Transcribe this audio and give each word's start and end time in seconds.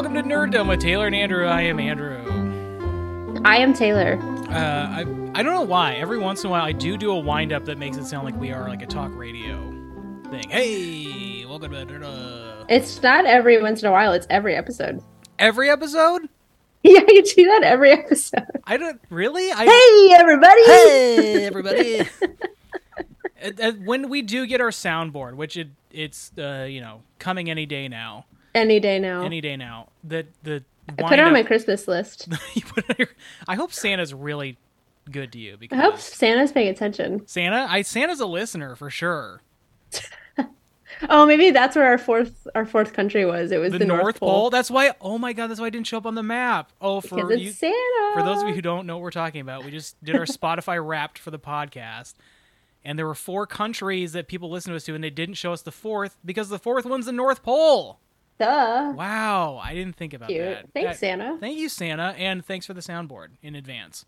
welcome 0.00 0.14
to 0.14 0.22
Nerddom 0.22 0.66
with 0.66 0.80
Taylor 0.80 1.08
and 1.08 1.14
Andrew. 1.14 1.44
I 1.44 1.60
am 1.60 1.78
Andrew. 1.78 2.16
I 3.44 3.58
am 3.58 3.74
Taylor. 3.74 4.18
Uh, 4.48 4.88
I 4.88 5.00
I 5.00 5.42
don't 5.42 5.52
know 5.52 5.60
why. 5.60 5.96
Every 5.96 6.18
once 6.18 6.42
in 6.42 6.48
a 6.48 6.50
while, 6.50 6.64
I 6.64 6.72
do 6.72 6.96
do 6.96 7.10
a 7.10 7.18
wind 7.18 7.52
up 7.52 7.66
that 7.66 7.76
makes 7.76 7.98
it 7.98 8.06
sound 8.06 8.24
like 8.24 8.34
we 8.40 8.50
are 8.50 8.66
like 8.66 8.80
a 8.80 8.86
talk 8.86 9.14
radio 9.14 9.58
thing. 10.30 10.48
Hey, 10.48 11.44
welcome 11.44 11.72
to 11.72 11.84
Nerddom. 11.84 12.64
It's 12.70 13.02
not 13.02 13.26
every 13.26 13.60
once 13.60 13.82
in 13.82 13.90
a 13.90 13.92
while, 13.92 14.14
it's 14.14 14.26
every 14.30 14.56
episode. 14.56 15.02
Every 15.38 15.68
episode? 15.68 16.30
Yeah, 16.82 17.02
you 17.06 17.22
do 17.22 17.44
that 17.44 17.62
every 17.62 17.92
episode. 17.92 18.46
I 18.64 18.78
don't 18.78 18.98
really. 19.10 19.52
I, 19.52 19.66
Hey, 19.66 20.14
everybody! 20.18 20.64
Hey, 20.64 21.44
everybody. 23.52 23.84
When 23.84 24.08
we 24.08 24.22
do 24.22 24.46
get 24.46 24.62
our 24.62 24.70
soundboard, 24.70 25.34
which 25.34 25.58
it 25.58 25.68
it's 25.90 26.32
uh, 26.38 26.66
you 26.66 26.80
know 26.80 27.02
coming 27.18 27.50
any 27.50 27.66
day 27.66 27.86
now, 27.88 28.24
Any 28.54 28.80
day 28.80 28.98
now. 28.98 29.22
any 29.22 29.40
day 29.40 29.56
now. 29.56 29.88
The 30.04 30.26
the 30.42 30.64
I 30.88 31.02
put 31.02 31.18
it 31.18 31.20
on 31.20 31.32
my 31.32 31.42
Christmas 31.44 31.86
list. 31.86 32.28
you 32.54 32.62
put 32.62 32.84
it 32.84 32.90
on 32.90 32.96
your- 32.98 33.08
I 33.46 33.54
hope 33.54 33.72
Santa's 33.72 34.12
really 34.12 34.56
good 35.10 35.32
to 35.32 35.38
you 35.38 35.56
because 35.56 35.78
I 35.78 35.82
hope 35.82 35.98
Santa's 35.98 36.52
paying 36.52 36.68
attention. 36.68 37.26
Santa, 37.26 37.66
I 37.68 37.82
Santa's 37.82 38.20
a 38.20 38.26
listener 38.26 38.74
for 38.76 38.90
sure. 38.90 39.40
Oh, 41.08 41.24
maybe 41.24 41.50
that's 41.50 41.76
where 41.76 41.86
our 41.86 41.98
fourth 41.98 42.46
our 42.54 42.66
fourth 42.66 42.92
country 42.92 43.24
was. 43.24 43.52
It 43.52 43.58
was 43.58 43.72
The, 43.72 43.78
the, 43.78 43.86
North, 43.86 44.20
Pole. 44.20 44.50
That's 44.50 44.70
why. 44.70 44.92
Oh 45.00 45.16
my 45.18 45.32
God, 45.32 45.46
that's 45.46 45.60
why 45.60 45.66
I 45.66 45.70
didn't 45.70 45.86
show 45.86 45.96
up 45.96 46.04
on 46.04 46.14
the 46.14 46.22
map. 46.22 46.72
Oh, 46.80 47.00
for 47.00 47.32
it's 47.32 47.40
you, 47.42 47.52
Santa. 47.52 48.12
for 48.12 48.22
those 48.22 48.42
of 48.42 48.48
you 48.48 48.54
who 48.54 48.60
don't 48.60 48.86
know 48.86 48.96
what 48.96 49.02
we're 49.02 49.10
talking 49.10 49.40
about, 49.40 49.64
we 49.64 49.70
just 49.70 50.02
did 50.04 50.16
our 50.16 50.24
Spotify 50.26 50.84
Wrapped 50.84 51.18
for 51.18 51.30
the 51.30 51.38
podcast, 51.38 52.14
and 52.84 52.98
there 52.98 53.06
were 53.06 53.14
four 53.14 53.46
countries 53.46 54.12
that 54.12 54.28
people 54.28 54.50
listened 54.50 54.72
to 54.72 54.76
us 54.76 54.84
to, 54.84 54.94
and 54.94 55.02
they 55.02 55.10
didn't 55.10 55.36
show 55.36 55.52
us 55.52 55.62
the 55.62 55.72
fourth 55.72 56.18
because 56.24 56.48
the 56.50 56.58
fourth 56.58 56.84
one's 56.84 57.06
the 57.06 57.12
North 57.12 57.42
Pole. 57.42 57.98
Duh. 58.40 58.94
Wow, 58.96 59.60
I 59.62 59.74
didn't 59.74 59.96
think 59.96 60.14
about 60.14 60.28
Cute. 60.30 60.40
that. 60.42 60.72
Thanks, 60.72 60.92
That- 60.92 60.98
Santa. 60.98 61.36
Thank 61.38 61.58
you, 61.58 61.68
Santa, 61.68 62.14
and 62.18 62.44
thanks 62.44 62.64
for 62.66 62.72
the 62.74 62.80
soundboard 62.80 63.28
in 63.42 63.54
advance. 63.54 64.06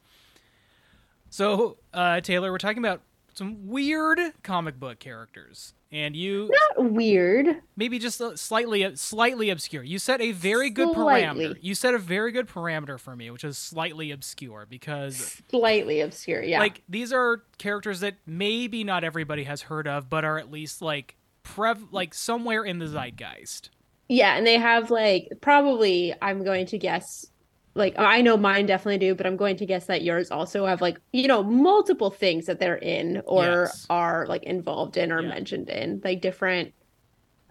So, 1.30 1.78
uh, 1.94 2.20
Taylor, 2.20 2.50
we're 2.50 2.58
talking 2.58 2.78
about 2.78 3.02
some 3.34 3.66
weird 3.68 4.18
comic 4.42 4.78
book 4.78 4.98
characters, 4.98 5.72
and 5.90 6.14
you 6.14 6.50
Not 6.76 6.92
weird. 6.92 7.62
maybe 7.76 7.98
just 7.98 8.20
slightly 8.38 8.94
slightly 8.96 9.48
obscure. 9.50 9.82
You 9.82 9.98
set 9.98 10.20
a 10.20 10.32
very 10.32 10.68
good 10.68 10.92
Slightly. 10.94 11.44
parameter. 11.46 11.58
You 11.62 11.74
set 11.74 11.94
a 11.94 11.98
very 11.98 12.32
good 12.32 12.48
parameter 12.48 12.98
for 13.00 13.16
me, 13.16 13.30
which 13.30 13.44
is 13.44 13.56
slightly 13.56 14.10
obscure 14.10 14.66
because 14.68 15.42
Slightly 15.50 16.00
obscure. 16.00 16.42
Yeah. 16.42 16.58
like 16.58 16.82
these 16.88 17.12
are 17.12 17.42
characters 17.58 18.00
that 18.00 18.16
maybe 18.26 18.84
not 18.84 19.02
everybody 19.04 19.44
has 19.44 19.62
heard 19.62 19.86
of, 19.88 20.10
but 20.10 20.24
are 20.24 20.38
at 20.38 20.50
least 20.50 20.82
like 20.82 21.16
prev 21.44 21.88
like 21.90 22.12
somewhere 22.14 22.64
in 22.64 22.78
the 22.78 22.86
zeitgeist. 22.86 23.70
Yeah, 24.12 24.36
and 24.36 24.46
they 24.46 24.58
have 24.58 24.90
like 24.90 25.28
probably 25.40 26.14
I'm 26.20 26.44
going 26.44 26.66
to 26.66 26.78
guess 26.78 27.26
like 27.74 27.94
I 27.98 28.20
know 28.20 28.36
mine 28.36 28.66
definitely 28.66 28.98
do, 28.98 29.14
but 29.14 29.26
I'm 29.26 29.36
going 29.36 29.56
to 29.56 29.66
guess 29.66 29.86
that 29.86 30.02
yours 30.02 30.30
also 30.30 30.66
have 30.66 30.80
like, 30.82 30.98
you 31.12 31.26
know, 31.26 31.42
multiple 31.42 32.10
things 32.10 32.46
that 32.46 32.58
they're 32.60 32.76
in 32.76 33.22
or 33.24 33.44
Yes. 33.66 33.86
are 33.88 34.26
like 34.26 34.42
involved 34.42 34.96
in 34.98 35.10
or 35.10 35.22
Yeah. 35.22 35.28
mentioned 35.28 35.70
in, 35.70 36.00
like 36.04 36.20
different 36.20 36.74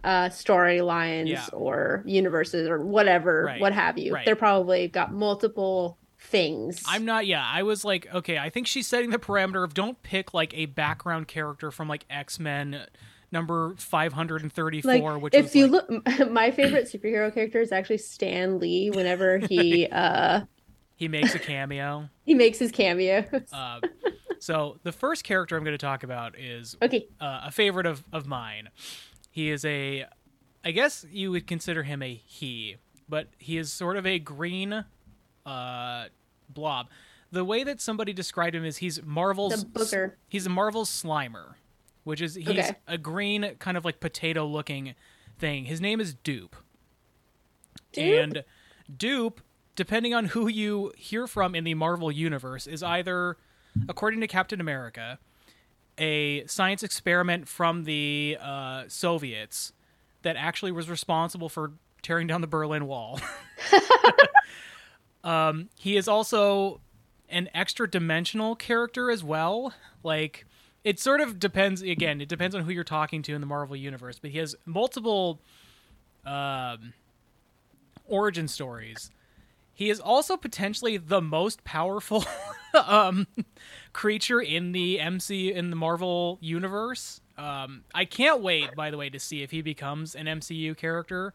uh 0.04 0.28
storylines 0.28 1.28
Yeah. 1.28 1.46
or 1.52 2.02
universes 2.06 2.68
or 2.68 2.84
whatever, 2.84 3.44
Right, 3.46 3.60
what 3.60 3.72
have 3.72 3.98
you. 3.98 4.14
right. 4.14 4.24
They're 4.24 4.36
probably 4.36 4.88
got 4.88 5.12
multiple 5.12 5.98
things. 6.20 6.82
I'm 6.86 7.04
not. 7.04 7.26
Yeah, 7.26 7.44
I 7.44 7.62
was 7.64 7.84
like, 7.84 8.06
okay, 8.14 8.38
I 8.38 8.48
think 8.50 8.66
she's 8.68 8.86
setting 8.86 9.10
the 9.10 9.18
parameter 9.18 9.64
of 9.64 9.74
don't 9.74 10.00
pick 10.02 10.32
like 10.34 10.54
a 10.54 10.66
background 10.66 11.26
character 11.28 11.70
from 11.72 11.88
like 11.88 12.04
X 12.08 12.38
Men 12.38 12.86
number 13.32 13.74
534, 13.78 15.12
like 15.12 15.22
which 15.22 15.34
if 15.34 15.54
you 15.54 15.66
like, 15.66 15.88
look 15.88 16.30
my 16.30 16.50
favorite 16.50 16.84
superhero 16.84 17.32
character 17.32 17.60
is 17.60 17.72
actually 17.72 17.98
Stan 17.98 18.58
Lee 18.58 18.90
whenever 18.90 19.38
he 19.38 19.86
uh 19.92 20.42
he 21.02 21.08
makes 21.08 21.34
a 21.34 21.40
cameo. 21.40 22.08
he 22.24 22.34
makes 22.34 22.60
his 22.60 22.70
cameos. 22.70 23.24
Uh, 23.52 23.80
so 24.38 24.78
the 24.84 24.92
first 24.92 25.24
character 25.24 25.56
I'm 25.56 25.64
going 25.64 25.76
to 25.76 25.78
talk 25.78 26.04
about 26.04 26.38
is 26.38 26.76
okay. 26.80 27.08
uh, 27.20 27.40
a 27.44 27.50
favorite 27.50 27.86
of, 27.86 28.04
of 28.12 28.26
mine. 28.26 28.68
He 29.28 29.50
is 29.50 29.64
a, 29.64 30.06
I 30.64 30.70
guess 30.70 31.04
you 31.10 31.32
would 31.32 31.48
consider 31.48 31.82
him 31.82 32.02
a 32.02 32.14
he, 32.14 32.76
but 33.08 33.28
he 33.38 33.58
is 33.58 33.72
sort 33.72 33.96
of 33.96 34.06
a 34.06 34.20
green 34.20 34.84
uh, 35.44 36.04
blob. 36.48 36.88
The 37.32 37.44
way 37.44 37.64
that 37.64 37.80
somebody 37.80 38.12
described 38.12 38.54
him 38.54 38.64
is 38.64 38.76
he's 38.76 39.02
Marvel's 39.02 39.64
The 39.64 39.80
booger. 39.80 40.12
He's 40.28 40.46
a 40.46 40.50
Marvel's 40.50 40.90
Slimer, 40.90 41.54
which 42.04 42.20
is 42.20 42.34
he's 42.34 42.48
Okay. 42.48 42.74
a 42.86 42.98
green 42.98 43.56
kind 43.58 43.76
of 43.76 43.84
like 43.84 44.00
potato 44.00 44.46
looking 44.46 44.94
thing. 45.38 45.64
His 45.66 45.80
name 45.80 46.00
is 46.00 46.14
Dupe. 46.14 46.56
Dupe? 47.92 48.04
And 48.22 48.44
Dupe, 48.94 49.40
depending 49.76 50.14
on 50.14 50.26
who 50.26 50.48
you 50.48 50.92
hear 50.96 51.26
from 51.26 51.54
in 51.54 51.64
the 51.64 51.74
Marvel 51.74 52.10
universe, 52.10 52.66
is 52.66 52.82
either, 52.82 53.36
according 53.88 54.20
to 54.20 54.26
Captain 54.26 54.60
America, 54.60 55.18
a 55.98 56.46
science 56.46 56.82
experiment 56.82 57.48
from 57.48 57.84
the 57.84 58.36
uh, 58.40 58.84
Soviets 58.88 59.72
that 60.22 60.36
actually 60.36 60.72
was 60.72 60.88
responsible 60.88 61.48
for 61.48 61.72
tearing 62.02 62.26
down 62.26 62.40
the 62.40 62.46
Berlin 62.46 62.86
Wall. 62.86 63.20
um, 65.24 65.68
he 65.78 65.96
is 65.96 66.08
also 66.08 66.80
an 67.28 67.48
extra 67.54 67.88
dimensional 67.88 68.56
character 68.56 69.10
as 69.10 69.22
well. 69.22 69.72
Like, 70.02 70.46
it 70.84 70.98
sort 70.98 71.20
of 71.20 71.38
depends, 71.38 71.82
again, 71.82 72.20
it 72.20 72.28
depends 72.28 72.54
on 72.54 72.62
who 72.64 72.72
you're 72.72 72.84
talking 72.84 73.22
to 73.22 73.34
in 73.34 73.40
the 73.40 73.46
Marvel 73.46 73.76
universe, 73.76 74.18
but 74.18 74.30
he 74.30 74.38
has 74.38 74.56
multiple 74.66 75.40
um, 76.26 76.92
origin 78.06 78.48
stories. 78.48 79.10
He 79.74 79.90
is 79.90 80.00
also 80.00 80.36
potentially 80.36 80.96
the 80.96 81.22
most 81.22 81.64
powerful 81.64 82.24
um, 82.86 83.26
creature 83.92 84.40
in 84.40 84.72
the 84.72 85.00
MC 85.00 85.52
in 85.52 85.70
the 85.70 85.76
Marvel 85.76 86.38
universe. 86.40 87.20
Um, 87.38 87.84
I 87.94 88.04
can't 88.04 88.42
wait, 88.42 88.74
by 88.74 88.90
the 88.90 88.96
way, 88.96 89.08
to 89.10 89.18
see 89.18 89.42
if 89.42 89.50
he 89.50 89.62
becomes 89.62 90.14
an 90.14 90.26
MCU 90.26 90.76
character. 90.76 91.32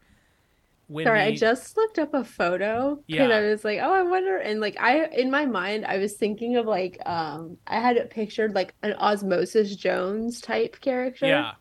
When 0.88 1.06
Sorry, 1.06 1.20
I 1.22 1.36
just 1.36 1.76
looked 1.76 2.00
up 2.00 2.14
a 2.14 2.24
photo 2.24 2.96
because 3.08 3.30
Yeah. 3.30 3.36
I 3.36 3.42
was 3.42 3.66
like, 3.66 3.80
oh, 3.82 3.94
I 3.94 4.04
wonder. 4.04 4.38
And 4.38 4.62
like, 4.62 4.78
I 4.80 5.06
in 5.08 5.30
my 5.30 5.46
mind, 5.46 5.86
I 5.86 5.98
was 5.98 6.14
thinking 6.14 6.56
of 6.56 6.66
like, 6.66 6.98
um, 7.06 7.58
I 7.68 7.80
had 7.82 7.98
it 7.98 8.10
pictured 8.10 8.56
like 8.56 8.74
an 8.84 8.94
Osmosis 8.94 9.76
Jones 9.76 10.40
type 10.40 10.80
character. 10.80 11.28
yeah, 11.28 11.52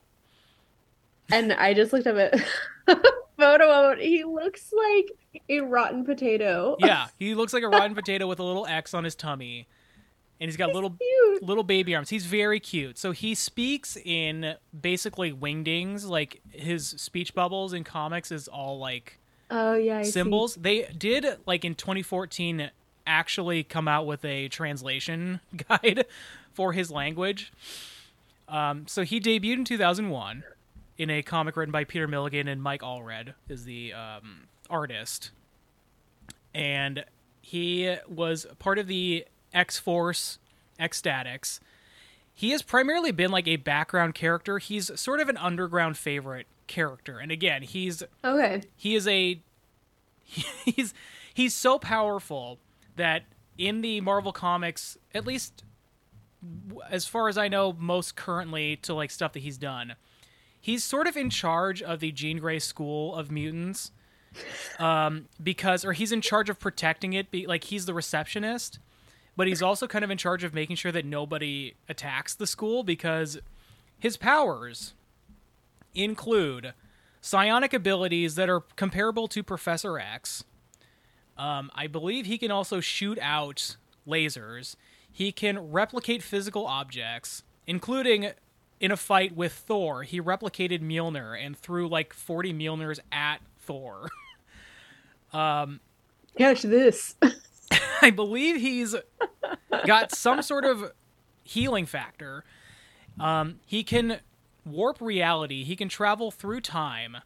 And 1.31 1.53
I 1.53 1.75
just 1.75 1.93
looked 1.93 2.07
up 2.07 2.17
a 2.17 2.95
photo 3.37 3.69
of 3.93 3.99
it. 3.99 4.05
He 4.05 4.23
looks 4.25 4.73
like 4.73 5.43
a 5.49 5.61
rotten 5.61 6.05
potato. 6.05 6.77
yeah, 6.79 7.09
he 7.19 7.35
looks 7.35 7.53
like 7.53 7.65
a 7.65 7.69
rotten 7.69 7.95
potato 7.97 8.27
with 8.29 8.39
a 8.39 8.45
little 8.45 8.67
X 8.67 8.95
on 8.95 9.03
his 9.05 9.15
tummy, 9.17 9.67
and 10.41 10.49
he's 10.49 10.57
got 10.57 10.75
little 10.75 10.91
Cute. 10.91 11.43
little 11.43 11.65
baby 11.65 11.95
arms. 11.95 12.11
He's 12.11 12.27
very 12.27 12.61
cute. 12.61 12.99
So 12.99 13.13
he 13.13 13.35
speaks 13.35 13.97
in 13.97 14.55
basically 14.79 15.33
wingdings. 15.33 16.07
Like 16.07 16.41
his 16.51 16.87
speech 16.89 17.35
bubbles 17.35 17.73
in 17.73 17.85
comics 17.85 18.31
is 18.31 18.49
all 18.49 18.79
like 18.79 19.19
Oh 19.51 19.75
yeah, 19.75 19.99
I 19.99 20.03
see. 20.03 20.11
symbols. 20.13 20.57
They 20.57 20.85
did 20.97 21.27
like 21.47 21.65
in 21.65 21.75
2014 21.75 22.71
actually 23.07 23.63
come 23.63 23.87
out 23.89 24.05
with 24.07 24.25
a 24.25 24.49
translation 24.49 25.41
guide 25.69 26.05
for 26.53 26.73
his 26.73 26.91
language. 26.91 27.53
Um, 28.49 28.87
so 28.87 29.03
he 29.03 29.21
debuted 29.21 29.55
in 29.55 29.65
2001 29.65 30.43
in 30.99 31.11
a 31.11 31.23
comic 31.23 31.57
written 31.57 31.73
by 31.73 31.85
Peter 31.85 32.09
Milligan 32.09 32.49
and 32.49 32.63
Mike 32.63 32.81
Allred 32.83 33.35
is 33.49 33.65
the 33.65 33.93
um, 33.93 34.45
artist, 34.71 35.31
and 36.55 37.05
he 37.43 37.95
was 38.09 38.47
part 38.59 38.79
of 38.79 38.87
the 38.87 39.25
X 39.57 39.79
Force, 39.79 40.39
X 40.79 41.01
Statix. 41.03 41.59
He 42.33 42.51
has 42.51 42.63
primarily 42.63 43.11
been 43.13 43.31
like 43.31 43.49
a 43.49 43.57
background 43.57 44.15
character. 44.15 44.59
He's 44.59 44.91
sort 45.01 45.21
of 45.21 45.29
an 45.29 45.39
underground 45.39 45.97
favorite 45.97 46.47
character, 46.67 47.19
and 47.19 47.33
again, 47.33 47.63
he's 47.63 48.03
Okay. 48.23 48.63
he 48.77 48.95
is 48.95 49.09
a 49.09 49.41
he's 50.25 50.93
he's 51.33 51.55
so 51.55 51.79
powerful 51.79 52.59
that 52.97 53.25
in 53.57 53.81
the 53.81 54.01
Marvel 54.03 54.33
comics, 54.33 54.99
at 55.15 55.27
least 55.27 55.65
as 56.91 57.07
far 57.07 57.29
as 57.29 57.39
I 57.39 57.49
know, 57.49 57.73
most 57.73 58.17
currently 58.17 58.77
to 58.77 58.93
like 58.95 59.11
stuff 59.11 59.33
that 59.33 59.41
he's 59.41 59.57
done, 59.59 59.95
he's 60.61 60.85
sort 60.85 61.07
of 61.07 61.17
in 61.17 61.31
charge 61.31 61.83
of 61.83 62.01
the 62.01 62.13
Jean 62.13 62.39
Grey 62.39 62.59
School 62.59 63.15
of 63.15 63.31
Mutants, 63.31 63.93
um, 64.79 65.27
because 65.43 65.85
or 65.85 65.95
he's 65.95 66.13
in 66.13 66.21
charge 66.21 66.51
of 66.51 66.59
protecting 66.61 67.15
it. 67.15 67.31
Be, 67.31 67.47
like 67.47 67.65
he's 67.65 67.87
the 67.87 67.95
receptionist, 67.95 68.79
but 69.37 69.47
he's 69.47 69.63
also 69.63 69.87
kind 69.87 70.05
of 70.05 70.11
in 70.11 70.19
charge 70.19 70.45
of 70.45 70.55
making 70.55 70.77
sure 70.77 70.93
that 70.93 71.05
nobody 71.05 71.75
attacks 71.89 72.35
the 72.35 72.47
school 72.47 72.83
because 72.83 73.39
his 73.99 74.17
powers 74.17 74.95
include 75.95 76.73
psionic 77.21 77.73
abilities 77.73 78.35
that 78.37 78.49
are 78.49 78.61
comparable 78.77 79.29
to 79.29 79.43
Professor 79.43 79.99
X. 79.99 80.45
Um, 81.37 81.71
I 81.75 81.87
believe 81.87 82.27
he 82.27 82.39
can 82.39 82.51
also 82.51 82.81
shoot 82.81 83.19
out 83.21 83.77
lasers. 84.07 84.77
He 85.11 85.33
can 85.33 85.71
replicate 85.71 86.23
physical 86.23 86.67
objects, 86.67 87.43
including 87.67 88.31
in 88.81 88.91
a 88.91 88.97
fight 88.97 89.35
with 89.35 89.53
Thor. 89.53 90.03
He 90.03 90.21
replicated 90.21 90.81
Mjolnir 90.81 91.39
and 91.39 91.57
threw 91.57 91.89
like 91.89 92.13
40 92.13 92.53
Mjolnirs 92.55 93.01
at 93.13 93.39
Thor. 93.59 94.09
Um, 95.33 95.81
Catch 96.39 96.63
this. 96.63 97.17
I 98.03 98.11
believe 98.11 98.61
he's 98.61 98.95
got 99.87 100.15
some 100.15 100.43
sort 100.43 100.65
of 100.65 100.93
healing 101.43 101.87
factor. 101.87 102.45
Um, 103.19 103.61
he 103.67 103.83
can 103.83 104.21
warp 104.65 105.01
reality. 105.01 105.65
He 105.65 105.77
can 105.77 105.89
travel 105.89 106.31
through 106.31 106.61
time. 106.61 107.19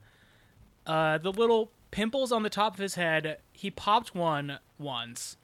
Uh, 0.87 1.19
the 1.19 1.33
little 1.33 1.73
pimples 1.91 2.33
on 2.33 2.43
the 2.43 2.51
top 2.51 2.75
of 2.75 2.81
his 2.81 2.95
head, 2.95 3.39
he 3.53 3.71
popped 3.71 4.15
one 4.15 4.59
once, 4.79 5.37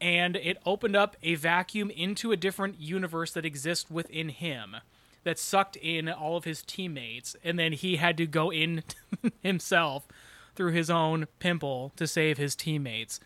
and 0.00 0.36
it 0.36 0.58
opened 0.66 0.96
up 0.96 1.16
a 1.22 1.34
vacuum 1.34 1.90
into 1.90 2.32
a 2.32 2.36
different 2.36 2.80
universe 2.80 3.32
that 3.32 3.46
exists 3.46 3.90
within 3.90 4.28
him 4.28 4.76
that 5.24 5.38
sucked 5.38 5.76
in 5.76 6.08
all 6.08 6.36
of 6.36 6.44
his 6.44 6.62
teammates, 6.62 7.34
and 7.42 7.58
then 7.58 7.72
he 7.72 7.96
had 7.96 8.16
to 8.16 8.26
go 8.26 8.52
in 8.52 8.84
himself 9.42 10.06
through 10.54 10.72
his 10.72 10.88
own 10.88 11.26
pimple 11.38 11.92
to 11.96 12.06
save 12.06 12.38
his 12.38 12.54
teammates. 12.54 13.18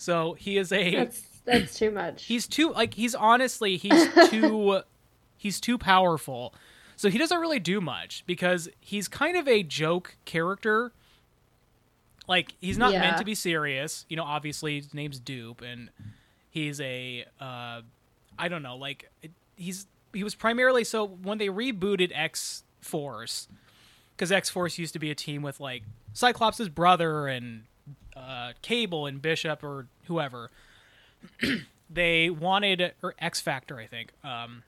So 0.00 0.32
he 0.32 0.56
is 0.56 0.72
a 0.72 0.94
That's 0.94 1.20
that's 1.44 1.74
too 1.78 1.90
much. 1.90 2.24
he's 2.24 2.46
too 2.46 2.72
like 2.72 2.94
he's 2.94 3.14
honestly 3.14 3.76
he's 3.76 4.08
too 4.30 4.80
he's 5.36 5.60
too 5.60 5.76
powerful 5.76 6.54
so 6.96 7.08
he 7.10 7.18
doesn't 7.18 7.38
really 7.38 7.58
do 7.58 7.80
much 7.82 8.24
because 8.26 8.68
he's 8.80 9.08
kind 9.08 9.36
of 9.36 9.46
a 9.46 9.62
joke 9.62 10.16
character 10.24 10.92
like 12.28 12.54
he's 12.60 12.78
not 12.78 12.92
Yeah. 12.92 13.00
meant 13.00 13.18
to 13.18 13.24
be 13.24 13.34
serious 13.34 14.04
you 14.08 14.16
know 14.16 14.22
obviously 14.24 14.76
his 14.76 14.94
name's 14.94 15.18
dupe 15.18 15.60
and 15.62 15.90
he's 16.50 16.80
a 16.80 17.24
uh 17.40 17.80
i 18.38 18.48
don't 18.48 18.62
know 18.62 18.76
like 18.76 19.10
he's 19.56 19.86
he 20.12 20.22
was 20.24 20.34
primarily 20.34 20.84
so 20.84 21.06
when 21.06 21.38
they 21.38 21.48
rebooted 21.48 22.12
x 22.14 22.64
force 22.80 23.48
because 24.16 24.30
x 24.30 24.48
force 24.50 24.78
used 24.78 24.92
to 24.92 24.98
be 24.98 25.10
a 25.10 25.14
team 25.14 25.42
with 25.42 25.58
like 25.60 25.82
cyclops' 26.12 26.68
brother 26.68 27.26
and 27.28 27.62
uh 28.20 28.52
cable 28.62 29.06
and 29.06 29.20
bishop 29.22 29.62
or 29.64 29.86
whoever 30.06 30.50
they 31.90 32.30
wanted 32.30 32.92
or 33.02 33.14
X 33.18 33.40
Factor, 33.40 33.78
I 33.78 33.86
think. 33.86 34.12
Um, 34.24 34.62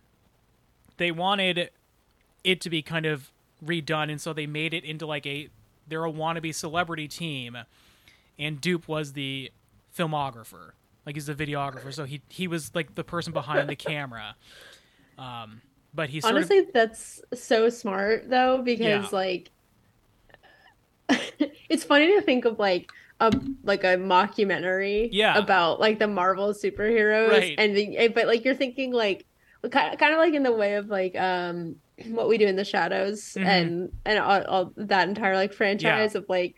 they 0.96 1.10
wanted 1.10 1.70
it 2.44 2.60
to 2.60 2.70
be 2.70 2.82
kind 2.82 3.06
of 3.06 3.30
redone, 3.64 4.10
and 4.10 4.20
so 4.20 4.32
they 4.32 4.46
made 4.46 4.74
it 4.74 4.84
into 4.84 5.06
like 5.06 5.26
a 5.26 5.48
they're 5.88 6.04
a 6.04 6.12
wannabe 6.12 6.54
celebrity 6.54 7.08
team, 7.08 7.56
and 8.38 8.60
Dupe 8.60 8.88
was 8.88 9.12
the 9.14 9.50
filmographer, 9.96 10.72
like 11.06 11.16
he's 11.16 11.26
the 11.26 11.34
videographer, 11.34 11.92
so 11.92 12.04
he 12.04 12.22
he 12.28 12.46
was 12.48 12.74
like 12.74 12.94
the 12.94 13.04
person 13.04 13.32
behind 13.32 13.68
the 13.68 13.76
camera. 13.76 14.36
Um, 15.18 15.60
but 15.94 16.10
he 16.10 16.20
sort 16.20 16.34
Honestly, 16.34 16.58
of 16.58 16.72
that's 16.72 17.20
so 17.34 17.68
smart 17.68 18.28
though, 18.28 18.62
because 18.62 18.86
Yeah. 18.86 19.08
like 19.12 19.50
it's 21.68 21.84
funny 21.84 22.06
to 22.14 22.22
think 22.22 22.44
of 22.44 22.58
like 22.58 22.90
a 23.28 23.30
like 23.62 23.84
a 23.84 23.96
mockumentary 23.96 25.08
Yeah. 25.12 25.36
about 25.38 25.80
like 25.80 25.98
the 25.98 26.08
Marvel 26.08 26.52
superheroes 26.52 27.30
Right. 27.30 27.54
and 27.58 27.76
the, 27.76 27.96
eh, 27.96 28.08
but 28.08 28.26
like 28.26 28.44
you're 28.44 28.54
thinking 28.54 28.92
like 28.92 29.26
kind 29.70 29.92
of, 29.94 29.98
kind 30.00 30.12
of 30.12 30.18
like 30.18 30.34
in 30.34 30.42
the 30.42 30.52
way 30.52 30.74
of 30.74 30.88
like 30.88 31.14
um 31.16 31.76
what 32.08 32.28
we 32.28 32.36
do 32.38 32.46
in 32.46 32.56
the 32.56 32.64
shadows 32.64 33.34
Mhm. 33.38 33.46
and 33.46 33.92
and 34.04 34.18
all, 34.18 34.42
all 34.44 34.72
that 34.76 35.08
entire 35.08 35.36
like 35.36 35.52
franchise 35.52 36.14
of 36.16 36.24
like 36.28 36.56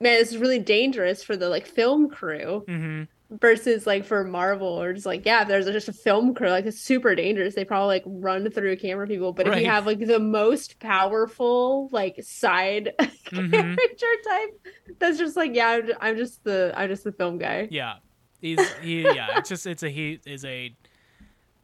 man 0.00 0.18
this 0.18 0.30
is 0.32 0.38
really 0.38 0.58
dangerous 0.60 1.22
for 1.24 1.36
the 1.36 1.48
like 1.48 1.66
film 1.66 2.08
crew 2.08 2.64
Mhm. 2.68 3.08
versus 3.40 3.84
like 3.86 4.04
for 4.04 4.22
Marvel 4.22 4.68
or 4.80 4.92
just 4.92 5.06
like 5.06 5.24
yeah, 5.26 5.42
if 5.42 5.48
there's 5.48 5.66
just 5.66 5.88
a 5.88 5.92
film 5.92 6.34
crew 6.34 6.50
like 6.50 6.66
it's 6.66 6.78
super 6.78 7.14
dangerous. 7.16 7.54
They 7.56 7.64
probably 7.64 7.96
like 7.96 8.04
run 8.06 8.48
through 8.50 8.76
camera 8.76 9.06
people, 9.08 9.32
but 9.32 9.48
if 9.48 9.58
you 9.58 9.66
have 9.66 9.86
like 9.86 9.98
the 9.98 10.20
most 10.20 10.78
powerful 10.78 11.88
like 11.90 12.16
side 12.22 12.92
Mhm. 13.00 13.50
character 13.50 14.06
type, 14.28 14.60
that's 14.98 15.18
just 15.18 15.36
like 15.36 15.54
yeah, 15.54 15.68
I'm, 15.68 15.90
I'm 16.00 16.16
just 16.16 16.44
the 16.44 16.72
I'm 16.74 16.88
just 16.88 17.04
the 17.04 17.12
film 17.12 17.38
guy. 17.38 17.68
Yeah, 17.70 17.96
he's 18.40 18.60
he. 18.74 19.02
Yeah, 19.02 19.38
it's 19.38 19.48
just 19.48 19.66
it's 19.66 19.82
a 19.82 19.88
he 19.88 20.20
is 20.26 20.44
a. 20.44 20.74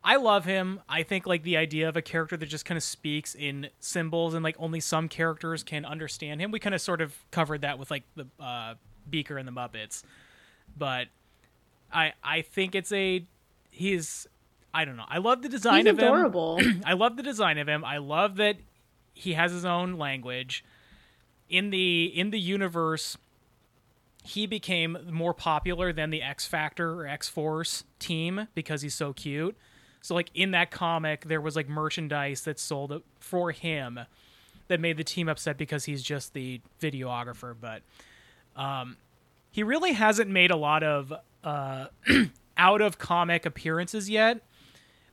I 0.02 0.16
love 0.16 0.46
him. 0.46 0.80
I 0.88 1.02
think 1.02 1.26
like 1.26 1.42
the 1.42 1.58
idea 1.58 1.88
of 1.88 1.96
a 1.96 2.02
character 2.02 2.36
that 2.36 2.46
just 2.46 2.64
kind 2.64 2.76
of 2.76 2.82
speaks 2.82 3.34
in 3.34 3.68
symbols 3.80 4.32
and 4.32 4.42
like 4.42 4.56
only 4.58 4.80
some 4.80 5.08
characters 5.08 5.62
can 5.62 5.84
understand 5.84 6.40
him. 6.40 6.50
We 6.50 6.58
kind 6.58 6.74
of 6.74 6.80
sort 6.80 7.02
of 7.02 7.14
covered 7.30 7.60
that 7.62 7.78
with 7.78 7.90
like 7.90 8.04
the 8.16 8.26
uh, 8.40 8.74
Beaker 9.10 9.36
and 9.36 9.46
the 9.46 9.52
Muppets, 9.52 10.02
but 10.76 11.08
I 11.92 12.14
I 12.24 12.42
think 12.42 12.74
it's 12.74 12.92
a 12.92 13.26
he's 13.70 14.26
I 14.72 14.84
don't 14.84 14.96
know. 14.96 15.04
I 15.08 15.18
love 15.18 15.42
the 15.42 15.48
design 15.48 15.84
He's 15.86 15.92
of 15.92 15.98
him. 15.98 16.04
adorable. 16.06 16.60
I 16.84 16.92
love 16.94 17.16
the 17.16 17.22
design 17.22 17.58
of 17.58 17.68
him. 17.68 17.84
I 17.84 17.98
love 17.98 18.36
that 18.36 18.56
he 19.12 19.34
has 19.34 19.52
his 19.52 19.64
own 19.64 19.98
language. 19.98 20.64
In 21.50 21.70
the 21.70 22.04
in 22.04 22.30
the 22.30 22.40
universe, 22.40 23.18
he 24.24 24.46
became 24.46 24.96
more 25.10 25.34
popular 25.34 25.92
than 25.92 26.10
the 26.10 26.22
X 26.22 26.46
Factor 26.46 27.00
or 27.00 27.06
X 27.06 27.28
Force 27.28 27.84
team 27.98 28.48
because 28.54 28.82
he's 28.82 28.94
so 28.94 29.12
cute. 29.12 29.56
So 30.00 30.14
like 30.14 30.30
in 30.34 30.52
that 30.52 30.70
comic, 30.70 31.26
there 31.26 31.40
was 31.40 31.56
like 31.56 31.68
merchandise 31.68 32.42
that 32.42 32.58
sold 32.58 33.02
for 33.18 33.50
him 33.50 34.00
that 34.68 34.80
made 34.80 34.96
the 34.96 35.04
team 35.04 35.28
upset 35.28 35.58
because 35.58 35.84
he's 35.84 36.02
just 36.02 36.32
the 36.32 36.60
videographer. 36.80 37.54
But 37.60 37.82
um, 38.56 38.96
he 39.50 39.62
really 39.62 39.92
hasn't 39.92 40.30
made 40.30 40.50
a 40.50 40.56
lot 40.56 40.82
of 40.82 41.12
uh, 41.42 41.86
out 42.56 42.80
of 42.80 42.98
comic 42.98 43.44
appearances 43.44 44.08
yet, 44.08 44.40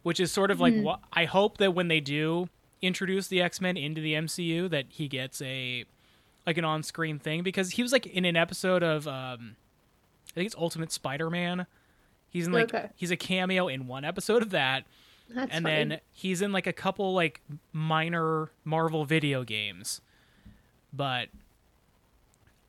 which 0.03 0.19
is 0.19 0.31
sort 0.31 0.51
of 0.51 0.59
like 0.59 0.75
what 0.75 0.99
I 1.11 1.25
hope 1.25 1.57
that 1.57 1.73
when 1.73 1.87
they 1.87 1.99
do 1.99 2.49
introduce 2.81 3.27
the 3.27 3.41
X 3.41 3.59
Men 3.59 3.75
into 3.75 3.99
the 3.99 4.13
MCU, 4.13 4.69
that 4.69 4.85
he 4.89 5.07
gets 5.07 5.41
a 5.41 5.85
like 6.47 6.57
an 6.57 6.65
on 6.65 6.81
screen 6.81 7.19
thing 7.19 7.43
because 7.43 7.71
he 7.71 7.83
was 7.83 7.91
like 7.91 8.07
in 8.07 8.25
an 8.25 8.35
episode 8.35 8.81
of 8.81 9.07
um, 9.07 9.55
I 10.31 10.33
think 10.33 10.47
it's 10.47 10.55
Ultimate 10.55 10.91
Spider 10.91 11.29
Man. 11.29 11.67
He's 12.29 12.47
in 12.47 12.53
like 12.53 12.73
Okay. 12.73 12.89
he's 12.95 13.11
a 13.11 13.17
cameo 13.17 13.67
in 13.67 13.85
one 13.85 14.03
episode 14.05 14.41
of 14.41 14.49
that, 14.51 14.85
That's 15.29 15.51
and 15.53 15.63
fine. 15.65 15.89
then 15.89 15.99
he's 16.11 16.41
in 16.41 16.51
like 16.51 16.65
a 16.65 16.73
couple 16.73 17.13
like 17.13 17.41
minor 17.73 18.49
Marvel 18.65 19.05
video 19.05 19.43
games. 19.43 20.01
But 20.93 21.27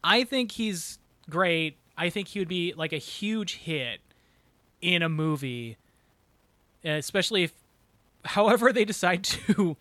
I 0.05 0.25
think 0.25 0.53
he's 0.53 0.99
great. 1.31 1.77
I 1.97 2.11
think 2.11 2.29
he 2.29 2.39
would 2.41 2.49
be 2.49 2.73
like 2.77 2.93
a 2.93 2.99
huge 2.99 3.57
hit 3.57 4.01
in 4.81 5.03
a 5.03 5.09
movie, 5.09 5.77
especially 6.85 7.45
if 7.45 7.53
however 8.25 8.73
they 8.73 8.85
decide 8.85 9.25
to 9.25 9.77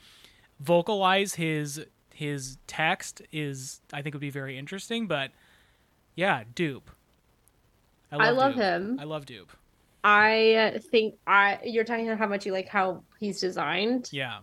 vocalize 0.60 1.36
his 1.36 1.86
his 2.18 2.58
text 2.66 3.22
is 3.32 3.80
I 3.94 4.02
think 4.02 4.16
would 4.16 4.22
be 4.22 4.32
very 4.32 4.58
interesting, 4.58 5.06
but 5.06 5.30
yeah, 6.16 6.44
Dupe. 6.56 6.90
I 8.12 8.32
love 8.32 8.54
Dupe. 8.54 8.64
him. 8.64 8.98
I 9.00 9.04
love 9.04 9.26
Dupe. 9.28 9.52
I 10.04 10.80
think 10.92 11.16
I 11.28 11.60
you're 11.64 11.84
talking 11.84 12.08
about 12.08 12.18
how 12.18 12.28
much 12.28 12.46
you 12.46 12.52
like 12.54 12.68
how 12.70 13.04
he's 13.20 13.40
designed. 13.40 14.10
Yeah. 14.12 14.40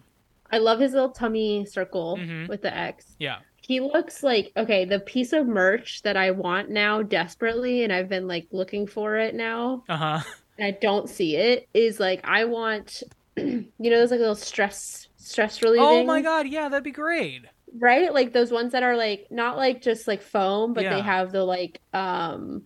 I 0.52 0.58
love 0.58 0.78
his 0.78 0.92
little 0.92 1.08
tummy 1.10 1.64
circle 1.66 2.16
Mhm. 2.16 2.48
with 2.48 2.62
the 2.62 2.72
X. 2.76 3.16
Yeah. 3.18 3.38
He 3.60 3.80
looks 3.80 4.22
like 4.22 4.52
okay, 4.56 4.84
the 4.84 5.00
piece 5.00 5.32
of 5.32 5.46
merch 5.48 6.02
that 6.02 6.16
I 6.16 6.30
want 6.30 6.70
now 6.70 7.02
desperately, 7.02 7.82
and 7.82 7.92
I've 7.92 8.08
been 8.08 8.28
like 8.28 8.46
looking 8.52 8.86
for 8.86 9.16
it 9.16 9.34
now, 9.34 9.82
Uh-huh. 9.88 10.20
and 10.58 10.66
I 10.66 10.78
don't 10.80 11.08
see 11.08 11.36
it. 11.36 11.66
Is 11.74 11.98
like 11.98 12.20
I 12.24 12.44
want, 12.44 13.02
you 13.36 13.64
know, 13.78 13.98
those 13.98 14.10
like 14.12 14.18
a 14.18 14.20
little 14.20 14.34
stress 14.36 15.08
stress 15.16 15.62
relieving. 15.62 15.86
Oh 15.86 16.04
my 16.04 16.20
god, 16.20 16.46
yeah, 16.46 16.68
that'd 16.68 16.84
be 16.84 16.90
great. 16.90 17.46
Right, 17.76 18.12
like 18.14 18.32
those 18.32 18.52
ones 18.52 18.72
that 18.72 18.82
are 18.84 18.96
like 18.96 19.26
not 19.30 19.56
like 19.56 19.82
just 19.82 20.06
like 20.06 20.22
foam, 20.22 20.74
but 20.74 20.84
Yeah. 20.84 20.94
they 20.94 21.00
have 21.00 21.32
the 21.32 21.44
like 21.44 21.80
um, 21.92 22.62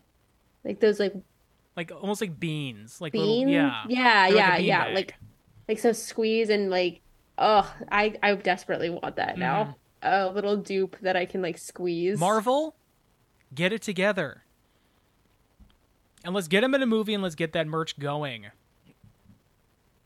like 0.65 0.81
those 0.81 1.01
like 1.01 1.15
Like 1.77 1.91
almost 1.93 2.21
like 2.21 2.39
beans. 2.39 3.01
Like 3.01 3.13
beans. 3.13 3.27
little 3.47 3.49
yeah. 3.49 3.85
yeah, 3.89 4.29
They're 4.29 4.37
yeah, 4.37 4.57
bean 4.59 4.67
yeah. 4.67 4.85
bag. 4.85 4.95
Like 4.95 5.15
like 5.69 5.79
so 5.79 5.93
squeeze 5.93 6.51
and 6.51 6.69
like 6.71 7.01
oh, 7.39 7.73
I 7.91 8.15
I 8.23 8.35
desperately 8.35 8.91
want 8.91 9.17
that 9.17 9.31
Mm-hmm. 9.31 9.41
now. 9.41 9.77
A 10.03 10.29
little 10.31 10.57
dupe 10.57 10.97
that 11.01 11.17
I 11.17 11.25
can 11.27 11.41
like 11.43 11.57
squeeze. 11.59 12.19
Marvel, 12.21 12.77
get 13.55 13.73
it 13.73 13.81
together. 13.83 14.43
And 16.25 16.35
let's 16.35 16.49
get 16.49 16.63
him 16.63 16.75
in 16.75 16.83
a 16.83 16.87
movie 16.87 17.15
and 17.15 17.23
let's 17.23 17.35
get 17.35 17.53
that 17.53 17.67
merch 17.67 17.99
going. 17.99 18.47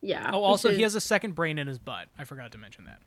Yeah. 0.00 0.30
Oh, 0.32 0.42
also 0.42 0.68
should- 0.68 0.76
he 0.76 0.82
has 0.82 0.94
a 0.94 1.00
second 1.00 1.34
brain 1.34 1.58
in 1.58 1.66
his 1.66 1.78
butt. 1.78 2.08
I 2.18 2.24
forgot 2.24 2.52
to 2.52 2.58
mention 2.58 2.84
that. 2.84 3.00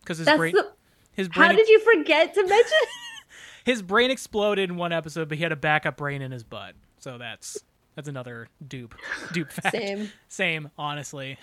Because 0.00 0.18
his 0.18 0.26
That's 0.26 0.38
brain 0.38 0.54
the- 0.54 0.72
his 1.12 1.28
How 1.32 1.52
did 1.52 1.68
you 1.68 1.80
forget 1.80 2.34
to 2.34 2.46
mention? 2.46 2.78
his 3.64 3.82
brain 3.82 4.10
exploded 4.10 4.70
in 4.70 4.76
one 4.76 4.92
episode, 4.92 5.28
but 5.28 5.38
he 5.38 5.42
had 5.42 5.52
a 5.52 5.56
backup 5.56 5.96
brain 5.96 6.22
in 6.22 6.30
his 6.32 6.44
butt. 6.44 6.74
So 6.98 7.18
that's 7.18 7.58
that's 7.96 8.08
another 8.08 8.48
dupe 8.66 8.94
dupe 9.32 9.50
fact. 9.52 9.74
Same. 9.76 10.10
Same, 10.28 10.70
honestly. 10.78 11.36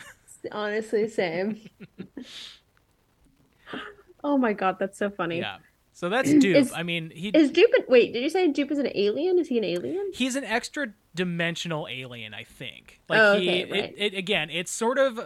Honestly, 0.52 1.08
same. 1.10 1.60
oh 4.24 4.38
my 4.38 4.54
god, 4.54 4.78
that's 4.80 4.98
so 4.98 5.10
funny. 5.10 5.40
Yeah. 5.40 5.58
So 5.94 6.10
that's 6.10 6.32
dupe. 6.32 6.56
Is- 6.56 6.72
I 6.74 6.84
mean, 6.84 7.12
he 7.14 7.30
Is 7.30 7.50
Dupe? 7.50 7.72
Wait, 7.88 8.14
did 8.14 8.22
you 8.22 8.30
say 8.30 8.48
Dupe 8.52 8.72
is 8.72 8.78
an 8.78 8.90
alien? 8.94 9.40
Is 9.40 9.48
he 9.48 9.58
an 9.58 9.64
alien? 9.64 10.12
he's 10.14 10.36
an 10.36 10.44
extra 10.44 10.94
dimensional 11.16 11.88
alien 11.90 12.36
i 12.36 12.44
think 12.44 13.00
like 13.10 13.20
Oh, 13.20 13.40
he 13.40 13.50
okay, 13.50 13.72
right. 13.72 13.94
it, 13.98 14.14
it 14.14 14.16
again 14.16 14.52
it's 14.52 14.72
sort 14.72 15.00
of 15.00 15.20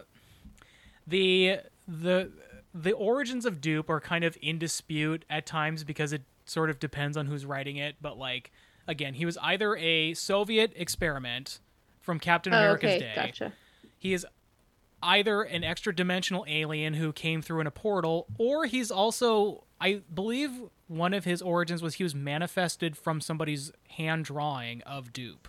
the 1.05 1.57
the 1.85 2.31
the 2.74 2.92
origins 2.94 3.46
of 3.46 3.62
dupe 3.62 3.90
are 3.90 4.00
kind 4.00 4.24
of 4.24 4.38
in 4.42 4.58
dispute 4.60 5.25
at 5.30 5.46
times 5.46 5.84
because 5.84 6.13
it 6.13 6.24
sort 6.46 6.70
of 6.70 6.80
depends 6.80 7.18
on 7.18 7.28
who's 7.28 7.46
writing 7.46 7.78
it, 7.78 7.96
but 8.01 8.18
like 8.18 8.51
again, 8.88 9.13
he 9.13 9.25
was 9.25 9.38
either 9.42 9.75
a 9.78 10.13
Soviet 10.13 10.74
experiment 10.75 11.60
from 12.00 12.20
Captain 12.20 12.54
Oh, 12.54 12.58
America's 12.58 12.92
okay, 12.92 13.00
day. 13.00 13.13
gotcha. 13.16 13.54
He 13.98 14.13
is 14.13 14.25
either 15.04 15.42
an 15.44 15.63
extra 15.63 15.96
dimensional 15.96 16.46
alien 16.48 16.96
who 16.96 17.12
came 17.13 17.42
through 17.42 17.62
in 17.62 17.68
a 17.68 17.72
portal, 17.72 18.28
or 18.38 18.66
he's 18.66 18.92
also, 18.92 19.63
I 19.80 20.01
believe, 20.13 20.51
one 20.88 21.13
of 21.13 21.25
his 21.25 21.42
origins 21.42 21.82
was 21.82 21.96
he 21.96 22.04
was 22.04 22.13
manifested 22.16 22.98
from 22.98 23.22
somebody's 23.22 23.72
hand 23.98 24.25
drawing 24.25 24.82
of 24.84 25.13
Dupe. 25.13 25.48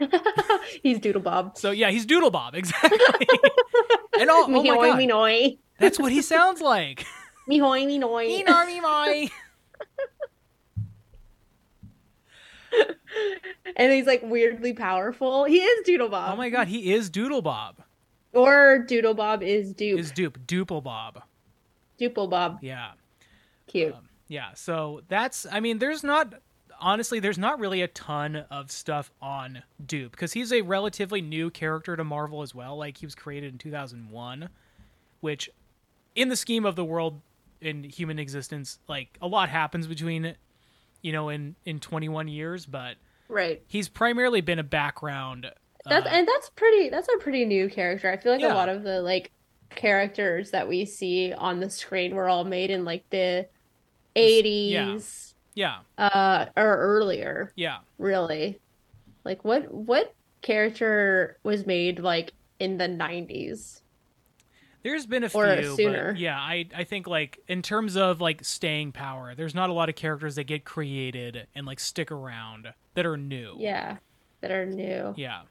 He's 0.82 0.98
Doodle 0.98 1.22
Bob. 1.22 1.56
So 1.56 1.70
yeah, 1.70 1.90
he's 1.90 2.06
Doodle 2.06 2.30
Bob 2.30 2.54
exactly. 2.56 2.98
and 4.18 4.30
oh, 4.30 4.46
oh 4.48 4.62
my 4.62 4.66
god, 4.66 4.98
me 4.98 5.58
that's 5.78 5.98
what 5.98 6.12
he 6.12 6.22
sounds 6.22 6.60
like. 6.60 7.04
Me 7.46 7.58
hoy, 7.58 7.84
me 7.84 7.98
noy. 7.98 8.26
Me 8.26 8.42
nar, 8.42 8.64
me 8.64 8.80
my. 8.80 9.28
and 13.76 13.92
he's 13.92 14.06
like 14.06 14.22
weirdly 14.22 14.72
powerful. 14.72 15.44
He 15.44 15.58
is 15.58 15.84
Doodle 15.84 16.08
Bob. 16.08 16.32
Oh 16.32 16.36
my 16.36 16.48
god, 16.48 16.68
he 16.68 16.92
is 16.92 17.10
Doodle 17.10 17.42
Bob. 17.42 17.82
Or 18.32 18.78
Doodle 18.78 19.14
Bob 19.14 19.42
is 19.42 19.72
Dupe. 19.72 19.98
Is 19.98 20.10
Dupe 20.10 20.38
Duple 20.46 20.82
Bob? 20.82 21.22
Duple 22.00 22.28
Bob. 22.28 22.58
Yeah. 22.62 22.92
Cute. 23.66 23.94
Um, 23.94 24.08
yeah, 24.28 24.54
so 24.54 25.02
that's 25.08 25.46
I 25.50 25.60
mean, 25.60 25.78
there's 25.78 26.02
not 26.02 26.34
honestly, 26.80 27.20
there's 27.20 27.38
not 27.38 27.58
really 27.58 27.82
a 27.82 27.88
ton 27.88 28.44
of 28.50 28.70
stuff 28.70 29.10
on 29.20 29.62
Dupe 29.84 30.12
because 30.12 30.32
he's 30.32 30.52
a 30.52 30.62
relatively 30.62 31.20
new 31.20 31.50
character 31.50 31.96
to 31.96 32.04
Marvel 32.04 32.42
as 32.42 32.54
well. 32.54 32.76
Like 32.76 32.98
he 32.98 33.06
was 33.06 33.14
created 33.14 33.52
in 33.52 33.58
2001, 33.58 34.48
which 35.20 35.50
in 36.14 36.28
the 36.28 36.36
scheme 36.36 36.64
of 36.64 36.76
the 36.76 36.84
world 36.84 37.20
in 37.60 37.84
human 37.84 38.18
existence, 38.18 38.78
like 38.88 39.16
a 39.20 39.26
lot 39.26 39.48
happens 39.48 39.86
between 39.86 40.36
you 41.02 41.12
know 41.12 41.28
in 41.28 41.56
in 41.64 41.80
21 41.80 42.28
years, 42.28 42.66
but 42.66 42.96
right. 43.28 43.62
he's 43.66 43.88
primarily 43.88 44.40
been 44.40 44.58
a 44.58 44.64
background 44.64 45.50
That's 45.84 46.06
uh, 46.06 46.10
and 46.10 46.26
that's 46.28 46.50
pretty 46.50 46.88
that's 46.88 47.08
a 47.14 47.18
pretty 47.18 47.44
new 47.44 47.68
character. 47.68 48.10
I 48.10 48.16
feel 48.16 48.32
like 48.32 48.40
Yeah. 48.40 48.52
a 48.52 48.54
lot 48.54 48.68
of 48.68 48.82
the 48.82 49.00
like 49.02 49.30
characters 49.70 50.50
that 50.52 50.68
we 50.68 50.84
see 50.84 51.32
on 51.32 51.60
the 51.60 51.68
screen 51.68 52.14
were 52.14 52.28
all 52.28 52.44
made 52.44 52.70
in 52.70 52.84
like 52.84 53.08
the 53.10 53.48
80s 54.16 54.70
yeah, 54.70 54.98
uh 55.98 56.46
or 56.56 56.76
earlier, 56.78 57.52
yeah. 57.56 57.78
really. 57.98 58.60
Like 59.24 59.44
what 59.44 59.72
what 59.72 60.14
character 60.42 61.38
was 61.44 61.66
made 61.66 62.00
like 62.00 62.32
in 62.58 62.78
the 62.78 62.88
90s? 62.88 63.82
There's 64.82 65.06
been 65.06 65.24
a 65.24 65.28
few, 65.30 65.40
Or 65.40 65.56
but 65.82 66.16
yeah, 66.16 66.38
I 66.38 66.66
I 66.74 66.84
think 66.84 67.06
like 67.06 67.38
in 67.48 67.62
terms 67.62 67.96
of 67.96 68.20
like 68.20 68.44
staying 68.44 68.92
power, 68.92 69.34
there's 69.34 69.54
not 69.54 69.70
a 69.70 69.72
lot 69.72 69.88
of 69.88 69.94
characters 69.96 70.34
that 70.36 70.44
get 70.44 70.64
created 70.64 71.46
and 71.54 71.66
like 71.66 71.80
stick 71.80 72.12
around 72.12 72.74
that 72.94 73.06
are 73.06 73.16
new. 73.16 73.56
Yeah, 73.58 73.98
that 74.42 74.50
are 74.50 74.66
new. 74.66 75.14
Yeah, 75.16 75.42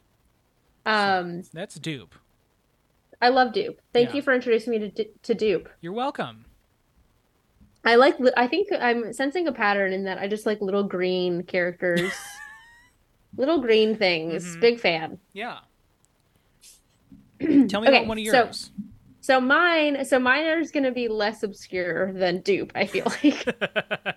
Um 0.85 1.43
that's 1.53 1.75
Dupe. 1.75 2.15
I 3.21 3.29
love 3.29 3.53
Dupe. 3.53 3.79
Thank 3.93 4.09
Yeah. 4.09 4.17
you 4.17 4.21
for 4.21 4.33
introducing 4.33 4.71
me 4.71 4.89
to 4.91 5.05
to 5.23 5.33
Dupe. 5.33 5.69
You're 5.81 5.93
welcome. 5.93 6.42
I 7.85 7.95
like 7.95 8.15
I 8.37 8.47
think 8.47 8.69
I'm 8.79 9.11
sensing 9.13 9.47
a 9.47 9.51
pattern 9.51 9.91
in 9.93 10.05
that 10.05 10.17
I 10.17 10.27
just 10.27 10.45
like 10.45 10.61
little 10.61 10.83
green 10.83 11.43
characters. 11.43 12.11
little 13.37 13.59
green 13.59 13.95
things. 13.95 14.55
Mhm. 14.55 14.61
Big 14.61 14.79
fan. 14.79 15.19
Yeah. 15.33 15.59
Tell 17.39 17.81
me 17.81 17.87
Okay, 17.87 17.97
about 17.97 18.07
one 18.07 18.17
of 18.19 18.25
so- 18.27 18.43
yours. 18.45 18.71
So 19.21 19.39
mine, 19.39 20.03
so 20.03 20.19
mine 20.19 20.45
is 20.61 20.69
going 20.71 20.83
to 20.83 20.91
be 20.91 21.07
less 21.07 21.43
obscure 21.43 22.11
than 22.11 22.41
Dupe, 22.41 22.73
I 22.75 22.85
feel 22.85 23.05
like. 23.23 23.45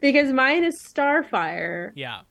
because 0.00 0.32
mine 0.32 0.64
is 0.64 0.82
Starfire, 0.82 1.92
yeah. 1.94 2.22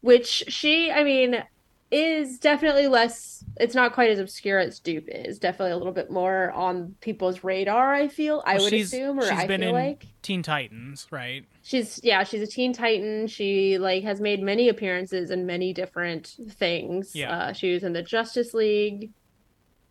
which 0.00 0.44
she, 0.48 0.90
I 0.90 1.04
mean, 1.04 1.44
is 1.90 2.38
definitely 2.38 2.88
less, 2.88 3.44
it's 3.58 3.74
not 3.74 3.92
quite 3.92 4.10
as 4.10 4.18
obscure 4.18 4.58
as 4.58 4.80
Dupe 4.80 5.08
is. 5.08 5.38
Definitely 5.38 5.72
a 5.72 5.76
little 5.76 5.92
bit 5.92 6.10
more 6.10 6.50
on 6.52 6.96
people's 7.00 7.44
radar, 7.44 7.94
I 7.94 8.08
feel, 8.08 8.42
I 8.46 8.58
would 8.58 8.72
assume, 8.72 9.18
or 9.18 9.22
she's 9.22 9.30
I 9.30 9.46
been 9.46 9.60
feel 9.60 9.68
in 9.70 9.74
like. 9.74 10.06
Teen 10.22 10.42
Titans, 10.42 11.06
right? 11.10 11.44
She's 11.62 12.00
yeah, 12.02 12.24
she's 12.24 12.42
a 12.42 12.46
teen 12.46 12.72
titan. 12.72 13.26
She 13.26 13.78
like 13.78 14.02
has 14.04 14.20
made 14.20 14.42
many 14.42 14.68
appearances 14.68 15.30
in 15.30 15.46
many 15.46 15.72
different 15.72 16.36
things. 16.50 17.14
Yeah. 17.14 17.30
Uh, 17.30 17.52
she 17.52 17.72
was 17.72 17.84
in 17.84 17.92
the 17.92 18.02
Justice 18.02 18.54
League. 18.54 19.10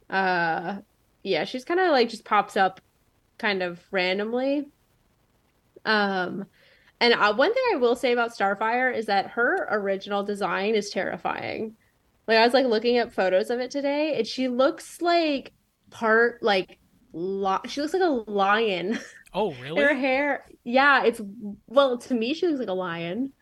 Uh, 0.10 0.78
yeah, 1.24 1.46
she's 1.46 1.64
kind 1.64 1.80
of 1.80 1.92
like 1.92 2.10
just 2.10 2.26
pops 2.26 2.58
up 2.58 2.82
kind 3.38 3.64
of 3.64 3.80
randomly. 3.92 4.68
Um, 5.86 6.46
and 7.00 7.14
uh, 7.14 7.34
one 7.34 7.54
thing 7.54 7.64
I 7.74 7.78
will 7.78 7.96
say 7.96 8.12
about 8.12 8.32
Starfire 8.32 8.96
is 8.96 9.06
that 9.08 9.32
her 9.32 9.68
original 9.72 10.24
design 10.24 10.76
is 10.76 10.90
terrifying. 10.90 11.76
Like 12.28 12.38
I 12.38 12.46
was 12.46 12.54
like 12.54 12.66
looking 12.66 12.98
at 12.98 13.14
photos 13.14 13.50
of 13.50 13.60
it 13.60 13.72
today, 13.72 14.18
and 14.18 14.26
she 14.28 14.48
looks 14.48 15.02
like 15.02 15.54
part 15.90 16.42
like 16.42 16.80
li- 17.12 17.60
she 17.68 17.82
looks 17.82 17.94
like 17.94 18.04
a 18.04 18.32
lion. 18.32 19.00
Oh, 19.36 19.52
really? 19.64 19.82
Her 19.82 19.96
hair, 19.96 20.46
yeah, 20.64 21.06
it's 21.06 21.20
well 21.66 21.98
to 21.98 22.14
me 22.14 22.36
she 22.36 22.46
looks 22.46 22.60
like 22.60 22.68
a 22.68 22.74
lion. 22.74 23.34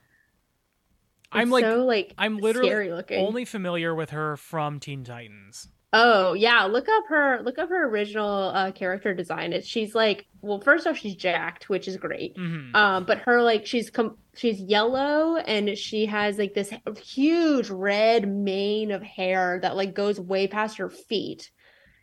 I'm 1.33 1.49
like 1.49 1.65
so 1.65 1.83
like 1.85 2.13
I'm 2.17 2.37
literally 2.37 2.69
scary 2.69 2.91
looking. 2.93 3.25
only 3.25 3.43
familiar 3.43 3.93
with 3.93 4.11
her 4.11 4.37
from 4.37 4.79
Teen 4.79 5.03
Titans. 5.03 5.67
Oh 5.93 6.33
yeah, 6.33 6.63
look 6.65 6.87
up 6.87 7.03
her 7.09 7.41
look 7.43 7.59
up 7.59 7.67
her 7.69 7.87
original 7.89 8.49
uh, 8.55 8.71
character 8.71 9.13
design. 9.13 9.51
It's 9.51 9.67
she's 9.67 9.93
like 9.93 10.25
well 10.41 10.61
first 10.61 10.87
off 10.87 10.97
she's 10.97 11.15
jacked, 11.15 11.67
which 11.69 11.87
is 11.87 11.97
great. 11.97 12.35
hmm 12.37 12.73
Um, 12.75 13.03
but 13.05 13.19
her 13.19 13.41
like 13.41 13.65
she's 13.65 13.89
com- 13.89 14.17
she's 14.35 14.61
yellow 14.61 15.35
and 15.35 15.77
she 15.77 16.05
has 16.05 16.37
like 16.37 16.53
this 16.53 16.71
huge 17.03 17.69
red 17.69 18.27
mane 18.27 18.91
of 18.91 19.01
hair 19.03 19.59
that 19.61 19.75
like 19.75 19.93
goes 19.93 20.17
way 20.19 20.47
past 20.47 20.77
her 20.77 20.89
feet, 20.89 21.51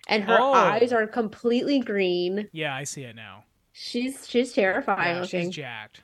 and 0.07 0.23
her 0.25 0.37
Oh. 0.39 0.53
eyes 0.53 0.93
are 0.93 1.07
completely 1.07 1.81
green. 1.81 2.49
Yeah, 2.53 2.75
I 2.75 2.85
see 2.85 3.05
it 3.05 3.17
now. 3.17 3.45
She's 3.73 4.29
she's 4.29 4.53
terrifying 4.53 5.17
Yeah, 5.17 5.21
looking. 5.23 5.47
she's 5.47 5.57
jacked. 5.57 6.03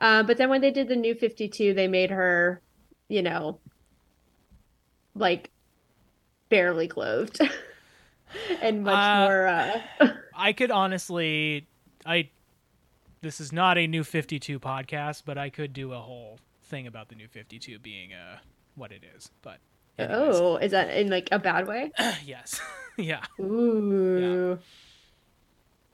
Uh, 0.00 0.22
but 0.22 0.36
then 0.38 0.48
when 0.48 0.60
they 0.60 0.70
did 0.70 0.86
the 0.88 0.96
new 0.96 1.14
52, 1.14 1.74
they 1.74 1.88
made 1.88 2.10
her, 2.10 2.62
you 3.08 3.22
know, 3.22 3.58
like 5.14 5.50
barely 6.50 6.86
clothed 6.88 7.40
and 8.60 8.84
much 8.84 8.94
Uh, 8.94 9.24
more 9.24 9.46
uh 9.46 9.80
I 10.36 10.52
could 10.52 10.70
honestly, 10.70 11.66
I. 12.04 12.30
This 13.22 13.40
is 13.40 13.52
not 13.52 13.76
a 13.76 13.86
new 13.86 14.04
Fifty 14.04 14.38
Two 14.38 14.58
podcast, 14.60 15.22
but 15.26 15.36
I 15.36 15.50
could 15.50 15.72
do 15.72 15.92
a 15.92 15.98
whole 15.98 16.38
thing 16.64 16.86
about 16.86 17.08
the 17.08 17.14
new 17.14 17.28
Fifty 17.28 17.58
Two 17.58 17.78
being 17.78 18.12
uh 18.14 18.38
what 18.74 18.92
it 18.92 19.02
is. 19.16 19.30
But 19.42 19.58
anyways. 19.98 20.36
oh, 20.36 20.56
is 20.56 20.70
that 20.70 20.88
in 20.96 21.10
like 21.10 21.28
a 21.30 21.38
bad 21.38 21.66
way? 21.66 21.92
yes, 22.24 22.58
yeah, 22.96 23.24
Ooh. 23.38 24.58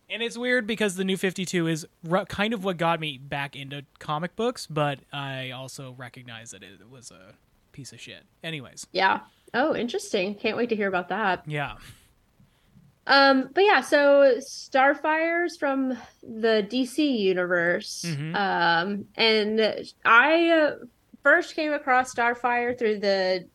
and 0.09 0.23
it's 0.23 0.39
weird 0.39 0.67
because 0.69 0.95
the 0.95 1.03
new 1.05 1.17
Fifty 1.17 1.45
Two 1.45 1.67
is 1.67 1.85
ru- 2.05 2.25
kind 2.27 2.55
of 2.55 2.63
what 2.63 2.77
got 2.77 3.01
me 3.01 3.19
back 3.19 3.57
into 3.57 3.85
comic 3.99 4.37
books, 4.37 4.69
but 4.69 5.01
I 5.13 5.51
also 5.51 5.95
recognize 5.99 6.53
that 6.53 6.63
it 6.63 6.89
was 6.89 7.11
a 7.11 7.35
piece 7.77 7.93
of 7.93 8.01
shit. 8.01 8.25
Anyways, 8.43 8.87
Yeah. 8.93 9.21
Oh, 9.55 9.77
interesting. 9.77 10.35
Can't 10.35 10.57
wait 10.57 10.71
to 10.71 10.77
hear 10.77 10.89
about 10.89 11.09
that. 11.11 11.45
yeah, 11.47 11.77
Um, 13.07 13.51
but 13.55 13.63
yeah, 13.65 13.81
so 13.83 14.35
Starfire's 14.41 15.57
from 15.57 15.97
the 16.23 16.67
DC 16.69 16.99
universe. 17.19 18.05
Mhm. 18.05 18.35
Um, 18.35 19.05
and 19.15 19.61
I 20.05 20.51
uh, 20.51 20.75
first 21.23 21.55
came 21.55 21.73
across 21.73 22.13
Starfire 22.13 22.77
through 22.77 22.99
the 22.99 23.47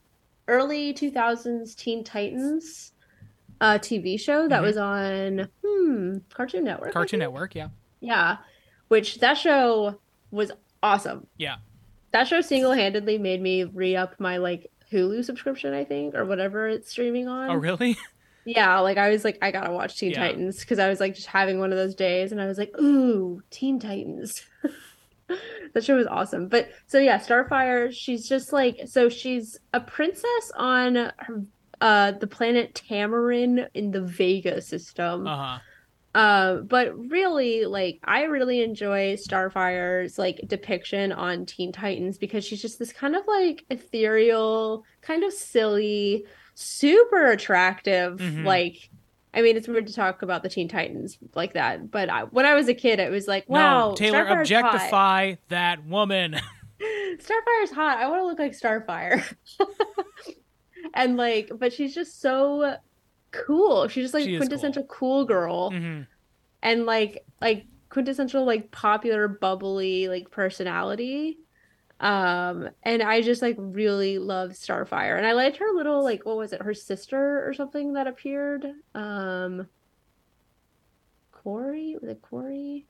early 0.48 0.94
2000s 0.94 1.75
Teen 1.75 2.04
Titans 2.04 2.94
uh 3.60 3.78
TV 3.78 4.18
show 4.20 4.48
that 4.48 4.62
Mhm. 4.62 4.66
was 4.66 4.78
on 4.78 5.50
hmm, 5.63 6.18
Cartoon 6.34 6.63
Network. 6.63 6.94
Cartoon? 6.94 7.20
Network, 7.20 7.54
yeah, 7.56 7.70
Yeah. 8.00 8.38
Which 8.88 9.20
that 9.20 9.38
show 9.38 10.00
was 10.32 10.51
awesome. 10.82 11.28
yeah. 11.38 11.58
That 12.12 12.27
show 12.27 12.41
single-handedly 12.41 13.18
made 13.18 13.41
me 13.41 13.63
re-up 13.63 14.20
my 14.20 14.38
like 14.38 14.72
Hulu 14.91 15.24
subscription, 15.24 15.74
I 15.74 15.86
think, 15.86 16.15
or 16.15 16.25
whatever 16.25 16.68
it's 16.68 16.89
streaming 16.91 17.27
on. 17.27 17.50
Oh, 17.50 17.56
really? 17.56 17.98
Yeah, 18.44 18.80
like 18.80 18.98
I 18.98 19.10
was 19.10 19.24
like, 19.24 19.38
I 19.41 19.51
gotta 19.51 19.72
watch 19.72 19.98
Teen 19.98 20.12
Yeah. 20.12 20.20
Titans 20.27 20.60
because 20.62 20.80
I 20.80 20.89
was 20.89 21.00
like 21.00 21.13
just 21.15 21.27
having 21.27 21.60
one 21.60 21.72
of 21.72 21.77
those 21.77 21.94
days, 21.96 22.32
and 22.32 22.41
I 22.41 22.48
was 22.48 22.58
like, 22.58 22.72
ooh, 22.80 23.41
Teen 23.50 23.80
Titans. 23.80 24.44
That 25.74 25.86
show 25.86 25.96
was 25.96 26.08
awesome. 26.08 26.50
But 26.50 26.70
so 26.88 27.00
yeah, 27.00 27.18
Starfire, 27.18 27.89
she's 27.94 28.27
just 28.27 28.51
like 28.51 28.82
so 28.86 29.08
she's 29.08 29.58
a 29.74 29.80
princess 29.80 30.51
on 30.58 30.96
her, 30.96 31.46
uh 31.80 32.12
the 32.12 32.27
planet 32.27 32.74
Tamaran 32.74 33.68
in 33.74 33.91
the 33.91 34.01
Vega 34.01 34.62
system. 34.62 35.25
Uh 35.25 35.38
huh. 35.38 35.60
Uh, 36.13 36.58
but 36.58 36.98
really, 37.10 37.65
like, 37.65 38.00
I 38.03 38.24
really 38.24 38.62
enjoy 38.62 39.15
Starfire's 39.15 40.18
like 40.20 40.41
depiction 40.48 41.12
on 41.13 41.46
Teen 41.46 41.72
Titans 41.72 42.18
because 42.18 42.44
she's 42.44 42.62
just 42.62 42.80
this 42.80 42.91
kind 42.91 43.15
of 43.15 43.24
like 43.27 43.63
ethereal, 43.70 44.84
kind 45.01 45.24
of 45.24 45.32
silly, 45.34 46.25
super 46.53 47.27
attractive, 47.32 48.20
Mhm. 48.20 48.44
like 48.46 48.89
I 49.34 49.41
mean, 49.41 49.56
it's 49.56 49.65
weird 49.70 49.88
to 49.88 49.94
talk 49.94 50.24
about 50.24 50.44
the 50.44 50.50
Teen 50.50 50.68
Titans 50.68 51.18
like 51.36 51.53
that, 51.53 51.89
but 51.89 52.10
I, 52.10 52.24
when 52.24 52.46
I 52.46 52.53
was 52.53 52.68
a 52.68 52.74
kid, 52.74 53.00
it 53.00 53.10
was 53.10 53.30
like, 53.30 53.48
wow, 53.48 53.91
no, 53.91 53.96
Taylor, 53.96 54.25
Starfire's 54.25 54.51
objectify 54.51 55.36
that 55.48 55.86
woman. 55.86 56.34
Starfire's 57.20 57.72
hot. 57.72 57.98
I 58.00 58.10
want 58.10 58.20
to 58.20 58.25
look 58.25 58.39
like 58.39 58.51
Starfire. 58.51 59.24
and 60.94 61.15
like, 61.15 61.50
but 61.58 61.72
she's 61.72 61.96
just 61.96 62.20
so 62.22 62.75
cool. 63.32 63.88
She's 63.88 64.06
just 64.06 64.14
like 64.14 64.24
She 64.26 64.38
quintessential 64.38 64.84
cool, 64.86 65.26
girl, 65.26 65.72
Mhm. 65.72 66.08
and 66.62 66.86
like 66.86 67.26
like 67.42 67.66
quintessential 67.90 68.46
like 68.46 68.72
popular 68.72 69.28
bubbly 69.28 70.08
like 70.08 70.30
personality. 70.32 71.38
Um, 72.00 72.70
and 72.84 73.04
I 73.04 73.22
just 73.22 73.42
like 73.44 73.56
really 73.60 74.18
love 74.18 74.52
Starfire, 74.52 75.18
and 75.18 75.26
I 75.28 75.34
liked 75.34 75.58
her 75.58 75.72
little 75.76 76.04
like 76.04 76.26
what 76.26 76.38
was 76.38 76.52
it, 76.54 76.62
her 76.62 76.74
sister 76.74 77.48
or 77.48 77.54
something 77.54 77.94
that 77.94 78.08
appeared. 78.08 78.66
Um, 78.96 79.68
Corey 81.32 81.96
was 82.02 82.10
it 82.10 82.22
Corey? 82.22 82.86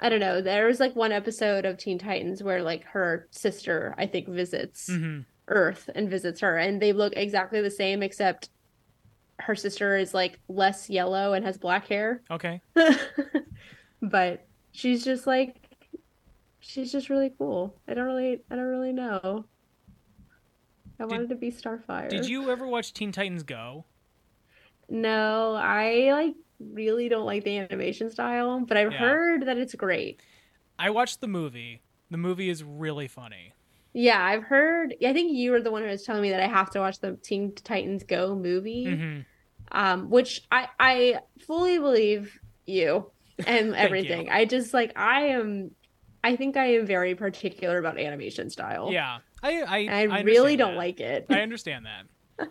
I 0.00 0.08
don't 0.08 0.20
know. 0.20 0.40
There 0.40 0.66
was 0.66 0.80
like 0.80 0.94
one 0.94 1.12
episode 1.12 1.64
of 1.64 1.76
Teen 1.78 1.98
Titans 1.98 2.42
where 2.42 2.62
like 2.62 2.84
her 2.84 3.26
sister, 3.30 3.94
I 3.98 4.06
think, 4.06 4.28
visits 4.28 4.88
Mhm. 4.90 5.24
Earth 5.48 5.88
and 5.94 6.08
visits 6.10 6.40
her, 6.40 6.56
and 6.58 6.80
they 6.80 6.92
look 6.92 7.14
exactly 7.16 7.60
the 7.60 7.70
same 7.70 8.02
except 8.02 8.50
her 9.40 9.54
sister 9.54 9.96
is 9.96 10.14
like 10.14 10.38
less 10.48 10.90
yellow 10.90 11.32
and 11.32 11.44
has 11.44 11.56
black 11.58 11.86
hair. 11.86 12.22
Okay. 12.30 12.60
but 14.02 14.46
she's 14.72 15.04
just 15.04 15.26
like 15.26 15.56
she's 16.60 16.90
just 16.92 17.08
really 17.10 17.32
cool. 17.38 17.74
I 17.88 17.94
don't 17.94 18.06
really 18.06 18.40
I 18.50 18.56
don't 18.56 18.64
really 18.66 18.92
know. 18.92 19.44
I 21.00 21.04
Did- 21.04 21.10
wanted 21.10 21.28
to 21.30 21.36
be 21.36 21.50
Starfire. 21.50 22.08
Did 22.08 22.28
you 22.28 22.50
ever 22.50 22.66
watch 22.66 22.92
Teen 22.92 23.12
Titans 23.12 23.42
Go? 23.44 23.84
No, 24.88 25.54
I 25.54 26.10
like 26.12 26.34
really 26.58 27.08
don't 27.08 27.26
like 27.26 27.44
the 27.44 27.58
animation 27.58 28.10
style, 28.10 28.60
but 28.66 28.76
I've 28.76 28.92
Yeah. 28.92 28.98
heard 28.98 29.46
that 29.46 29.58
it's 29.58 29.74
great. 29.74 30.20
I 30.78 30.90
watched 30.90 31.20
the 31.20 31.28
movie. 31.28 31.82
The 32.10 32.16
movie 32.16 32.48
is 32.48 32.64
really 32.64 33.06
funny. 33.08 33.52
Yeah, 33.98 34.24
I've 34.24 34.44
heard. 34.44 34.94
I 35.04 35.12
think 35.12 35.32
you 35.32 35.50
were 35.50 35.60
the 35.60 35.72
one 35.72 35.82
who 35.82 35.88
was 35.88 36.04
telling 36.04 36.22
me 36.22 36.30
that 36.30 36.38
I 36.40 36.46
have 36.46 36.70
to 36.70 36.78
watch 36.78 37.00
the 37.00 37.18
Teen 37.20 37.52
Titans 37.52 38.04
Go 38.04 38.36
movie, 38.36 38.94
hmm 38.94 39.20
um, 39.72 40.08
which 40.08 40.46
I 40.52 40.68
I 40.78 41.18
fully 41.40 41.78
believe 41.78 42.38
you 42.64 43.10
and 43.44 43.74
everything. 43.74 44.30
I 44.30 44.44
just 44.44 44.72
like 44.72 44.92
I 44.96 45.26
am. 45.26 45.72
I 46.22 46.36
think 46.36 46.56
I 46.56 46.74
am 46.74 46.86
very 46.86 47.16
particular 47.16 47.76
about 47.78 47.98
animation 47.98 48.50
style. 48.50 48.90
Yeah. 48.92 49.18
I 49.42 49.62
I, 49.62 49.88
I, 49.90 50.06
I 50.18 50.20
really 50.20 50.54
don't 50.54 50.74
that. 50.74 50.78
like 50.78 51.00
it. 51.00 51.26
I 51.28 51.40
understand 51.42 51.86
that. 51.86 52.48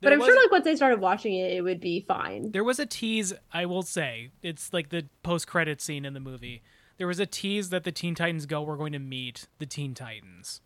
but 0.00 0.12
I'm 0.12 0.20
sure 0.20 0.42
like 0.42 0.52
once 0.52 0.68
I 0.68 0.76
started 0.76 1.00
watching 1.00 1.34
it, 1.34 1.52
it 1.52 1.62
would 1.62 1.80
be 1.80 2.04
fine. 2.06 2.52
There 2.52 2.64
was 2.64 2.78
a 2.78 2.86
tease, 2.86 3.32
I 3.52 3.66
will 3.66 3.82
say. 3.82 4.30
It's 4.42 4.72
like 4.72 4.90
the 4.90 5.08
post 5.24 5.48
credit 5.48 5.80
scene 5.80 6.04
in 6.04 6.14
the 6.14 6.20
movie. 6.20 6.62
There 6.98 7.06
was 7.06 7.20
a 7.20 7.26
tease 7.26 7.70
that 7.70 7.84
the 7.84 7.92
Teen 7.92 8.14
Titans 8.14 8.46
Go 8.46 8.62
were 8.62 8.76
going 8.76 8.92
to 8.92 8.98
meet 8.98 9.48
the 9.58 9.66
Teen 9.66 9.94
Titans. 9.94 10.60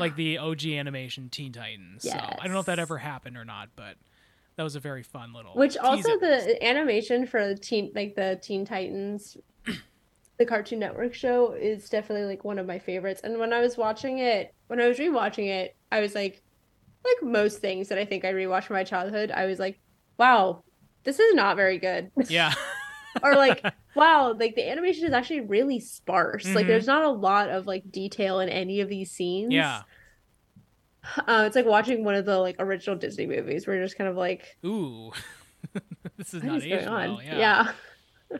Like 0.00 0.16
the 0.16 0.38
OG 0.38 0.66
animation 0.66 1.28
Teen 1.28 1.52
Titans. 1.52 2.02
So 2.02 2.10
I 2.10 2.42
don't 2.42 2.52
know 2.52 2.60
if 2.60 2.66
that 2.66 2.80
ever 2.80 2.98
happened 2.98 3.36
or 3.36 3.44
not, 3.44 3.68
but 3.76 3.96
that 4.56 4.62
was 4.62 4.74
a 4.74 4.80
very 4.80 5.02
fun 5.02 5.32
little 5.32 5.54
Which 5.54 5.76
also 5.76 5.96
tease 5.96 6.06
at 6.06 6.22
least. 6.22 6.46
the 6.46 6.66
animation 6.66 7.26
for 7.26 7.46
the 7.46 7.54
teen 7.54 7.92
like 7.94 8.16
the 8.16 8.38
Teen 8.42 8.64
Titans 8.64 9.36
the 10.38 10.46
Cartoon 10.46 10.78
Network 10.78 11.14
show 11.14 11.52
is 11.52 11.88
definitely 11.88 12.26
like 12.26 12.44
one 12.44 12.58
of 12.58 12.66
my 12.66 12.78
favorites. 12.78 13.20
And 13.24 13.38
when 13.38 13.52
I 13.52 13.60
was 13.60 13.76
watching 13.76 14.18
it, 14.18 14.54
when 14.66 14.80
I 14.80 14.88
was 14.88 14.98
rewatching 14.98 15.48
it, 15.48 15.76
I 15.90 16.00
was 16.00 16.14
like 16.14 16.42
like 17.04 17.22
most 17.22 17.60
things 17.60 17.88
that 17.88 17.98
I 17.98 18.04
think 18.04 18.24
I 18.24 18.32
rewatched 18.32 18.64
from 18.64 18.74
my 18.74 18.84
childhood, 18.84 19.30
I 19.30 19.46
was 19.46 19.58
like, 19.58 19.78
wow, 20.18 20.64
this 21.04 21.20
is 21.20 21.34
not 21.34 21.56
very 21.56 21.78
good. 21.78 22.10
Yeah. 22.28 22.52
or 23.22 23.34
like, 23.34 23.64
wow, 23.94 24.34
like 24.38 24.54
the 24.54 24.68
animation 24.70 25.06
is 25.06 25.12
actually 25.12 25.40
really 25.40 25.80
sparse. 25.80 26.46
Like 26.54 26.64
Mhm. 26.64 26.68
there's 26.68 26.86
not 26.86 27.02
a 27.02 27.08
lot 27.10 27.48
of 27.50 27.66
like 27.66 27.90
detail 27.90 28.40
in 28.40 28.48
any 28.48 28.80
of 28.80 28.88
these 28.88 29.10
scenes. 29.10 29.52
yeah. 29.52 29.82
Uh, 31.18 31.44
it's 31.46 31.54
like 31.54 31.66
watching 31.66 32.02
one 32.02 32.16
of 32.16 32.24
the 32.24 32.36
like 32.38 32.56
original 32.58 32.96
Disney 32.96 33.26
movies 33.26 33.66
where 33.66 33.76
you're 33.76 33.84
just 33.84 33.96
kind 33.96 34.10
of 34.10 34.16
like 34.16 34.56
Ooh. 34.64 35.12
this 36.16 36.34
is 36.34 36.42
not 36.42 36.60
going 36.60 36.88
on? 36.88 37.10
well. 37.14 37.22
Yeah. 37.22 37.38
Yeah. 37.38 37.72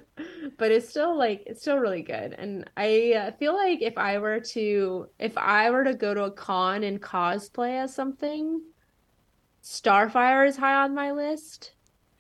but 0.59 0.73
it's 0.73 0.89
still 0.89 1.17
like 1.17 1.45
it's 1.47 1.61
still 1.61 1.79
really 1.79 2.03
good, 2.03 2.33
and 2.37 2.69
I 2.77 3.13
uh, 3.13 3.31
feel 3.39 3.55
like 3.55 3.83
if 3.83 3.97
I 3.97 4.19
were 4.19 4.41
to 4.41 5.09
if 5.21 5.39
I 5.39 5.71
were 5.71 5.85
to 5.85 5.95
go 5.95 6.13
to 6.13 6.25
a 6.25 6.31
con 6.33 6.83
and 6.83 7.01
cosplay 7.01 7.81
as 7.85 7.95
something, 7.95 8.63
Starfire 9.63 10.47
is 10.49 10.57
high 10.57 10.75
on 10.83 10.93
my 10.93 11.13
list. 11.13 11.71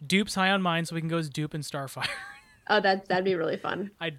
Dupe's 0.07 0.37
high 0.37 0.51
on 0.51 0.62
mine, 0.62 0.85
so 0.85 0.95
we 0.95 1.01
can 1.01 1.09
go 1.11 1.19
as 1.19 1.29
Dupe 1.29 1.55
and 1.55 1.64
Starfire. 1.64 2.07
Oh, 2.69 2.81
that 2.81 3.09
that'd 3.09 3.25
be 3.25 3.35
really 3.35 3.57
fun. 3.57 3.91
I 4.01 4.13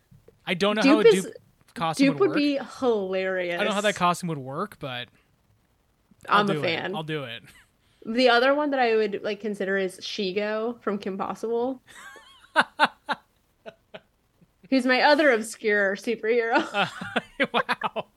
I 0.46 0.54
don't 0.54 0.76
know 0.76 0.82
how 0.84 1.00
a 1.00 1.04
Dupe 1.04 1.14
is 1.14 1.32
costume 1.74 2.08
Dupe 2.08 2.20
would 2.20 2.30
would 2.30 2.36
be 2.36 2.60
hilarious. 2.80 3.56
I 3.56 3.58
don't 3.58 3.68
know 3.68 3.74
how 3.74 3.82
that 3.82 3.96
costume 3.96 4.30
would 4.30 4.38
work, 4.38 4.78
but 4.80 5.10
I'll 6.30 6.42
I'm 6.42 6.50
a 6.50 6.54
do 6.54 6.60
it. 6.60 6.64
fan. 6.64 6.96
I'll 6.96 7.04
do 7.04 7.24
it. 7.24 7.44
The 8.06 8.30
other 8.30 8.54
one 8.56 8.72
that 8.72 8.80
I 8.80 8.96
would 8.96 9.22
like 9.24 9.42
consider 9.42 9.78
is 9.78 10.00
Shego 10.00 10.82
from 10.82 10.98
Kim 10.98 11.18
Possible. 11.18 11.82
Who's 14.70 14.86
my 14.86 15.02
other 15.02 15.32
obscure 15.32 15.96
superhero? 15.96 16.58
Uh, 16.74 16.88
wow. 17.54 18.08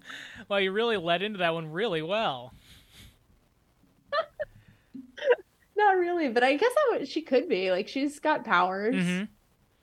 Well, 0.49 0.61
you 0.61 0.73
really 0.73 0.97
led 0.97 1.23
into 1.23 1.39
that 1.39 1.55
one 1.55 1.71
really 1.71 2.03
well. 2.03 2.53
Not 5.77 5.97
really, 5.97 6.29
but 6.29 6.43
I 6.43 6.57
guess 6.57 6.73
I 6.77 6.99
would, 6.99 7.09
she 7.09 7.23
could 7.23 7.49
be. 7.49 7.71
Like 7.71 7.89
she's 7.89 8.19
got 8.19 8.45
powers. 8.45 8.97
hmm 9.05 9.23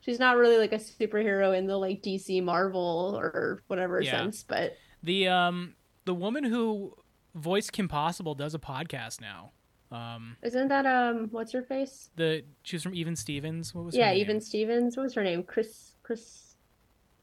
She's 0.08 0.18
not 0.18 0.38
really 0.38 0.56
like 0.56 0.72
a 0.72 0.76
superhero 0.78 1.54
in 1.54 1.66
the 1.66 1.76
like 1.76 2.02
DC 2.02 2.42
Marvel 2.42 3.14
or 3.20 3.62
whatever 3.66 4.00
Yeah. 4.00 4.12
sense, 4.12 4.42
but 4.42 4.74
The 5.02 5.28
um 5.28 5.74
the 6.06 6.14
woman 6.14 6.44
who 6.44 6.96
voiced 7.34 7.72
Kim 7.72 7.88
Possible 7.88 8.34
does 8.34 8.54
a 8.54 8.58
podcast 8.58 9.20
now. 9.20 9.52
Um 9.92 10.38
isn't 10.42 10.68
that 10.68 10.86
um 10.86 11.28
what's 11.30 11.52
her 11.52 11.62
face? 11.62 12.08
the 12.16 12.42
she 12.62 12.76
was 12.76 12.82
from 12.82 12.94
Even 12.94 13.16
Stevens. 13.16 13.74
What 13.74 13.84
was 13.84 13.94
her 13.94 14.00
Yeah. 14.00 14.14
Even 14.14 14.40
Stevens. 14.40 14.96
What 14.96 15.02
was 15.02 15.12
her 15.14 15.22
name? 15.22 15.42
Chris 15.42 15.92
Chris 16.02 16.56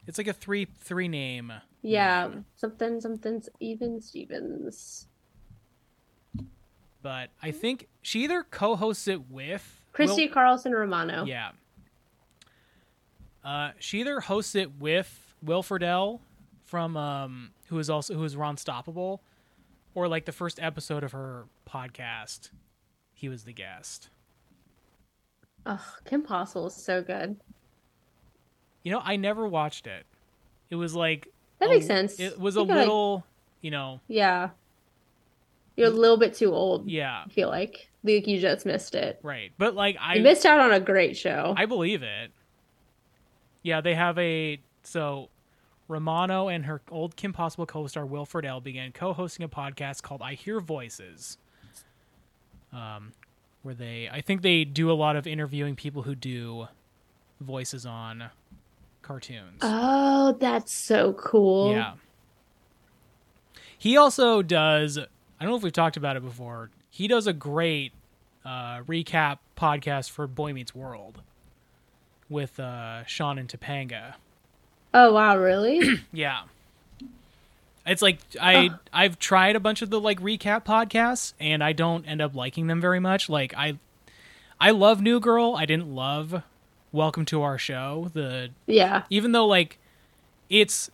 It's 0.05 0.19
like 0.19 0.27
a 0.27 0.33
three 0.33 0.65
three 0.77 1.07
name. 1.07 1.51
Yeah, 1.81 2.27
name. 2.27 2.45
something 2.55 3.01
something's 3.01 3.49
Even 3.59 3.99
Stevens. 3.99 5.07
But 7.01 7.29
I 7.41 7.51
think 7.51 7.87
she 8.01 8.23
either 8.23 8.43
co-hosts 8.43 9.07
it 9.07 9.29
with 9.29 9.85
Christy 9.91 10.25
Will- 10.27 10.33
Carlson 10.33 10.71
Romano. 10.71 11.25
Yeah. 11.25 11.51
Uh, 13.45 13.71
she 13.79 13.99
either 13.99 14.19
hosts 14.21 14.55
it 14.55 14.79
with 14.79 15.33
Will 15.43 15.61
Friedle 15.61 16.19
from 16.63 16.97
um, 16.97 17.51
who 17.67 17.77
is 17.79 17.89
also 17.89 18.15
who 18.15 18.23
is 18.23 18.35
Ron 18.35 18.55
Stoppable, 18.55 19.19
or 19.93 20.07
like 20.07 20.25
the 20.25 20.31
first 20.31 20.59
episode 20.61 21.03
of 21.03 21.11
her 21.11 21.45
podcast, 21.69 22.49
he 23.13 23.29
was 23.29 23.43
the 23.43 23.53
guest. 23.53 24.09
Oh, 25.65 25.83
Kim 26.05 26.21
Possible 26.23 26.67
is 26.67 26.75
so 26.75 27.01
good. 27.01 27.37
You 28.83 28.91
know, 28.91 29.01
I 29.03 29.15
never 29.15 29.47
watched 29.47 29.87
it. 29.87 30.05
It 30.69 30.75
was 30.75 30.95
like 30.95 31.27
That 31.59 31.67
a- 31.67 31.69
makes 31.69 31.87
sense. 31.87 32.19
It 32.19 32.39
was 32.39 32.55
a 32.55 32.59
You 32.61 32.65
like- 32.65 32.77
little, 32.79 33.25
you 33.61 33.71
know, 33.71 33.99
yeah. 34.07 34.49
You're 35.75 35.87
a 35.87 35.91
little 35.91 36.17
bit 36.17 36.33
too 36.35 36.53
old, 36.53 36.89
yeah, 36.89 37.23
I 37.25 37.29
feel 37.29 37.49
like. 37.49 37.89
Like 38.03 38.27
you 38.27 38.39
just 38.39 38.65
missed 38.65 38.95
it. 38.95 39.19
right. 39.23 39.51
But 39.57 39.73
like 39.75 39.97
I 39.99 40.15
You 40.15 40.21
missed 40.23 40.45
out 40.45 40.59
on 40.59 40.71
a 40.71 40.79
great 40.79 41.17
show. 41.17 41.53
I 41.57 41.65
believe 41.65 42.01
it. 42.03 42.31
Yeah, 43.65 43.81
they 43.81 43.95
have 43.95 44.15
a 44.19 44.59
so 44.83 45.29
Romano 45.87 46.49
and 46.49 46.67
her 46.67 46.81
old 46.91 47.15
Kim 47.15 47.33
Possible 47.33 47.65
co-star 47.65 48.05
Will 48.05 48.27
L 48.43 48.61
began 48.61 48.91
co-hosting 48.91 49.43
a 49.43 49.49
podcast 49.49 50.03
called 50.03 50.21
I 50.21 50.35
Hear 50.35 50.59
Voices. 50.59 51.39
Um, 52.71 53.13
where 53.63 53.73
they 53.73 54.07
I 54.07 54.21
think 54.21 54.43
they 54.43 54.65
do 54.65 54.91
a 54.91 54.93
lot 54.93 55.15
of 55.15 55.25
interviewing 55.25 55.75
people 55.75 56.03
who 56.03 56.13
do 56.13 56.67
voices 57.41 57.87
on 57.87 58.25
cartoons. 59.01 59.61
Oh, 59.63 60.37
that's 60.39 60.71
so 60.71 61.13
cool. 61.13 61.71
Yeah. 61.71 61.93
He 63.79 63.97
also 63.97 64.43
does. 64.43 64.99
I 64.99 65.07
don't 65.41 65.49
know 65.49 65.57
if 65.57 65.63
we've 65.63 65.73
talked 65.73 65.97
about 65.97 66.15
it 66.15 66.23
before. 66.23 66.69
He 66.91 67.07
does 67.07 67.25
a 67.25 67.33
great 67.33 67.93
uh, 68.45 68.81
recap 68.81 69.39
podcast 69.57 70.11
for 70.11 70.27
Boy 70.27 70.53
Meets 70.53 70.75
World 70.75 71.23
with 72.29 72.59
uh, 72.59 73.05
Sean 73.05 73.37
and 73.37 73.47
Topanga. 73.49 74.15
Oh 74.93 75.13
wow, 75.13 75.37
really? 75.37 76.01
Yeah. 76.13 76.43
It's 77.85 78.01
like 78.01 78.19
I 78.41 78.69
Oh. 78.71 78.79
I've 78.91 79.19
tried 79.19 79.55
a 79.55 79.59
bunch 79.59 79.81
of 79.81 79.89
the 79.89 79.99
like 79.99 80.19
recap 80.19 80.65
podcasts 80.65 81.33
and 81.39 81.63
I 81.63 81.73
don't 81.73 82.05
end 82.05 82.21
up 82.21 82.33
liking 82.33 82.67
them 82.67 82.81
very 82.81 82.99
much. 82.99 83.29
Like 83.29 83.53
I 83.55 83.77
I 84.59 84.71
love 84.71 85.01
New 85.01 85.19
Girl. 85.19 85.55
I 85.55 85.65
didn't 85.65 85.93
love 85.93 86.41
Welcome 86.91 87.25
to 87.25 87.41
Our 87.41 87.57
Show. 87.57 88.09
The 88.13 88.49
yeah. 88.65 89.03
even 89.09 89.33
though 89.33 89.45
like 89.45 89.77
it's 90.49 90.89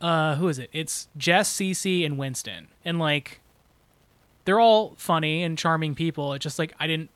uh 0.00 0.34
who 0.34 0.48
is 0.48 0.58
it 0.58 0.68
it's 0.72 1.08
jess 1.16 1.50
Cece, 1.52 2.04
and 2.04 2.18
winston 2.18 2.68
and 2.84 2.98
like 2.98 3.40
they're 4.44 4.60
all 4.60 4.94
funny 4.96 5.42
and 5.42 5.56
charming 5.56 5.94
people 5.94 6.32
it's 6.32 6.42
just 6.42 6.58
like 6.58 6.74
i 6.80 6.86
didn't 6.86 7.10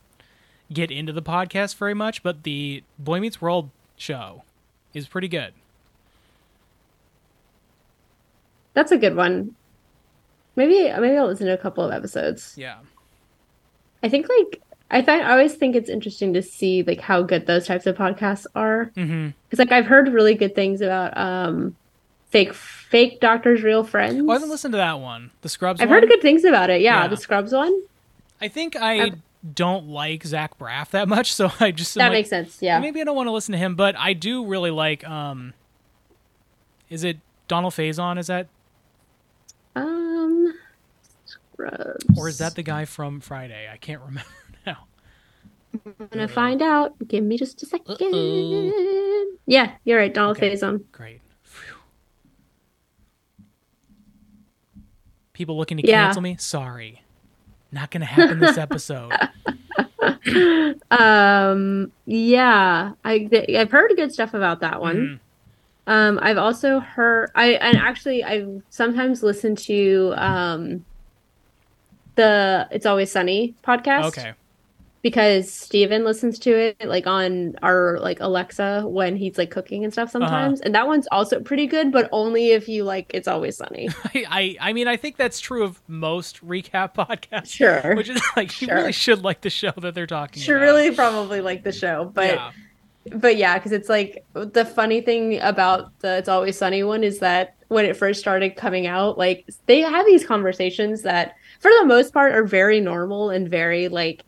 get 0.73 0.91
into 0.91 1.13
the 1.13 1.23
podcast 1.23 1.77
very 1.77 1.95
much, 1.95 2.23
but 2.23 2.43
the 2.43 2.83
Boy 2.99 3.21
Meets 3.21 3.41
World 3.41 3.71
show 3.97 4.43
is 4.95 5.07
pretty 5.09 5.29
good. 5.29 5.53
That's 8.75 8.93
a 8.93 8.97
good 8.99 9.17
one. 9.17 9.55
Maybe 10.57 10.85
maybe 11.01 11.17
I'll 11.17 11.27
listen 11.27 11.47
to 11.47 11.53
a 11.55 11.59
couple 11.59 11.85
of 11.85 11.93
episodes. 11.93 12.55
Yeah. 12.57 12.79
I 14.03 14.09
think 14.09 14.29
like 14.29 14.63
I 14.91 15.03
find 15.03 15.23
I 15.23 15.33
always 15.33 15.55
think 15.55 15.75
it's 15.77 15.91
interesting 15.91 16.33
to 16.35 16.43
see 16.43 16.83
like 16.83 17.01
how 17.01 17.23
good 17.23 17.47
those 17.47 17.67
types 17.67 17.87
of 17.87 17.97
podcasts 17.97 18.47
are 18.55 18.91
Mm-hmm. 18.97 19.29
because 19.49 19.59
like 19.59 19.73
I've 19.73 19.87
heard 19.87 20.09
really 20.09 20.35
good 20.35 20.55
things 20.55 20.81
about 20.81 21.17
um 21.17 21.77
fake 22.31 22.53
fake 22.55 23.21
doctors 23.21 23.63
real 23.63 23.85
friends. 23.85 24.21
Oh, 24.21 24.31
I 24.31 24.35
haven't 24.35 24.51
listened 24.51 24.73
to 24.73 24.79
that 24.79 25.01
one. 25.01 25.31
The 25.43 25.49
Scrubs. 25.49 25.81
I've 25.81 25.89
one? 25.89 26.01
heard 26.01 26.09
good 26.09 26.23
things 26.23 26.45
about 26.45 26.71
it. 26.71 26.81
Yeah, 26.81 27.03
Yeah. 27.03 27.09
the 27.09 27.17
Scrubs 27.17 27.53
one. 27.53 27.83
I 28.41 28.49
think 28.49 28.77
I 28.77 29.03
I've- 29.07 29.17
don't 29.55 29.88
like 29.88 30.24
Zach 30.24 30.59
Braff 30.59 30.90
that 30.90 31.09
much, 31.09 31.33
so 31.33 31.51
I 31.61 31.70
just 31.70 31.94
That 31.94 32.05
like, 32.05 32.12
makes 32.12 32.31
sense. 32.31 32.59
Yeah. 32.61 32.81
maybe 32.81 33.01
I 33.01 33.05
don't 33.05 33.16
want 33.16 33.29
to 33.29 33.33
listen 33.33 33.53
to 33.53 33.59
him, 33.59 33.74
but 33.77 33.96
I 33.96 34.12
do 34.12 34.44
really 34.46 34.70
like. 34.70 35.07
um 35.09 35.55
Is 36.90 37.05
it 37.05 37.18
Donald 37.46 37.74
Faison? 37.74 38.18
Is 38.18 38.27
that 38.29 38.48
Um 39.77 40.53
Scrubs. 41.24 42.05
or 42.18 42.29
is 42.29 42.38
that 42.38 42.55
the 42.57 42.62
guy 42.62 42.85
from 42.85 43.20
Friday? 43.20 43.68
I 43.72 43.77
can't 43.77 44.01
remember 44.01 44.29
now. 44.66 44.87
I'm 45.85 46.09
gonna 46.11 46.29
find 46.29 46.62
out. 46.62 46.94
Give 47.07 47.22
me 47.22 47.37
just 47.38 47.62
a 47.62 47.66
2nd 47.66 47.90
Uh-oh. 47.90 49.37
Yeah, 49.46 49.72
you're 49.85 49.98
right. 49.98 50.12
Donald 50.12 50.37
Okay. 50.37 50.53
Faison. 50.55 50.83
Great. 50.92 51.20
Phew. 51.42 51.74
People 55.33 55.57
looking 55.57 55.77
to 55.79 55.87
Yeah. 55.87 56.05
cancel 56.07 56.22
me? 56.22 56.37
Sorry. 56.38 57.03
Not 57.71 57.91
going 57.91 58.01
to 58.01 58.07
happen 58.07 58.39
this 58.41 58.59
episode. 58.59 59.13
Um, 60.91 61.93
yeah, 62.07 62.93
I 63.05 63.29
I've 63.57 63.71
heard 63.71 63.93
good 63.97 64.13
stuff 64.13 64.33
about 64.35 64.61
that 64.61 64.81
one. 64.81 64.97
Mhm. 64.97 65.21
Um, 65.93 66.19
I've 66.23 66.39
also 66.39 66.81
heard 66.81 67.31
I 67.35 67.53
and 67.53 67.77
actually 67.77 68.25
I 68.25 68.47
sometimes 68.71 69.23
listen 69.23 69.57
to 69.57 70.15
um 70.17 70.85
the 72.15 72.69
It's 72.71 72.87
Always 72.87 73.11
Sunny 73.11 73.55
podcast 73.67 74.05
Okay. 74.07 74.33
Because 75.03 75.53
Steven 75.53 76.05
listens 76.05 76.39
to 76.41 76.51
it 76.57 76.77
like 76.85 77.07
on 77.07 77.55
our 77.63 77.99
like 78.01 78.19
Alexa 78.21 78.83
when 78.87 79.17
he's 79.17 79.39
like 79.39 79.51
cooking 79.51 79.85
and 79.85 79.93
Uh-huh. 79.93 80.07
stuff 80.07 80.11
sometimes. 80.11 80.61
And 80.61 80.75
that 80.75 80.87
one's 80.87 81.07
also 81.13 81.41
pretty 81.41 81.67
good, 81.67 81.93
but 81.93 82.09
only 82.13 82.51
if 82.51 82.69
you 82.69 82.85
like 82.85 83.11
It's 83.15 83.29
Always 83.29 83.57
Sunny. 83.57 83.89
I, 84.15 84.25
I 84.29 84.57
I 84.71 84.73
mean 84.73 84.89
I 84.89 84.97
think 84.97 85.17
that's 85.17 85.41
true 85.41 85.63
of 85.65 85.81
most 85.89 86.45
recap 86.45 86.95
podcasts. 86.97 87.53
Sure. 87.55 87.95
Which 87.95 88.09
is 88.09 88.21
like 88.37 88.61
you 88.61 88.69
really 88.69 88.93
should 88.93 89.23
like 89.23 89.43
the 89.43 89.51
show 89.51 89.73
that 89.79 89.95
they're 89.95 90.07
talking 90.07 90.43
Should 90.43 90.57
about. 90.57 90.65
really 90.65 90.91
probably 90.95 91.41
like 91.41 91.63
the 91.65 91.73
show, 91.73 92.11
but 92.15 92.35
yeah. 92.35 92.51
but 93.15 93.37
yeah, 93.37 93.57
because 93.59 93.73
it's 93.73 93.89
like 93.89 94.25
the 94.35 94.65
funny 94.65 95.01
thing 95.01 95.41
about 95.41 95.97
the 96.01 96.19
It's 96.19 96.29
Always 96.29 96.59
Sunny 96.59 96.83
one 96.83 97.05
is 97.05 97.21
that 97.21 97.55
when 97.69 97.85
it 97.85 97.97
first 97.97 98.19
started 98.21 98.57
coming 98.57 98.87
out, 98.87 99.19
like 99.19 99.47
they 99.67 99.81
have 99.81 100.07
these 100.07 100.27
conversations 100.27 101.03
that, 101.03 101.35
for 101.61 101.71
the 101.81 101.85
most 101.85 102.15
part, 102.15 102.33
are 102.33 102.45
very 102.45 102.81
normal 102.81 103.29
and 103.29 103.47
very 103.49 103.89
like, 103.89 104.25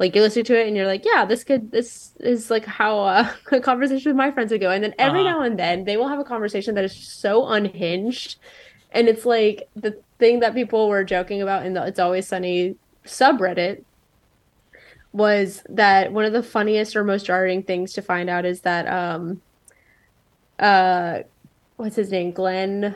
like 0.00 0.16
you 0.16 0.22
listen 0.22 0.44
to 0.44 0.60
it 0.60 0.66
and 0.66 0.76
you're 0.76 0.86
like, 0.88 1.04
yeah, 1.04 1.24
this 1.26 1.44
could, 1.44 1.70
this 1.70 2.16
is 2.20 2.50
like 2.50 2.64
how 2.66 3.00
uh, 3.00 3.32
a 3.52 3.60
conversation 3.60 4.10
with 4.10 4.16
my 4.16 4.32
friends 4.32 4.50
would 4.52 4.60
go. 4.60 4.70
And 4.72 4.82
then 4.82 4.94
every 4.98 5.22
Uh-huh. 5.22 5.30
now 5.30 5.42
and 5.42 5.58
then 5.58 5.84
they 5.84 5.96
will 5.98 6.08
have 6.08 6.18
a 6.20 6.24
conversation 6.24 6.74
that 6.76 6.84
is 6.84 6.96
so 6.96 7.46
unhinged, 7.48 8.38
and 8.92 9.08
it's 9.08 9.26
like 9.26 9.70
the 9.76 10.02
thing 10.18 10.40
that 10.40 10.54
people 10.54 10.88
were 10.88 11.04
joking 11.04 11.42
about 11.42 11.66
in 11.66 11.74
the 11.74 11.86
It's 11.86 12.00
Always 12.00 12.26
Sunny 12.28 12.76
subreddit 13.06 13.84
was 15.12 15.62
that 15.68 16.12
one 16.12 16.24
of 16.24 16.32
the 16.32 16.42
funniest 16.42 16.96
or 16.96 17.04
most 17.04 17.26
jarring 17.26 17.62
things 17.62 17.92
to 17.94 18.02
find 18.02 18.30
out 18.30 18.44
is 18.44 18.62
that 18.62 18.86
um 18.88 19.42
uh 20.58 21.20
what's 21.76 21.96
his 21.96 22.10
name 22.10 22.32
Glenn 22.32 22.84
uh 22.84 22.94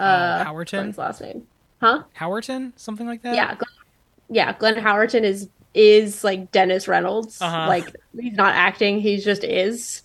Uh, 0.00 0.44
Howerton? 0.44 0.76
Glenn's 0.76 0.98
last 0.98 1.20
name 1.20 1.46
huh 1.80 2.02
Howerton, 2.18 2.72
something 2.78 3.06
like 3.06 3.22
that. 3.22 3.34
yeah 3.36 3.54
Glenn, 3.54 3.68
yeah 4.28 4.52
Glenn 4.58 4.74
Howerton 4.76 5.22
is 5.22 5.48
is 5.74 6.24
like 6.24 6.50
Dennis 6.52 6.88
Reynolds 6.88 7.40
Uh-huh. 7.40 7.64
like 7.64 7.94
he's 8.18 8.34
not 8.36 8.54
acting 8.54 9.00
he 9.00 9.18
just 9.18 9.44
is 9.44 10.02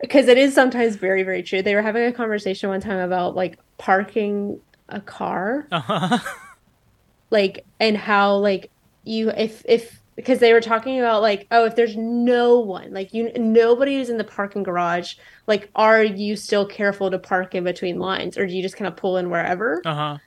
because 0.00 0.28
it 0.28 0.38
is 0.38 0.54
sometimes 0.54 0.96
very 0.96 1.22
very 1.22 1.42
true 1.42 1.62
they 1.62 1.74
were 1.74 1.82
having 1.82 2.04
a 2.04 2.12
conversation 2.12 2.68
one 2.70 2.80
time 2.80 2.98
about 2.98 3.36
like 3.36 3.58
parking 3.78 4.60
a 4.88 5.00
car 5.00 5.68
Uh-huh. 5.70 6.18
like 7.30 7.64
and 7.80 7.96
how 7.96 8.36
like 8.36 8.70
you 9.04 9.30
if 9.30 9.62
if 9.68 10.00
because 10.16 10.38
they 10.38 10.52
were 10.52 10.60
talking 10.60 10.98
about 10.98 11.22
like 11.22 11.46
oh 11.50 11.64
if 11.64 11.76
there's 11.76 11.96
no 11.96 12.60
one 12.60 12.92
like 12.92 13.12
you 13.12 13.30
nobody 13.36 13.96
is 13.96 14.08
in 14.10 14.16
the 14.18 14.24
parking 14.24 14.62
garage 14.62 15.14
like 15.46 15.70
are 15.74 16.02
you 16.02 16.36
still 16.36 16.66
careful 16.66 17.10
to 17.10 17.18
park 17.18 17.54
in 17.54 17.64
between 17.64 17.98
lines 17.98 18.38
or 18.38 18.46
do 18.46 18.54
you 18.54 18.62
just 18.62 18.76
kind 18.76 18.88
of 18.88 18.96
pull 18.96 19.16
in 19.16 19.30
wherever 19.30 19.84
Uh-huh. 19.84 20.18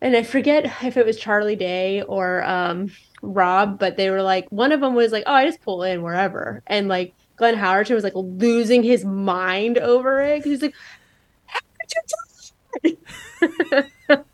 and 0.00 0.16
i 0.16 0.22
forget 0.22 0.64
if 0.84 0.96
it 0.96 1.06
was 1.06 1.16
charlie 1.18 1.56
day 1.56 2.02
or 2.02 2.42
um 2.44 2.88
rob 3.22 3.78
but 3.78 3.96
they 3.96 4.10
were 4.10 4.22
like 4.22 4.46
one 4.50 4.72
of 4.72 4.80
them 4.80 4.94
was 4.94 5.12
like 5.12 5.24
oh 5.26 5.32
i 5.34 5.44
just 5.46 5.60
pull 5.62 5.82
in 5.82 6.02
wherever 6.02 6.62
and 6.66 6.88
like 6.88 7.12
glenn 7.36 7.56
howerton 7.56 7.94
was 7.94 8.04
like 8.04 8.12
losing 8.14 8.82
his 8.82 9.04
mind 9.04 9.78
over 9.78 10.20
it 10.20 10.38
'cause 10.42 10.50
he's 10.52 10.62
like 10.62 10.74
how 11.46 11.60
could 11.80 11.92
you 12.82 12.92
do 12.92 12.96
that?" 14.08 14.24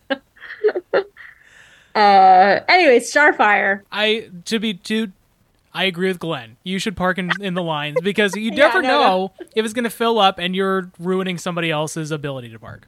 uh 1.94 2.61
anyway 2.68 2.99
starfire 2.99 3.83
I 3.92 4.31
to 4.47 4.59
be 4.59 4.75
to 4.75 5.12
I 5.77 5.85
agree 5.85 6.07
with 6.07 6.20
Glenn. 6.20 6.57
You 6.62 6.79
should 6.79 6.97
park 6.97 7.18
in, 7.18 7.31
in 7.40 7.55
the 7.55 7.62
lines 7.62 8.01
because 8.01 8.37
you 8.37 8.42
Yeah, 8.55 8.68
never 8.68 8.81
no, 8.83 8.88
know 8.88 9.33
if 9.57 9.64
it's 9.64 9.75
going 9.75 9.83
to 9.85 9.90
fill 9.90 10.20
up 10.20 10.38
and 10.38 10.55
you're 10.55 10.92
ruining 11.01 11.37
somebody 11.37 11.68
else's 11.73 12.12
ability 12.12 12.51
to 12.51 12.61
park. 12.61 12.87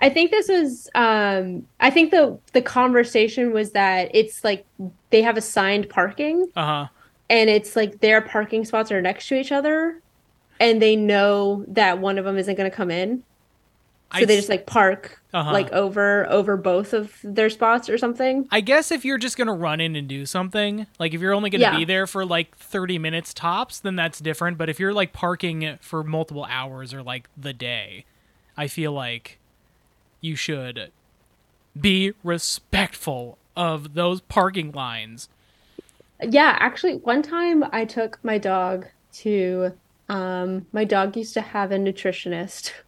I 0.00 0.08
think 0.10 0.30
this 0.30 0.48
was 0.48 0.88
um 0.94 1.66
I 1.80 1.90
think 1.90 2.10
the 2.10 2.40
the 2.52 2.62
conversation 2.62 3.52
was 3.52 3.72
that 3.72 4.10
it's 4.14 4.44
like 4.44 4.64
they 5.10 5.22
have 5.22 5.36
assigned 5.36 5.88
parking 5.88 6.46
Uh-huh. 6.56 6.86
and 7.28 7.50
it's 7.50 7.74
like 7.76 8.00
their 8.00 8.20
parking 8.22 8.64
spots 8.64 8.92
are 8.92 9.02
next 9.02 9.28
to 9.28 9.34
each 9.34 9.52
other 9.52 10.00
and 10.60 10.80
they 10.82 10.96
know 10.96 11.64
that 11.68 11.98
one 11.98 12.18
of 12.18 12.24
them 12.24 12.36
isn't 12.38 12.54
going 12.56 12.70
to 12.70 12.76
come 12.76 12.90
in. 12.90 13.22
So 14.14 14.20
I 14.22 14.24
they 14.24 14.36
just 14.36 14.48
like 14.48 14.66
park 14.66 15.18
Uh-huh. 15.34 15.52
like 15.52 15.70
over 15.72 16.26
over 16.30 16.56
both 16.56 16.92
of 16.94 17.14
their 17.22 17.50
spots 17.50 17.88
or 17.90 17.98
something. 17.98 18.46
I 18.50 18.60
guess 18.62 18.90
if 18.90 19.04
you're 19.04 19.18
just 19.18 19.36
going 19.36 19.48
to 19.48 19.52
run 19.52 19.80
in 19.80 19.94
and 19.96 20.08
do 20.08 20.24
something, 20.26 20.86
like 20.98 21.12
if 21.12 21.20
you're 21.20 21.34
only 21.34 21.50
going 21.50 21.60
to 21.60 21.66
Yeah. 21.66 21.76
be 21.78 21.84
there 21.84 22.06
for 22.06 22.24
like 22.24 22.56
30 22.56 22.98
minutes 22.98 23.34
tops, 23.34 23.80
then 23.80 23.96
that's 23.96 24.20
different, 24.20 24.56
but 24.58 24.70
if 24.70 24.80
you're 24.80 24.94
like 24.94 25.12
parking 25.12 25.76
for 25.82 26.02
multiple 26.04 26.46
hours 26.48 26.94
or 26.94 27.02
like 27.02 27.28
the 27.36 27.52
day, 27.52 28.06
I 28.56 28.66
feel 28.68 28.92
like 28.92 29.37
you 30.20 30.36
should 30.36 30.90
be 31.78 32.12
respectful 32.24 33.38
of 33.56 33.94
those 33.94 34.20
parking 34.22 34.72
lines. 34.72 35.28
Yeah, 36.22 36.56
actually 36.58 36.96
one 36.96 37.22
time 37.22 37.64
I 37.72 37.84
took 37.84 38.18
my 38.24 38.38
dog 38.38 38.86
to 39.14 39.72
um 40.08 40.66
my 40.72 40.84
dog 40.84 41.16
used 41.16 41.34
to 41.34 41.40
have 41.40 41.72
a 41.72 41.76
nutritionist. 41.76 42.72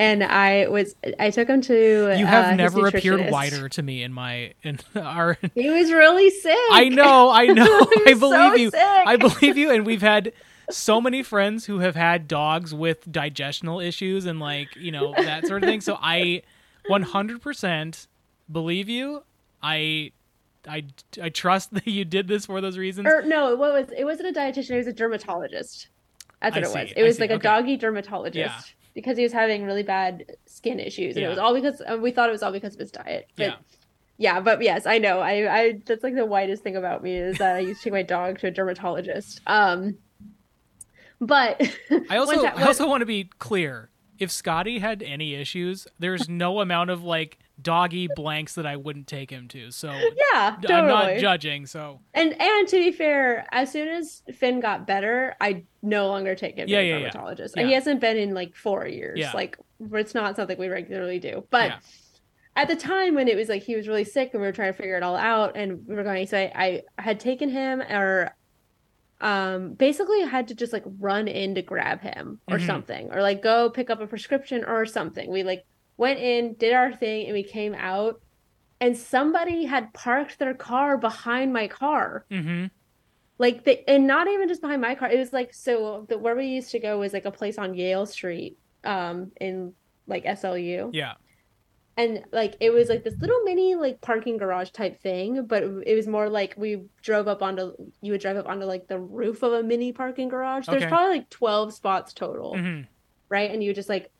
And 0.00 0.22
I 0.22 0.68
was 0.68 0.94
I 1.18 1.30
took 1.30 1.48
him 1.48 1.60
to 1.62 1.74
You 1.74 2.24
uh, 2.24 2.28
have 2.28 2.50
his 2.50 2.56
never 2.56 2.86
appeared 2.86 3.32
whiter 3.32 3.68
to 3.70 3.82
me 3.82 4.04
in 4.04 4.12
my 4.12 4.54
in 4.62 4.78
our 4.94 5.36
He 5.56 5.70
was 5.70 5.90
really 5.90 6.30
sick. 6.30 6.56
I 6.70 6.88
know, 6.88 7.30
I 7.30 7.46
know. 7.52 7.64
I 7.66 8.14
was 8.14 8.20
so 8.20 8.30
believe 8.30 8.58
you. 8.58 8.70
sick. 8.70 8.80
I 8.80 9.16
believe 9.16 9.56
you 9.56 9.72
and 9.72 9.84
we've 9.84 10.00
had 10.00 10.32
so 10.70 11.00
many 11.00 11.22
friends 11.22 11.64
who 11.66 11.78
have 11.80 11.96
had 11.96 12.28
dogs 12.28 12.74
with 12.74 13.10
digestional 13.10 13.84
issues 13.84 14.26
and 14.26 14.38
like, 14.40 14.74
you 14.76 14.92
know, 14.92 15.14
that 15.16 15.46
sort 15.46 15.62
of 15.62 15.68
thing. 15.68 15.80
So 15.80 15.98
I 16.00 16.42
100% 16.90 18.06
believe 18.50 18.88
you. 18.88 19.22
I 19.62 20.12
I 20.68 20.84
I 21.22 21.28
trust 21.30 21.72
that 21.74 21.86
you 21.86 22.04
did 22.04 22.28
this 22.28 22.46
for 22.46 22.60
those 22.60 22.76
reasons. 22.78 23.08
Or 23.08 23.22
no, 23.22 23.54
what 23.56 23.72
was 23.72 23.90
it? 23.96 24.04
Wasn't 24.04 24.28
a 24.28 24.38
dietitian. 24.38 24.70
It 24.70 24.76
was 24.78 24.86
a 24.86 24.92
dermatologist. 24.92 25.88
That's 26.40 26.56
I 26.56 26.60
what 26.60 26.64
it 26.64 26.70
see, 26.72 26.78
was. 26.80 26.92
I 26.96 27.00
It 27.00 27.02
was 27.04 27.16
see, 27.16 27.22
like 27.22 27.30
a 27.30 27.34
okay. 27.34 27.42
doggy 27.42 27.76
dermatologist 27.76 28.36
Yeah. 28.36 28.60
because 28.94 29.16
he 29.16 29.22
was 29.24 29.32
having 29.32 29.64
really 29.64 29.82
bad 29.82 30.36
skin 30.46 30.78
issues, 30.78 31.16
and 31.16 31.22
Yeah. 31.22 31.28
it 31.28 31.30
was 31.30 31.38
all 31.38 31.54
because 31.54 31.80
uh, 31.80 31.96
we 32.00 32.10
thought 32.12 32.28
it 32.28 32.32
was 32.32 32.42
all 32.42 32.52
because 32.52 32.74
of 32.74 32.80
his 32.80 32.90
diet. 32.92 33.26
But 33.36 33.42
Yeah. 33.42 33.54
yeah, 34.18 34.40
but 34.40 34.62
yes, 34.62 34.86
I 34.86 34.98
know. 34.98 35.20
I 35.20 35.52
I 35.60 35.80
that's 35.86 36.04
like 36.04 36.14
the 36.14 36.26
whitest 36.26 36.62
thing 36.62 36.76
about 36.76 37.02
me 37.02 37.16
is 37.16 37.38
that 37.38 37.56
I 37.56 37.60
used 37.60 37.80
to 37.80 37.84
take 37.84 37.92
my 37.94 38.02
dog 38.02 38.38
to 38.40 38.48
a 38.48 38.50
dermatologist. 38.50 39.40
Um, 39.46 39.96
but 41.20 41.60
I 42.10 42.16
also 42.18 42.44
I 42.44 42.64
also 42.64 42.88
want 42.88 43.02
to 43.02 43.06
be 43.06 43.24
clear. 43.38 43.90
If 44.18 44.32
Scotty 44.32 44.80
had 44.80 45.00
any 45.04 45.34
issues, 45.36 45.86
there's 46.00 46.28
no 46.28 46.60
amount 46.60 46.90
of 46.90 47.04
like 47.04 47.38
doggy 47.62 48.08
blanks 48.16 48.56
that 48.56 48.66
I 48.66 48.74
wouldn't 48.74 49.06
take 49.06 49.30
him 49.30 49.46
to. 49.48 49.70
So 49.70 49.92
yeah, 49.92 50.56
totally. 50.60 50.74
I'm 50.74 50.88
not 50.88 51.18
judging. 51.18 51.66
So 51.66 52.00
And 52.14 52.32
and 52.40 52.66
to 52.68 52.76
be 52.78 52.90
fair, 52.90 53.46
as 53.52 53.70
soon 53.70 53.86
as 53.86 54.24
Finn 54.34 54.58
got 54.58 54.88
better, 54.88 55.36
I 55.40 55.64
no 55.82 56.08
longer 56.08 56.34
take 56.34 56.56
him 56.56 56.68
Yeah, 56.68 56.80
to 56.80 56.84
a 56.84 56.88
yeah, 56.88 56.98
dermatologist. 56.98 57.54
Yeah. 57.56 57.66
He 57.66 57.72
hasn't 57.74 58.00
been 58.00 58.16
in 58.16 58.34
like 58.34 58.56
four 58.56 58.88
years. 58.88 59.20
Yeah. 59.20 59.30
Like 59.32 59.56
it's 59.92 60.14
not 60.14 60.34
something 60.34 60.58
we 60.58 60.66
regularly 60.66 61.20
do. 61.20 61.44
But 61.50 61.68
Yeah. 61.68 61.78
at 62.56 62.66
the 62.66 62.74
time 62.76 63.14
when 63.14 63.28
it 63.28 63.36
was 63.36 63.48
like 63.48 63.62
he 63.62 63.76
was 63.76 63.86
really 63.86 64.02
sick 64.04 64.30
and 64.32 64.40
we 64.40 64.48
were 64.48 64.52
trying 64.52 64.72
to 64.72 64.76
figure 64.76 64.96
it 64.96 65.04
all 65.04 65.16
out 65.16 65.56
and 65.56 65.86
we 65.86 65.94
were 65.94 66.02
going, 66.02 66.26
so 66.26 66.36
I, 66.38 66.82
I 66.98 67.02
had 67.02 67.20
taken 67.20 67.48
him 67.50 67.82
or 67.82 68.34
um 69.20 69.74
basically 69.74 70.22
had 70.22 70.48
to 70.48 70.54
just 70.54 70.72
like 70.72 70.84
run 71.00 71.26
in 71.26 71.54
to 71.56 71.62
grab 71.62 72.00
him 72.00 72.40
or 72.48 72.58
Mhm. 72.58 72.66
something 72.66 73.10
or 73.12 73.20
like 73.20 73.42
go 73.42 73.68
pick 73.70 73.90
up 73.90 74.00
a 74.00 74.06
prescription 74.06 74.64
or 74.64 74.86
something 74.86 75.30
we 75.30 75.42
like 75.42 75.64
went 75.96 76.20
in 76.20 76.54
did 76.54 76.72
our 76.72 76.92
thing 76.92 77.24
and 77.26 77.34
we 77.34 77.42
came 77.42 77.74
out 77.74 78.20
and 78.80 78.96
somebody 78.96 79.64
had 79.64 79.92
parked 79.92 80.38
their 80.38 80.54
car 80.54 80.96
behind 80.98 81.52
my 81.52 81.66
car 81.66 82.24
Mm-hmm. 82.30 82.66
like 83.38 83.64
the 83.64 83.88
and 83.90 84.06
not 84.06 84.28
even 84.28 84.46
just 84.46 84.60
behind 84.60 84.80
my 84.80 84.94
car 84.94 85.10
it 85.10 85.18
was 85.18 85.32
like 85.32 85.52
so 85.52 86.06
the 86.08 86.16
where 86.16 86.36
we 86.36 86.46
used 86.46 86.70
to 86.70 86.78
go 86.78 86.98
was 86.98 87.12
like 87.12 87.24
a 87.24 87.32
place 87.32 87.58
on 87.58 87.74
Yale 87.74 88.06
Street 88.06 88.56
um 88.84 89.32
in 89.40 89.72
like 90.06 90.24
SLU 90.24 90.90
Yeah. 90.92 91.14
And 91.98 92.22
like 92.32 92.54
it 92.60 92.70
was 92.70 92.88
like 92.88 93.04
this 93.04 93.16
little 93.20 93.40
mini 93.44 93.74
like 93.74 94.00
parking 94.00 94.38
garage 94.38 94.70
type 94.70 94.98
thing 95.02 95.44
but 95.46 95.62
it 95.62 95.94
was 95.94 96.06
more 96.06 96.30
like 96.30 96.54
we 96.56 96.84
drove 97.02 97.28
up 97.28 97.42
onto 97.42 97.72
you 98.00 98.12
would 98.12 98.20
drive 98.22 98.36
up 98.38 98.46
onto 98.48 98.64
like 98.64 98.86
the 98.88 98.98
roof 98.98 99.42
of 99.42 99.52
a 99.52 99.62
mini 99.62 99.92
parking 99.92 100.28
garage 100.28 100.66
there's 100.66 100.82
Okay. 100.84 100.88
probably 100.88 101.18
like 101.18 101.28
12 101.28 101.74
spots 101.74 102.14
total 102.14 102.54
Mm-hmm. 102.54 102.82
right 103.28 103.50
and 103.50 103.62
you 103.62 103.74
just 103.74 103.88
like 103.90 104.10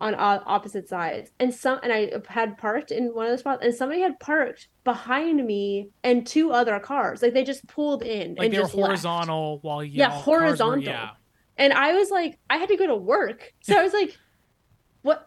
on 0.00 0.14
opposite 0.18 0.88
sides 0.88 1.30
and 1.40 1.52
some 1.52 1.80
and 1.82 1.92
i 1.92 2.10
had 2.28 2.56
parked 2.56 2.90
in 2.92 3.06
one 3.14 3.26
of 3.26 3.32
the 3.32 3.38
spots 3.38 3.64
and 3.64 3.74
somebody 3.74 4.00
had 4.00 4.18
parked 4.20 4.68
behind 4.84 5.44
me 5.44 5.90
and 6.04 6.24
two 6.26 6.52
other 6.52 6.78
cars 6.78 7.20
like 7.20 7.34
they 7.34 7.42
just 7.42 7.66
pulled 7.66 8.02
in 8.04 8.34
Like 8.36 8.44
and 8.46 8.54
they're 8.54 8.60
just 8.62 8.74
left. 8.76 8.86
horizontal 8.86 9.58
while 9.62 9.82
you 9.82 9.98
Yeah, 9.98 10.10
horizontal. 10.10 10.84
yeah. 10.84 11.10
and 11.56 11.72
i 11.72 11.94
was 11.94 12.10
like 12.10 12.38
i 12.48 12.58
had 12.58 12.68
to 12.68 12.76
go 12.76 12.86
to 12.86 12.94
work 12.96 13.52
so 13.62 13.76
i 13.76 13.82
was 13.82 13.92
like 13.92 14.16
what 15.02 15.26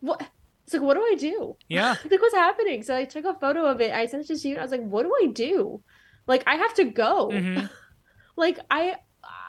what 0.00 0.20
it's 0.68 0.74
like 0.74 0.82
what 0.82 0.94
do 0.94 1.00
i 1.00 1.14
do? 1.18 1.56
Yeah. 1.68 1.94
like 2.10 2.20
what's 2.20 2.34
happening? 2.34 2.82
So 2.82 2.94
i 2.94 3.04
took 3.04 3.24
a 3.24 3.32
photo 3.34 3.64
of 3.64 3.80
it. 3.80 3.90
I 3.92 4.04
sent 4.06 4.28
it 4.28 4.36
to 4.38 4.48
you 4.48 4.54
and 4.54 4.60
i 4.60 4.64
was 4.64 4.70
like 4.70 4.82
what 4.82 5.04
do 5.04 5.12
i 5.22 5.26
do? 5.32 5.82
Like 6.26 6.42
i 6.46 6.56
have 6.56 6.74
to 6.74 6.84
go. 6.84 7.30
Hmm 7.30 7.66
like 8.36 8.58
i 8.70 8.94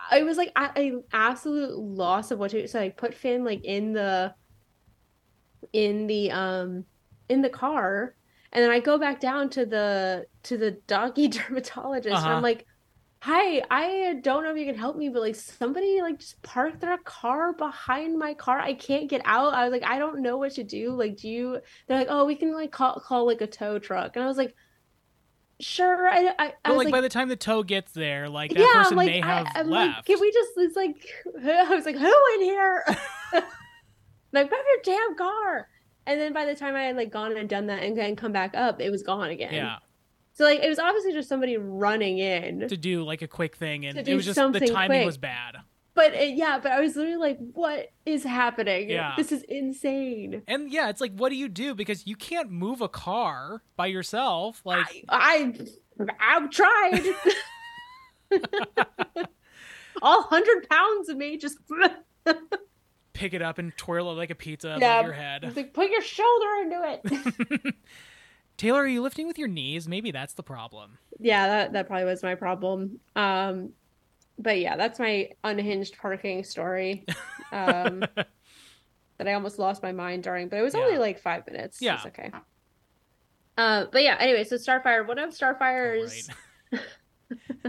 i 0.09 0.23
was 0.23 0.37
like 0.37 0.51
at 0.55 0.77
a 0.77 0.93
absolute 1.13 1.77
loss 1.77 2.31
of 2.31 2.39
what 2.39 2.49
to 2.51 2.61
do 2.61 2.67
so 2.67 2.79
i 2.79 2.89
put 2.89 3.13
finn 3.13 3.43
like 3.43 3.63
in 3.63 3.93
the 3.93 4.33
in 5.73 6.07
the 6.07 6.31
um 6.31 6.85
in 7.27 7.41
the 7.41 7.49
car. 7.49 8.15
And 8.51 8.63
then 8.63 8.71
i 8.71 8.79
go 8.79 8.97
back 8.97 9.19
down 9.19 9.49
to 9.51 9.65
the 9.65 10.25
to 10.43 10.57
the 10.57 10.71
doggy 10.87 11.27
dermatologist. 11.37 12.07
And 12.15 12.25
Uh-huh. 12.25 12.33
i'm 12.37 12.41
like 12.41 12.65
hi 13.21 13.61
i 13.69 14.15
don't 14.21 14.43
know 14.43 14.51
if 14.51 14.57
you 14.57 14.65
can 14.65 14.77
help 14.77 14.95
me 14.95 15.09
but 15.09 15.21
like 15.21 15.35
somebody 15.35 16.01
like 16.01 16.19
just 16.19 16.41
parked 16.41 16.79
their 16.79 16.97
car 16.99 17.51
behind 17.53 18.17
my 18.17 18.33
car 18.33 18.59
i 18.59 18.73
can't 18.73 19.09
get 19.09 19.21
out 19.25 19.53
i 19.53 19.65
was 19.65 19.71
like 19.73 19.83
i 19.83 19.99
don't 19.99 20.21
know 20.21 20.37
what 20.37 20.53
to 20.53 20.63
do 20.63 20.91
like 20.91 21.17
do 21.17 21.27
you 21.27 21.59
they're 21.87 21.97
like 21.97 22.07
oh 22.09 22.23
we 22.23 22.35
can 22.35 22.53
like 22.53 22.71
call 22.71 22.99
call 22.99 23.25
like 23.25 23.41
a 23.41 23.47
tow 23.47 23.77
truck 23.77 24.15
and 24.15 24.23
i 24.23 24.27
was 24.27 24.37
like 24.37 24.55
sure 25.59 26.07
i 26.07 26.33
i, 26.39 26.53
I 26.63 26.69
was 26.69 26.77
like, 26.77 26.85
like 26.85 26.91
by 26.93 27.01
the 27.01 27.09
time 27.09 27.27
the 27.27 27.35
tow 27.35 27.63
gets 27.63 27.91
there, 27.91 28.29
like 28.29 28.53
that 28.53 28.73
person 28.73 28.95
may 28.95 29.19
have 29.19 29.47
I, 29.47 29.59
I'm 29.59 29.69
left. 29.69 29.97
Like, 29.97 30.05
can 30.05 30.21
we 30.21 30.31
just? 30.31 30.51
It's 30.55 30.75
like 30.75 30.95
I 31.45 31.75
was 31.75 31.85
like, 31.85 31.97
who 31.97 32.13
in 32.35 32.41
here? 32.41 32.85
like, 33.33 34.49
grab 34.49 34.51
your 34.51 34.81
damn 34.83 35.17
car. 35.17 35.67
And 36.05 36.19
then 36.19 36.33
by 36.33 36.45
the 36.45 36.55
time 36.55 36.75
I 36.75 36.83
had 36.83 36.95
like 36.95 37.11
gone 37.11 37.35
and 37.35 37.49
done 37.49 37.67
that 37.67 37.83
and 37.83 37.97
then 37.97 38.15
come 38.15 38.31
back 38.31 38.55
up, 38.55 38.79
it 38.79 38.89
was 38.89 39.03
gone 39.03 39.29
again. 39.29 39.53
yeah. 39.53 39.77
So 40.39 40.45
like, 40.45 40.61
it 40.61 40.69
was 40.69 40.79
obviously 40.79 41.11
just 41.11 41.27
somebody 41.27 41.57
running 41.57 42.19
in. 42.19 42.65
To 42.69 42.77
do 42.77 43.03
like 43.03 43.21
a 43.21 43.27
quick 43.27 43.57
thing, 43.57 43.85
and 43.85 44.07
it 44.07 44.15
was 44.15 44.23
just 44.23 44.37
the 44.37 44.59
timing 44.61 44.99
quick. 44.99 45.05
was 45.05 45.17
bad. 45.17 45.57
But 45.95 46.13
it, 46.13 46.37
yeah, 46.37 46.59
but 46.63 46.71
I 46.71 46.79
was 46.79 46.95
literally 46.95 47.17
like, 47.17 47.39
what 47.51 47.91
is 48.05 48.23
happening? 48.23 48.89
Yeah. 48.89 49.15
This 49.17 49.33
is 49.33 49.43
insane. 49.43 50.43
And 50.47 50.71
yeah, 50.71 50.87
it's 50.87 51.01
like, 51.01 51.11
what 51.11 51.27
do 51.27 51.35
you 51.35 51.49
do? 51.49 51.75
Because 51.75 52.07
you 52.07 52.15
can't 52.15 52.49
move 52.49 52.79
a 52.79 52.87
car 52.87 53.63
by 53.75 53.87
yourself. 53.87 54.61
Like, 54.63 55.03
I, 55.09 55.51
I 55.99 56.37
I've 56.37 56.49
tried. 56.51 57.03
All 60.01 60.21
hundred 60.21 60.69
pounds 60.69 61.09
of 61.09 61.17
me 61.17 61.35
just. 61.35 61.57
pick 63.11 63.33
it 63.33 63.41
up 63.41 63.57
and 63.57 63.75
twirl 63.75 64.09
it 64.09 64.15
like 64.15 64.29
a 64.29 64.35
pizza 64.35 64.77
Yeah. 64.79 64.99
above 64.99 65.07
your 65.07 65.15
head. 65.15 65.43
It's 65.43 65.57
like, 65.57 65.73
put 65.73 65.89
your 65.89 66.01
shoulder 66.01 66.47
into 66.61 66.99
it. 67.03 67.75
Taylor, 68.59 68.81
are 68.81 68.87
you 68.87 69.01
lifting 69.01 69.25
with 69.25 69.39
your 69.39 69.47
knees? 69.47 69.87
Maybe 69.87 70.11
that's 70.11 70.33
the 70.33 70.43
problem. 70.43 70.97
yeah, 71.17 71.47
that 71.47 71.73
that 71.73 71.87
probably 71.87 72.03
was 72.03 72.21
my 72.21 72.35
problem. 72.35 72.99
Um, 73.15 73.71
but 74.37 74.59
yeah, 74.59 74.75
that's 74.75 74.99
my 74.99 75.29
unhinged 75.45 75.97
parking 75.97 76.43
story. 76.43 77.05
Um, 77.53 78.01
that 79.17 79.27
I 79.27 79.33
almost 79.33 79.59
lost 79.59 79.81
my 79.81 79.93
mind 79.93 80.23
during, 80.23 80.49
but 80.49 80.59
it 80.59 80.61
was 80.61 80.75
only 80.75 80.97
like 80.97 81.19
five 81.19 81.47
minutes. 81.47 81.81
Yeah. 81.81 81.95
it's 81.95 82.05
okay. 82.07 82.31
Uh, 83.57 83.85
but 83.91 84.03
yeah, 84.03 84.17
anyway, 84.19 84.43
so 84.43 84.57
Starfire, 84.57 85.07
one 85.07 85.19
of 85.19 85.29
Starfire's. 85.31 86.29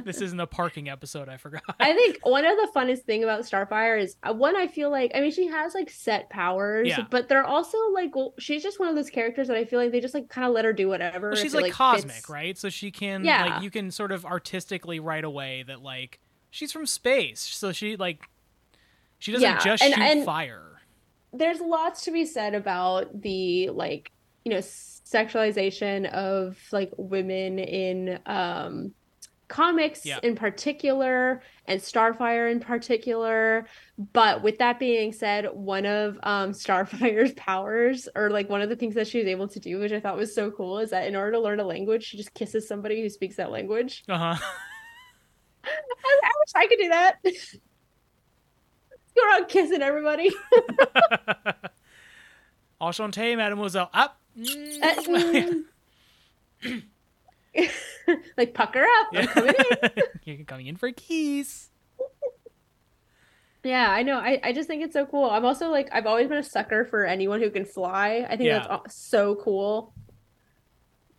Right. 0.00 0.04
this 0.06 0.20
isn't 0.20 0.40
a 0.40 0.46
parking 0.46 0.88
episode. 0.88 1.28
I 1.28 1.36
forgot. 1.36 1.62
I 1.80 1.92
think 1.94 2.18
one 2.22 2.44
of 2.44 2.56
the 2.56 2.68
funnest 2.74 3.00
thing 3.04 3.22
about 3.24 3.42
Starfire 3.42 4.00
is 4.00 4.16
uh, 4.22 4.32
one. 4.32 4.56
I 4.56 4.66
feel 4.66 4.90
like 4.90 5.12
I 5.14 5.20
mean 5.20 5.30
she 5.30 5.46
has 5.48 5.74
like 5.74 5.90
set 5.90 6.28
powers, 6.30 6.88
Yeah. 6.88 7.06
but 7.10 7.28
they're 7.28 7.44
also 7.46 7.78
like 7.94 8.14
well, 8.14 8.34
she's 8.38 8.62
just 8.62 8.78
one 8.80 8.88
of 8.88 8.94
those 8.96 9.10
characters 9.10 9.48
that 9.48 9.56
I 9.56 9.64
feel 9.64 9.78
like 9.78 9.92
they 9.92 10.00
just 10.00 10.14
like 10.14 10.28
kind 10.28 10.46
of 10.46 10.52
let 10.52 10.64
her 10.64 10.72
do 10.72 10.88
whatever. 10.88 11.28
Well, 11.30 11.36
she's 11.36 11.54
it, 11.54 11.62
like, 11.62 11.72
cosmic, 11.72 12.12
fits- 12.16 12.28
right? 12.28 12.56
So 12.58 12.68
she 12.68 12.90
can, 12.90 13.24
Yeah. 13.24 13.44
like, 13.44 13.62
you 13.62 13.70
can 13.70 13.90
sort 13.90 14.12
of 14.12 14.24
artistically 14.26 15.00
write 15.00 15.24
away 15.24 15.64
that, 15.66 15.82
like, 15.82 16.20
she's 16.50 16.72
from 16.72 16.86
space. 16.86 17.40
So 17.40 17.72
she, 17.72 17.96
like, 17.96 18.28
she 19.18 19.32
doesn't 19.32 19.42
Yeah, 19.48 19.58
just 19.58 19.82
and- 19.82 19.94
shoot 19.94 20.00
and- 20.02 20.24
fire. 20.24 20.80
there's 21.32 21.60
lots 21.60 22.04
to 22.04 22.10
be 22.10 22.24
said 22.24 22.54
about 22.54 23.22
the 23.22 23.70
like 23.70 24.10
you 24.44 24.50
know 24.50 24.58
sexualization 24.58 26.10
of 26.12 26.56
like 26.72 26.90
women 26.96 27.58
in 27.58 28.18
um 28.26 28.92
comics 29.50 30.06
Yeah. 30.06 30.18
in 30.22 30.34
particular 30.36 31.42
and 31.66 31.80
starfire 31.80 32.50
in 32.50 32.60
particular 32.60 33.66
but 34.12 34.42
with 34.42 34.56
that 34.58 34.78
being 34.78 35.12
said 35.12 35.46
one 35.52 35.84
of 35.84 36.18
um 36.22 36.52
starfire's 36.62 37.32
powers 37.34 38.08
or 38.14 38.30
like 38.30 38.48
one 38.48 38.62
of 38.62 38.68
the 38.70 38.76
things 38.76 38.94
that 38.94 39.06
she 39.08 39.18
was 39.18 39.26
able 39.26 39.48
to 39.48 39.60
do 39.60 39.78
which 39.78 39.92
i 39.92 40.00
thought 40.00 40.16
was 40.16 40.34
so 40.34 40.50
cool 40.52 40.78
is 40.78 40.90
that 40.90 41.06
in 41.06 41.14
order 41.16 41.32
to 41.32 41.40
learn 41.40 41.60
a 41.60 41.64
language 41.64 42.04
she 42.04 42.16
just 42.16 42.32
kisses 42.32 42.66
somebody 42.68 43.02
who 43.02 43.08
speaks 43.10 43.36
that 43.36 43.50
language 43.50 44.04
Uh 44.08 44.34
huh. 44.34 44.36
i, 45.64 45.68
I 46.22 46.30
wish 46.40 46.52
i 46.54 46.66
could 46.66 46.78
do 46.78 46.88
that 46.88 47.16
go 49.16 49.22
around 49.28 49.48
kissing 49.48 49.82
everybody 49.82 50.30
Enchanté, 52.80 53.36
mademoiselle. 53.36 53.90
Up. 53.92 54.18
Uh, 54.38 54.42
mm. 55.04 55.64
like 58.36 58.54
pucker 58.54 58.82
up. 58.84 59.06
I'm 59.12 59.26
coming 59.28 59.54
in. 59.82 60.02
You're 60.24 60.44
coming 60.44 60.66
in 60.66 60.76
for 60.76 60.88
a 60.88 60.92
kiss. 60.92 61.68
Yeah, 63.62 63.90
I 63.90 64.02
know. 64.02 64.18
I, 64.18 64.40
I 64.42 64.52
just 64.54 64.68
think 64.68 64.82
it's 64.82 64.94
so 64.94 65.04
cool. 65.04 65.28
I'm 65.28 65.44
also 65.44 65.68
like 65.68 65.90
I've 65.92 66.06
always 66.06 66.28
been 66.28 66.38
a 66.38 66.42
sucker 66.42 66.86
for 66.86 67.04
anyone 67.04 67.40
who 67.42 67.50
can 67.50 67.66
fly. 67.66 68.24
I 68.26 68.36
think 68.36 68.46
Yeah. 68.48 68.66
that's 68.66 68.94
so 68.96 69.34
cool. 69.36 69.92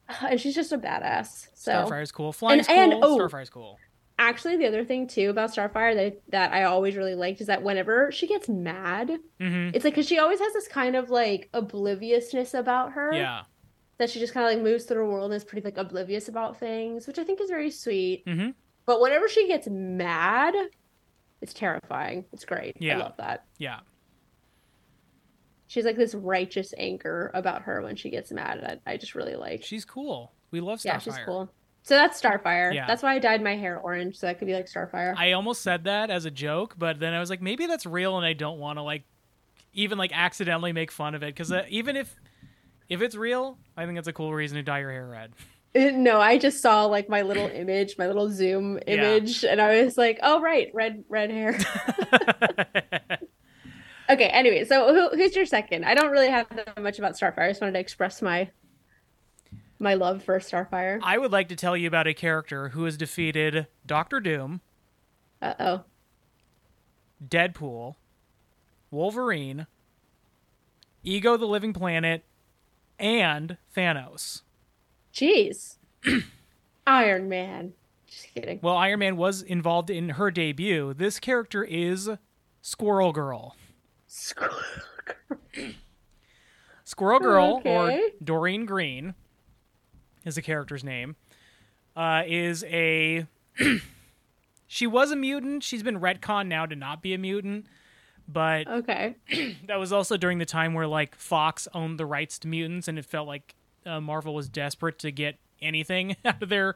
And 0.28 0.42
she's 0.42 0.56
just 0.56 0.72
a 0.74 0.78
badass. 0.78 1.50
So 1.54 1.72
Starfire's 1.72 2.12
cool. 2.12 2.34
Flying's 2.34 2.68
and- 2.68 2.94
cool. 2.94 3.02
oh. 3.04 3.18
Starfire's 3.20 3.50
cool. 3.52 3.78
actually, 4.18 4.58
the 4.58 4.66
other 4.68 4.84
thing 4.84 5.08
too 5.08 5.30
about 5.30 5.54
Starfire 5.54 5.94
that 5.96 6.22
that 6.30 6.52
I 6.52 6.64
always 6.64 6.96
really 6.96 7.14
liked 7.16 7.42
is 7.42 7.48
that 7.48 7.62
whenever 7.62 8.12
she 8.12 8.26
gets 8.28 8.50
mad, 8.50 9.12
hmm 9.40 9.70
it's 9.76 9.86
like 9.86 9.94
because 9.94 10.08
she 10.08 10.18
always 10.18 10.40
has 10.40 10.52
this 10.54 10.68
kind 10.68 10.96
of 10.96 11.12
like 11.12 11.48
obliviousness 11.54 12.56
about 12.56 12.94
her. 12.94 13.14
Yeah. 13.14 13.44
That 14.02 14.10
she 14.10 14.20
just 14.20 14.34
kind 14.34 14.48
of 14.48 14.52
like 14.52 14.64
moves 14.64 14.86
through 14.86 14.98
the 14.98 15.06
world 15.06 15.26
and 15.32 15.36
is 15.38 15.44
pretty 15.44 15.64
like 15.64 15.78
oblivious 15.78 16.28
about 16.28 16.58
things, 16.58 17.06
which 17.06 17.20
I 17.20 17.24
think 17.24 17.40
is 17.40 17.52
very 17.52 17.70
sweet. 17.70 18.24
hmm 18.26 18.50
But 18.88 19.00
whenever 19.00 19.30
she 19.30 19.48
gets 19.48 19.68
mad, 19.70 20.56
it's 21.40 21.54
terrifying. 21.54 22.26
It's 22.34 22.44
great. 22.44 22.78
Yeah. 22.80 22.96
I 22.96 22.98
love 23.04 23.14
that. 23.18 23.46
Yeah. 23.60 23.82
She's 25.68 25.86
like 25.86 25.98
this 25.98 26.16
righteous 26.16 26.74
anger 26.80 27.30
about 27.36 27.62
her 27.62 27.84
when 27.84 27.96
she 27.96 28.10
gets 28.10 28.32
mad. 28.32 28.82
I, 28.88 28.94
I 28.94 28.98
just 28.98 29.14
really 29.14 29.36
like. 29.36 29.64
She's 29.64 29.86
cool. 29.86 30.34
We 30.50 30.62
love 30.62 30.80
Starfire. 30.80 30.86
yeah, 30.86 30.98
she's 30.98 31.18
cool. 31.24 31.52
So 31.84 31.94
that's 31.94 32.20
Starfire. 32.20 32.74
Yeah. 32.74 32.88
That's 32.88 33.04
why 33.04 33.14
I 33.14 33.20
dyed 33.20 33.44
my 33.44 33.56
hair 33.56 33.80
orange 33.80 34.18
so 34.18 34.26
that 34.26 34.40
could 34.40 34.48
be 34.48 34.54
like 34.56 34.66
Starfire. 34.66 35.16
I 35.16 35.34
almost 35.34 35.62
said 35.62 35.84
that 35.84 36.10
as 36.10 36.26
a 36.26 36.32
joke, 36.32 36.74
but 36.76 37.00
then 37.00 37.14
I 37.14 37.20
was 37.20 37.30
like, 37.30 37.42
maybe 37.42 37.68
that's 37.68 37.86
real, 37.86 38.18
and 38.18 38.26
I 38.26 38.34
don't 38.34 38.58
want 38.58 38.80
to 38.80 38.82
like 38.84 39.04
even 39.74 40.00
like 40.00 40.12
accidentally 40.12 40.74
make 40.74 40.92
fun 40.92 41.14
of 41.14 41.22
it 41.22 41.28
because 41.28 41.52
uh, 41.52 41.66
even 41.70 41.96
if 41.96 42.16
if 42.92 43.02
it's 43.02 43.16
real, 43.16 43.58
I 43.78 43.86
think 43.86 43.98
it's 43.98 44.08
a 44.10 44.14
cool 44.14 44.34
reason 44.34 44.58
to 44.58 44.64
dye 44.64 44.80
your 44.80 44.92
hair 44.92 45.08
red. 45.08 45.32
No, 45.74 46.20
I 46.20 46.38
just 46.38 46.62
saw 46.62 46.84
like 46.84 47.08
my 47.08 47.22
little 47.22 47.48
image, 47.54 47.98
my 47.98 48.06
little 48.06 48.30
zoom 48.30 48.78
Yeah. 48.86 48.94
image, 49.16 49.46
and 49.46 49.62
I 49.62 49.82
was 49.86 49.98
like, 49.98 50.20
oh 50.22 50.42
right, 50.42 50.70
red 50.74 51.06
red 51.08 51.32
hair. 51.32 51.58
okay. 54.10 54.26
Anyway, 54.26 54.66
so 54.66 54.94
who, 54.94 55.16
who's 55.16 55.34
your 55.34 55.46
second? 55.46 55.86
I 55.86 55.94
don't 55.94 56.12
really 56.12 56.28
have 56.30 56.48
that 56.50 56.82
much 56.84 57.00
about 57.00 57.14
Starfire. 57.14 57.44
I 57.44 57.50
just 57.52 57.62
wanted 57.62 57.74
to 57.74 57.80
express 57.80 58.22
my 58.22 58.50
my 59.80 59.94
love 59.94 60.24
for 60.24 60.38
Starfire. 60.40 61.00
I 61.04 61.18
would 61.18 61.32
like 61.32 61.48
to 61.48 61.56
tell 61.56 61.78
you 61.78 61.88
about 61.88 62.06
a 62.06 62.14
character 62.14 62.68
who 62.70 62.84
has 62.84 62.98
defeated 62.98 63.68
Doctor 63.86 64.20
Doom, 64.20 64.60
Uh 65.42 65.54
oh. 65.58 65.84
Deadpool, 67.26 67.96
Wolverine, 68.92 69.68
Ego 71.04 71.38
the 71.38 71.46
Living 71.48 71.72
Planet, 71.72 72.26
and 73.02 73.58
Thanos. 73.76 74.44
Jeez. 75.14 75.76
Iron 76.88 77.28
Man. 77.28 77.74
Just 78.08 78.34
kidding. 78.34 78.60
Well, 78.62 78.78
Iron 78.78 79.00
Man 79.00 79.18
was 79.18 79.42
involved 79.42 79.90
in 79.90 80.10
her 80.10 80.32
debut. 80.32 80.94
This 80.94 81.20
character 81.20 81.64
is 81.64 82.10
Squirrel 82.62 83.12
Girl. 83.12 83.56
Squirrel. 84.08 84.56
Squirrel 86.84 87.20
Girl, 87.20 87.62
or 87.64 87.98
Doreen 88.24 88.66
Green, 88.66 89.16
is 90.26 90.36
the 90.36 90.42
character's 90.42 90.84
name. 90.84 91.16
Uh, 91.96 92.24
is 92.26 92.64
a 92.66 93.26
she 94.68 94.88
was 94.88 95.12
a 95.12 95.16
mutant. 95.16 95.64
She's 95.64 95.84
been 95.84 96.00
retconned 96.00 96.48
now 96.48 96.66
to 96.66 96.76
not 96.76 97.02
be 97.02 97.14
a 97.14 97.18
mutant, 97.18 97.66
but 98.32 98.68
Okay. 98.68 99.16
that 99.68 99.80
was 99.80 99.92
also 99.92 100.18
during 100.18 100.38
the 100.38 100.46
time 100.46 100.74
where 100.74 100.88
like 100.88 101.16
Fox 101.16 101.68
owned 101.74 102.00
the 102.00 102.06
rights 102.06 102.40
to 102.40 102.48
mutants, 102.48 102.88
and 102.88 102.98
it 103.00 103.06
felt 103.06 103.28
like 103.28 103.56
uh, 103.86 104.00
Marvel 104.02 104.34
was 104.34 104.48
desperate 104.50 105.00
to 105.00 105.12
get 105.12 105.38
anything 105.62 106.16
out 106.26 106.42
of 106.42 106.50
their 106.50 106.76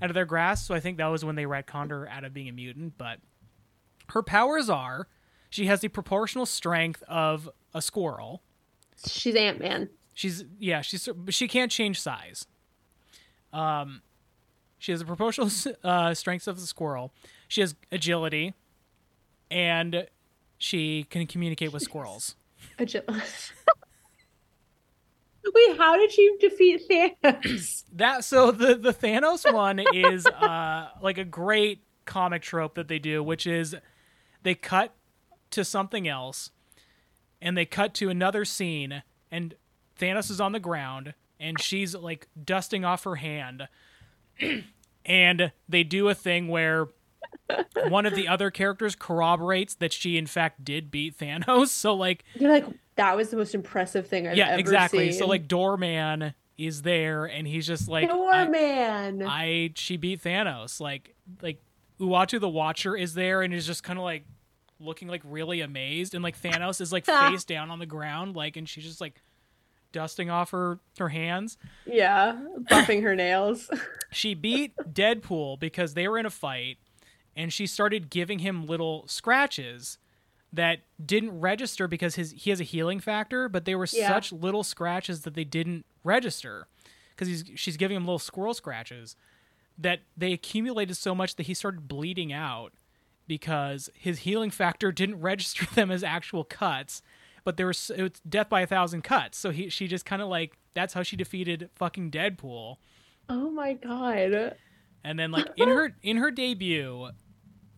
out 0.00 0.10
of 0.10 0.14
their 0.14 0.24
grasp. 0.24 0.66
So 0.66 0.74
I 0.74 0.80
think 0.80 0.98
that 0.98 1.06
was 1.06 1.24
when 1.24 1.34
they 1.36 1.44
retconned 1.44 1.90
her 1.90 2.08
out 2.08 2.24
of 2.24 2.32
being 2.34 2.48
a 2.48 2.52
mutant. 2.52 2.98
But 2.98 3.18
her 4.10 4.22
powers 4.22 4.68
are 4.70 5.08
she 5.48 5.66
has 5.66 5.80
the 5.80 5.88
proportional 5.88 6.46
strength 6.46 7.02
of 7.08 7.48
a 7.74 7.82
squirrel. 7.82 8.42
She's 9.06 9.34
Ant 9.34 9.58
Man. 9.60 9.88
She's 10.14 10.44
yeah, 10.58 10.80
she's 10.80 11.08
she 11.28 11.48
can't 11.48 11.70
change 11.72 12.00
size. 12.00 12.46
Um, 13.52 14.02
she 14.78 14.92
has 14.92 15.00
the 15.00 15.06
proportional 15.06 15.50
uh, 15.82 16.14
strengths 16.14 16.46
of 16.46 16.60
the 16.60 16.66
squirrel. 16.66 17.12
She 17.48 17.60
has 17.62 17.74
agility, 17.90 18.54
and 19.50 20.06
she 20.60 21.04
can 21.04 21.26
communicate 21.26 21.72
with 21.72 21.82
squirrels. 21.82 22.36
Wait, 25.54 25.78
how 25.78 25.96
did 25.96 26.12
she 26.12 26.36
defeat 26.38 26.82
Thanos? 26.88 27.84
That 27.92 28.24
so 28.24 28.52
the 28.52 28.76
the 28.76 28.92
Thanos 28.94 29.50
one 29.52 29.80
is 29.80 30.24
uh 30.26 30.90
like 31.02 31.18
a 31.18 31.24
great 31.24 31.82
comic 32.04 32.42
trope 32.42 32.74
that 32.76 32.86
they 32.88 32.98
do, 33.00 33.22
which 33.22 33.46
is 33.46 33.74
they 34.42 34.54
cut 34.54 34.94
to 35.50 35.64
something 35.64 36.06
else, 36.06 36.50
and 37.42 37.56
they 37.56 37.64
cut 37.64 37.94
to 37.94 38.10
another 38.10 38.44
scene, 38.44 39.02
and 39.30 39.54
Thanos 39.98 40.30
is 40.30 40.40
on 40.40 40.52
the 40.52 40.60
ground, 40.60 41.14
and 41.40 41.60
she's 41.60 41.96
like 41.96 42.28
dusting 42.42 42.84
off 42.84 43.04
her 43.04 43.16
hand, 43.16 43.66
and 45.04 45.52
they 45.68 45.82
do 45.82 46.08
a 46.08 46.14
thing 46.14 46.48
where 46.48 46.88
one 47.88 48.06
of 48.06 48.14
the 48.14 48.28
other 48.28 48.50
characters 48.50 48.94
corroborates 48.94 49.74
that 49.76 49.92
she 49.92 50.16
in 50.16 50.26
fact 50.26 50.64
did 50.64 50.90
beat 50.90 51.18
Thanos. 51.18 51.68
So 51.80 51.94
like 51.94 52.24
You're 52.34 52.50
like, 52.50 52.66
that 52.96 53.16
was 53.16 53.30
the 53.30 53.36
most 53.36 53.54
impressive 53.54 54.06
thing 54.06 54.28
I've 54.28 54.36
yeah, 54.36 54.48
ever 54.50 54.60
exactly. 54.60 55.10
seen. 55.10 55.18
So 55.18 55.26
like 55.26 55.48
Doorman 55.48 56.34
is 56.58 56.82
there, 56.82 57.24
and 57.24 57.46
he's 57.46 57.66
just 57.66 57.88
like 57.88 58.04
I- 58.04 58.12
Doorman. 58.12 59.22
I 59.26 59.72
she 59.74 59.96
beat 59.96 60.22
Thanos. 60.22 60.80
Like 60.80 61.14
like 61.42 61.60
Uatu 62.00 62.38
the 62.40 62.48
Watcher 62.48 62.96
is 62.96 63.14
there 63.14 63.42
and 63.42 63.52
is 63.52 63.66
just 63.66 63.82
kind 63.82 63.98
of 63.98 64.04
like 64.04 64.24
looking 64.78 65.08
like 65.08 65.22
really 65.24 65.60
amazed 65.60 66.14
and 66.14 66.22
like 66.22 66.40
Thanos 66.40 66.80
is 66.80 66.92
like 66.92 67.04
face 67.06 67.44
down 67.44 67.70
on 67.70 67.78
the 67.78 67.86
ground 67.86 68.34
like 68.34 68.56
and 68.56 68.66
she's 68.68 68.84
just 68.84 69.00
like 69.00 69.20
dusting 69.92 70.30
off 70.30 70.50
her 70.52 70.78
her 70.98 71.08
hands. 71.08 71.56
yeah, 71.86 72.38
buffing 72.70 73.02
her 73.02 73.14
nails. 73.16 73.68
She 74.12 74.34
beat 74.34 74.74
Deadpool 74.76 75.60
because 75.60 75.94
they 75.94 76.08
were 76.08 76.18
in 76.18 76.26
a 76.26 76.30
fight 76.30 76.78
and 77.36 77.52
she 77.52 77.66
started 77.66 78.10
giving 78.10 78.40
him 78.40 78.66
little 78.66 79.04
scratches 79.08 79.98
that 80.52 80.80
didn't 81.04 81.38
register 81.40 81.86
because 81.86 82.16
his 82.16 82.32
he 82.32 82.50
has 82.50 82.60
a 82.60 82.64
healing 82.64 82.98
factor, 83.00 83.48
but 83.48 83.64
they 83.64 83.74
were 83.74 83.86
Yeah. 83.92 84.08
such 84.08 84.32
little 84.32 84.64
scratches 84.64 85.22
that 85.22 85.34
they 85.34 85.44
didn't 85.44 85.86
register 86.02 86.66
because 87.10 87.28
he's 87.28 87.44
she's 87.54 87.76
giving 87.76 87.96
him 87.96 88.04
little 88.04 88.18
squirrel 88.18 88.54
scratches 88.54 89.14
that 89.78 90.00
they 90.16 90.32
accumulated 90.32 90.96
so 90.96 91.14
much 91.14 91.36
that 91.36 91.44
he 91.46 91.54
started 91.54 91.86
bleeding 91.88 92.32
out 92.32 92.72
because 93.26 93.88
his 93.94 94.20
healing 94.20 94.50
factor 94.50 94.90
didn't 94.92 95.20
register 95.20 95.64
them 95.74 95.90
as 95.90 96.02
actual 96.02 96.42
cuts, 96.44 97.00
but 97.44 97.56
there 97.56 97.66
was 97.66 97.90
it's 97.94 98.20
death 98.20 98.48
by 98.48 98.62
a 98.62 98.66
thousand 98.66 99.02
cuts. 99.02 99.38
So 99.38 99.50
he 99.50 99.68
she 99.68 99.86
just 99.86 100.04
kind 100.04 100.20
of 100.20 100.28
like 100.28 100.54
that's 100.74 100.94
how 100.94 101.02
she 101.04 101.16
defeated 101.16 101.70
fucking 101.76 102.10
Deadpool. 102.10 102.76
oh 103.28 103.50
my 103.50 103.74
god. 103.74 104.56
And 105.04 105.18
then 105.18 105.30
like 105.30 105.48
in 105.56 105.68
her 105.68 105.96
in 106.02 106.16
her 106.18 106.30
debut, 106.30 107.10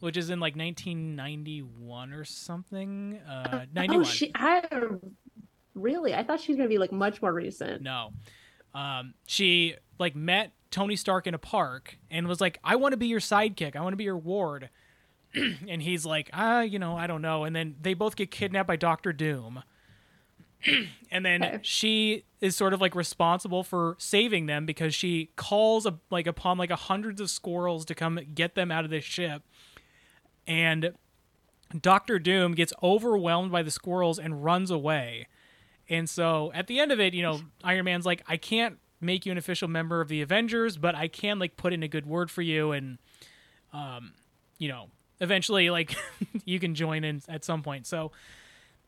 which 0.00 0.16
is 0.16 0.30
in 0.30 0.40
like 0.40 0.56
1991 0.56 2.12
or 2.12 2.24
something, 2.24 3.20
uh 3.28 3.66
91. 3.72 4.00
Oh, 4.00 4.04
she. 4.04 4.32
I 4.34 4.62
really. 5.74 6.14
I 6.14 6.22
thought 6.22 6.40
she 6.40 6.52
was 6.52 6.56
gonna 6.56 6.68
be 6.68 6.78
like 6.78 6.92
much 6.92 7.22
more 7.22 7.32
recent. 7.32 7.82
No. 7.82 8.12
Um 8.74 9.14
she 9.26 9.76
like 9.98 10.16
met 10.16 10.52
Tony 10.70 10.96
Stark 10.96 11.26
in 11.26 11.34
a 11.34 11.38
park 11.38 11.98
and 12.10 12.26
was 12.26 12.40
like, 12.40 12.58
"I 12.64 12.76
want 12.76 12.92
to 12.92 12.96
be 12.96 13.06
your 13.06 13.20
sidekick. 13.20 13.76
I 13.76 13.80
want 13.82 13.92
to 13.92 13.98
be 13.98 14.04
your 14.04 14.18
ward." 14.18 14.70
and 15.34 15.82
he's 15.82 16.04
like, 16.04 16.30
"Ah, 16.32 16.62
you 16.62 16.78
know, 16.78 16.96
I 16.96 17.06
don't 17.06 17.22
know." 17.22 17.44
And 17.44 17.54
then 17.54 17.76
they 17.80 17.94
both 17.94 18.16
get 18.16 18.30
kidnapped 18.30 18.66
by 18.66 18.76
Doctor 18.76 19.12
Doom. 19.12 19.62
and 21.10 21.24
then 21.24 21.42
Okay. 21.42 21.58
she 21.62 22.24
is 22.40 22.56
sort 22.56 22.72
of 22.74 22.80
like 22.80 22.94
responsible 22.94 23.62
for 23.62 23.96
saving 23.98 24.46
them 24.46 24.66
because 24.66 24.94
she 24.94 25.30
calls 25.36 25.86
a, 25.86 25.98
like 26.10 26.26
upon 26.26 26.58
like 26.58 26.70
a 26.70 26.76
hundreds 26.76 27.20
of 27.20 27.30
squirrels 27.30 27.84
to 27.86 27.94
come 27.94 28.18
get 28.34 28.54
them 28.54 28.70
out 28.70 28.84
of 28.84 28.90
this 28.90 29.04
ship. 29.04 29.42
And 30.46 30.92
Doctor 31.80 32.18
Doom 32.18 32.54
gets 32.54 32.72
overwhelmed 32.82 33.52
by 33.52 33.62
the 33.62 33.70
squirrels 33.70 34.18
and 34.18 34.44
runs 34.44 34.70
away. 34.70 35.26
And 35.88 36.08
so 36.08 36.50
at 36.54 36.66
the 36.66 36.78
end 36.80 36.92
of 36.92 37.00
it, 37.00 37.14
you 37.14 37.22
know, 37.22 37.40
Iron 37.64 37.84
Man's 37.84 38.06
like, 38.06 38.22
I 38.26 38.36
can't 38.36 38.78
make 39.00 39.26
you 39.26 39.32
an 39.32 39.38
official 39.38 39.68
member 39.68 40.00
of 40.00 40.08
the 40.08 40.22
Avengers, 40.22 40.76
but 40.76 40.94
I 40.94 41.08
can 41.08 41.38
like 41.38 41.56
put 41.56 41.72
in 41.72 41.82
a 41.82 41.88
good 41.88 42.06
word 42.06 42.30
for 42.30 42.42
you 42.42 42.72
and 42.72 42.98
um, 43.72 44.12
you 44.58 44.68
know, 44.68 44.88
eventually 45.20 45.70
like 45.70 45.94
you 46.44 46.60
can 46.60 46.74
join 46.74 47.04
in 47.04 47.22
at 47.28 47.44
some 47.44 47.62
point. 47.62 47.86
So 47.86 48.12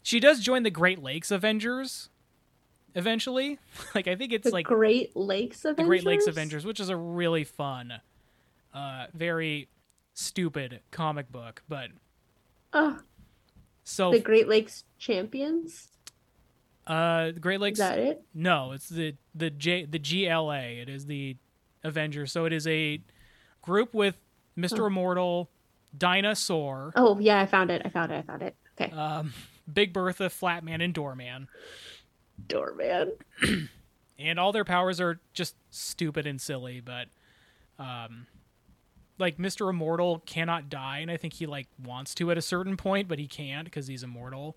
she 0.04 0.20
does 0.20 0.38
join 0.40 0.62
the 0.62 0.70
Great 0.70 1.02
Lakes 1.02 1.32
Avengers 1.32 2.10
eventually. 2.94 3.58
like 3.96 4.06
I 4.06 4.14
think 4.14 4.32
it's 4.32 4.44
The 4.44 4.50
like 4.52 4.66
Great 4.66 5.16
Lakes 5.16 5.64
Avengers. 5.64 5.76
the 5.78 5.84
Great 5.84 6.04
Lakes 6.04 6.26
Avengers, 6.28 6.64
which 6.64 6.78
is 6.78 6.88
a 6.90 6.96
really 6.96 7.42
fun, 7.42 7.94
uh, 8.72 9.06
very 9.12 9.68
stupid 10.12 10.78
comic 10.92 11.32
book, 11.32 11.62
but 11.68 11.88
Oh, 12.72 12.98
so 13.82 14.12
the 14.12 14.20
Great 14.20 14.46
Lakes 14.48 14.84
Champions. 14.98 15.88
uh, 16.86 17.32
the 17.32 17.40
Great 17.40 17.56
Is 17.56 17.60
Lakes. 17.62 17.78
that 17.80 17.98
it? 17.98 18.22
No, 18.34 18.72
it's 18.72 18.88
the 18.88 19.14
the 19.34 19.50
J 19.50 19.84
the 19.86 19.98
GLA. 19.98 20.60
It 20.82 20.88
is 20.88 21.06
the 21.06 21.36
Avengers. 21.82 22.30
So 22.32 22.44
it 22.44 22.52
is 22.52 22.66
a 22.66 23.00
group 23.62 23.94
with 23.94 24.16
Mister 24.56 24.84
Oh. 24.84 24.86
Immortal, 24.86 25.50
Dinosaur, 25.96 26.92
Oh 26.96 27.18
yeah, 27.18 27.40
I 27.40 27.46
found 27.46 27.70
it. 27.70 27.82
I 27.84 27.88
found 27.88 28.12
it. 28.12 28.16
I 28.16 28.22
found 28.22 28.42
it. 28.42 28.54
Okay. 28.80 28.92
um, 28.92 29.32
Big 29.72 29.92
Bertha, 29.92 30.24
Flatman, 30.24 30.82
and 30.82 30.92
Doorman, 30.92 31.48
Doorman. 32.46 33.12
and 34.18 34.38
all 34.38 34.52
their 34.52 34.64
powers 34.64 35.00
are 35.00 35.20
just 35.32 35.56
stupid 35.70 36.26
and 36.26 36.40
silly. 36.40 36.80
But, 36.80 37.08
um, 37.78 38.26
like 39.18 39.38
Mister 39.38 39.68
Immortal 39.68 40.22
cannot 40.26 40.68
die, 40.68 40.98
and 40.98 41.10
I 41.10 41.16
think 41.16 41.34
he 41.34 41.46
like 41.46 41.68
wants 41.82 42.14
to 42.16 42.30
at 42.30 42.38
a 42.38 42.42
certain 42.42 42.76
point, 42.76 43.08
but 43.08 43.18
he 43.18 43.26
can't 43.26 43.64
because 43.64 43.86
he's 43.86 44.02
immortal. 44.02 44.56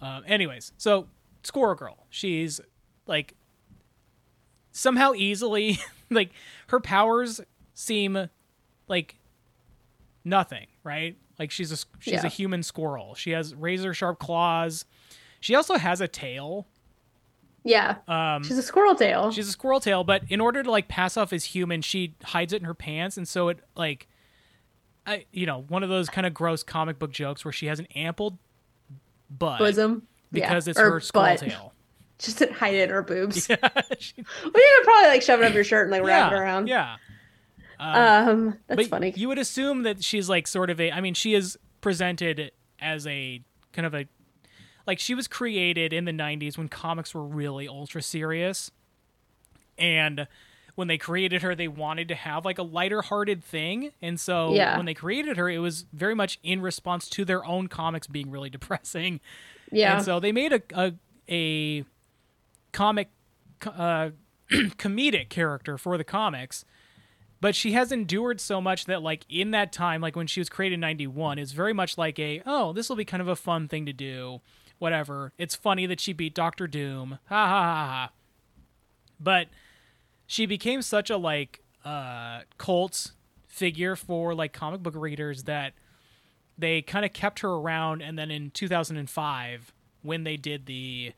Um, 0.00 0.22
anyways, 0.26 0.72
so 0.78 1.08
Squirrel 1.42 1.74
Girl, 1.74 2.06
she's 2.10 2.60
like 3.06 3.34
somehow 4.72 5.12
easily 5.14 5.78
like 6.10 6.30
her 6.68 6.80
powers 6.80 7.40
seem 7.74 8.28
like 8.86 9.16
nothing, 10.24 10.66
right? 10.84 11.16
Like 11.38 11.50
she's 11.50 11.70
a 11.72 11.76
she's 11.98 12.14
Yeah. 12.14 12.26
a 12.26 12.28
human 12.28 12.62
squirrel. 12.62 13.14
She 13.14 13.30
has 13.30 13.54
razor 13.54 13.94
sharp 13.94 14.18
claws. 14.18 14.84
She 15.40 15.54
also 15.54 15.76
has 15.76 16.00
a 16.00 16.08
tail. 16.08 16.66
Yeah. 17.64 17.96
Um, 18.08 18.42
She's 18.44 18.56
a 18.58 18.62
squirrel 18.62 18.94
tail. 18.94 19.30
She's 19.30 19.48
a 19.48 19.52
squirrel 19.52 19.80
tail, 19.80 20.02
but 20.02 20.22
in 20.28 20.40
order 20.40 20.62
to 20.62 20.70
like 20.70 20.88
pass 20.88 21.16
off 21.16 21.32
as 21.32 21.44
human, 21.44 21.82
she 21.82 22.14
hides 22.24 22.52
it 22.52 22.62
in 22.62 22.64
her 22.64 22.74
pants, 22.74 23.16
and 23.16 23.28
so 23.28 23.48
it 23.48 23.58
like, 23.76 24.08
I 25.06 25.26
you 25.32 25.44
know 25.46 25.64
one 25.68 25.82
of 25.82 25.88
those 25.88 26.08
kind 26.08 26.26
of 26.26 26.32
gross 26.34 26.62
comic 26.62 26.98
book 26.98 27.12
jokes 27.12 27.44
where 27.44 27.52
she 27.52 27.66
has 27.66 27.78
an 27.78 27.86
ample 27.94 28.38
butt 29.30 29.58
bosom. 29.58 30.06
Yeah. 30.32 30.48
because 30.48 30.68
it's 30.68 30.78
Or 30.78 30.90
her 30.92 31.00
squirrel 31.00 31.36
butt. 31.36 31.38
tail. 31.40 31.72
Just 32.18 32.42
hide 32.50 32.74
it 32.74 32.84
in 32.84 32.90
her 32.90 33.02
boobs. 33.02 33.46
She- 33.46 33.54
Well, 33.56 34.52
you 34.54 34.74
could 34.78 34.84
probably 34.84 35.08
like 35.08 35.22
shove 35.22 35.40
it 35.40 35.44
up 35.46 35.54
your 35.54 35.64
shirt 35.64 35.82
and 35.86 35.92
like 35.92 36.02
wrap 36.02 36.32
it 36.32 36.36
around. 36.36 36.68
Yeah. 36.68 36.96
Um, 37.80 38.28
Um, 38.28 38.58
that's 38.66 38.88
funny. 38.88 39.12
you 39.16 39.28
would 39.28 39.38
assume 39.38 39.82
that 39.84 40.02
she's 40.02 40.28
like 40.28 40.46
sort 40.46 40.70
of 40.70 40.80
a. 40.80 40.90
I 40.92 41.00
mean, 41.00 41.14
she 41.14 41.34
is 41.34 41.58
presented 41.80 42.50
as 42.80 43.06
a 43.06 43.40
kind 43.72 43.86
of 43.86 43.94
a 43.94 44.06
like 44.86 44.98
she 44.98 45.14
was 45.14 45.28
created 45.28 45.92
in 45.92 46.04
the 46.06 46.12
90s 46.12 46.56
when 46.56 46.68
comics 46.68 47.14
were 47.14 47.22
really 47.24 47.68
ultra 47.68 48.00
serious 48.02 48.70
and 49.76 50.26
when 50.74 50.88
they 50.88 50.96
created 50.98 51.42
her 51.42 51.54
they 51.54 51.68
wanted 51.68 52.08
to 52.08 52.14
have 52.14 52.44
like 52.44 52.58
a 52.58 52.62
lighter 52.62 53.02
hearted 53.02 53.42
thing 53.44 53.92
and 54.00 54.18
so 54.18 54.54
Yeah. 54.54 54.76
when 54.76 54.86
they 54.86 54.94
created 54.94 55.36
her 55.36 55.48
it 55.50 55.58
was 55.58 55.86
very 55.92 56.14
much 56.14 56.38
in 56.42 56.60
response 56.62 57.08
to 57.10 57.24
their 57.24 57.44
own 57.44 57.68
comics 57.68 58.06
being 58.06 58.30
really 58.30 58.50
depressing 58.58 59.20
yeah. 59.70 59.96
and 59.96 60.04
so 60.04 60.18
they 60.20 60.32
made 60.32 60.52
a 60.52 60.62
a, 60.76 60.94
a 61.28 61.84
comic 62.72 63.10
uh, 63.66 64.10
comedic 64.50 65.28
character 65.28 65.76
for 65.78 65.98
the 65.98 66.04
comics 66.04 66.64
but 67.40 67.54
she 67.54 67.72
has 67.72 67.92
endured 67.92 68.40
so 68.40 68.60
much 68.60 68.86
that 68.86 69.02
like 69.02 69.24
in 69.28 69.50
that 69.52 69.72
time 69.72 70.00
like 70.00 70.16
when 70.16 70.26
she 70.26 70.40
was 70.40 70.48
created 70.48 70.74
in 70.74 70.80
91 70.80 71.38
it's 71.38 71.52
very 71.52 71.72
much 71.72 71.96
like 71.96 72.18
a 72.18 72.42
oh 72.46 72.72
this 72.72 72.88
will 72.88 72.96
be 72.96 73.04
kind 73.04 73.20
of 73.20 73.28
a 73.28 73.36
fun 73.36 73.68
thing 73.68 73.86
to 73.86 73.92
do 73.92 74.40
whatever. 74.78 75.32
It's 75.38 75.56
funny 75.56 75.86
that 75.86 76.00
she 76.00 76.12
beat 76.12 76.34
dr 76.34 76.66
doom. 76.68 77.18
Ha 77.28 77.46
ha 77.46 77.62
ha 77.62 77.86
ha 77.86 78.10
but 79.20 79.48
she 80.26 80.46
became 80.46 80.82
such 80.82 81.10
a 81.10 81.16
like 81.16 81.62
uh 81.84 82.40
cult 82.58 83.12
figure 83.46 83.96
for 83.96 84.34
like 84.34 84.52
comic 84.52 84.82
book 84.82 84.94
readers 84.96 85.44
that 85.44 85.72
they 86.56 86.82
kind 86.82 87.04
of 87.04 87.12
kept 87.12 87.40
her 87.40 87.50
around 87.50 88.02
and 88.02 88.18
then 88.18 88.30
in 88.30 88.50
2005 88.50 89.72
when 90.02 90.24
they 90.24 90.36
did 90.36 90.66
the 90.66 91.12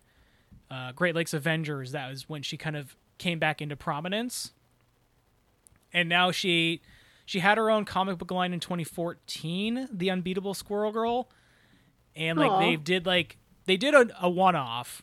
uh, 0.70 0.92
great 0.92 1.14
lakes 1.14 1.34
avengers 1.34 1.92
that 1.92 2.08
was 2.08 2.28
when 2.28 2.42
she 2.42 2.56
kind 2.56 2.76
of 2.76 2.96
came 3.18 3.38
back 3.38 3.60
into 3.60 3.76
prominence 3.76 4.52
and 5.92 6.08
now 6.08 6.30
she 6.30 6.80
she 7.24 7.38
had 7.38 7.58
her 7.58 7.70
own 7.70 7.84
comic 7.84 8.18
book 8.18 8.30
line 8.30 8.52
in 8.52 8.60
2014 8.60 9.88
the 9.92 10.10
unbeatable 10.10 10.54
squirrel 10.54 10.92
girl. 10.92 11.28
And 12.16 12.38
like 12.38 12.50
Aw. 12.50 12.58
they 12.60 12.76
did 12.76 13.06
like 13.06 13.38
they 13.66 13.76
did 13.76 13.94
a, 13.94 14.08
a 14.20 14.28
one-off 14.28 15.02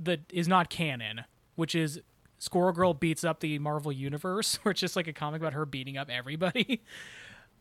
that 0.00 0.20
is 0.32 0.48
not 0.48 0.70
canon 0.70 1.24
which 1.54 1.74
is 1.74 2.00
squirrel 2.38 2.72
girl 2.72 2.94
beats 2.94 3.24
up 3.24 3.40
the 3.40 3.58
marvel 3.58 3.92
universe 3.92 4.58
it's 4.66 4.80
just 4.80 4.96
like 4.96 5.06
a 5.06 5.12
comic 5.12 5.40
about 5.40 5.52
her 5.52 5.66
beating 5.66 5.96
up 5.96 6.08
everybody. 6.10 6.82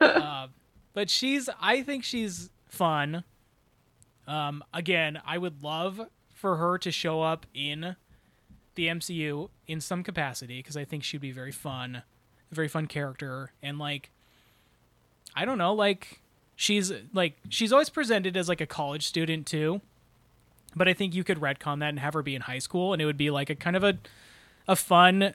Uh, 0.01 0.47
but 0.93 1.09
she's 1.09 1.47
i 1.61 1.81
think 1.81 2.03
she's 2.03 2.49
fun. 2.67 3.23
Um 4.27 4.61
again 4.73 5.21
i 5.25 5.37
would 5.37 5.63
love 5.63 6.01
for 6.33 6.57
her 6.57 6.77
to 6.79 6.91
show 6.91 7.21
up 7.21 7.45
in 7.53 7.95
the 8.75 8.87
mcu 8.87 9.47
in 9.67 9.79
some 9.79 10.03
capacity 10.03 10.59
because 10.59 10.75
i 10.75 10.83
think 10.83 11.01
she'd 11.01 11.21
be 11.21 11.31
very 11.31 11.53
fun 11.53 12.03
a 12.51 12.55
very 12.55 12.67
fun 12.67 12.85
character 12.87 13.51
and 13.63 13.77
like 13.79 14.09
i 15.35 15.45
don't 15.45 15.57
know 15.57 15.73
like 15.73 16.21
she's 16.55 16.91
like 17.13 17.37
she's 17.49 17.71
always 17.71 17.89
presented 17.89 18.37
as 18.37 18.47
like 18.47 18.61
a 18.61 18.65
college 18.65 19.05
student 19.05 19.45
too 19.45 19.81
but 20.75 20.87
i 20.87 20.93
think 20.93 21.13
you 21.15 21.23
could 21.23 21.39
retcon 21.39 21.79
that 21.79 21.89
and 21.89 21.99
have 21.99 22.13
her 22.13 22.21
be 22.21 22.35
in 22.35 22.41
high 22.41 22.59
school 22.59 22.93
and 22.93 23.01
it 23.01 23.05
would 23.05 23.17
be 23.17 23.29
like 23.29 23.49
a 23.49 23.55
kind 23.55 23.75
of 23.75 23.83
a 23.83 23.97
a 24.67 24.75
fun 24.75 25.33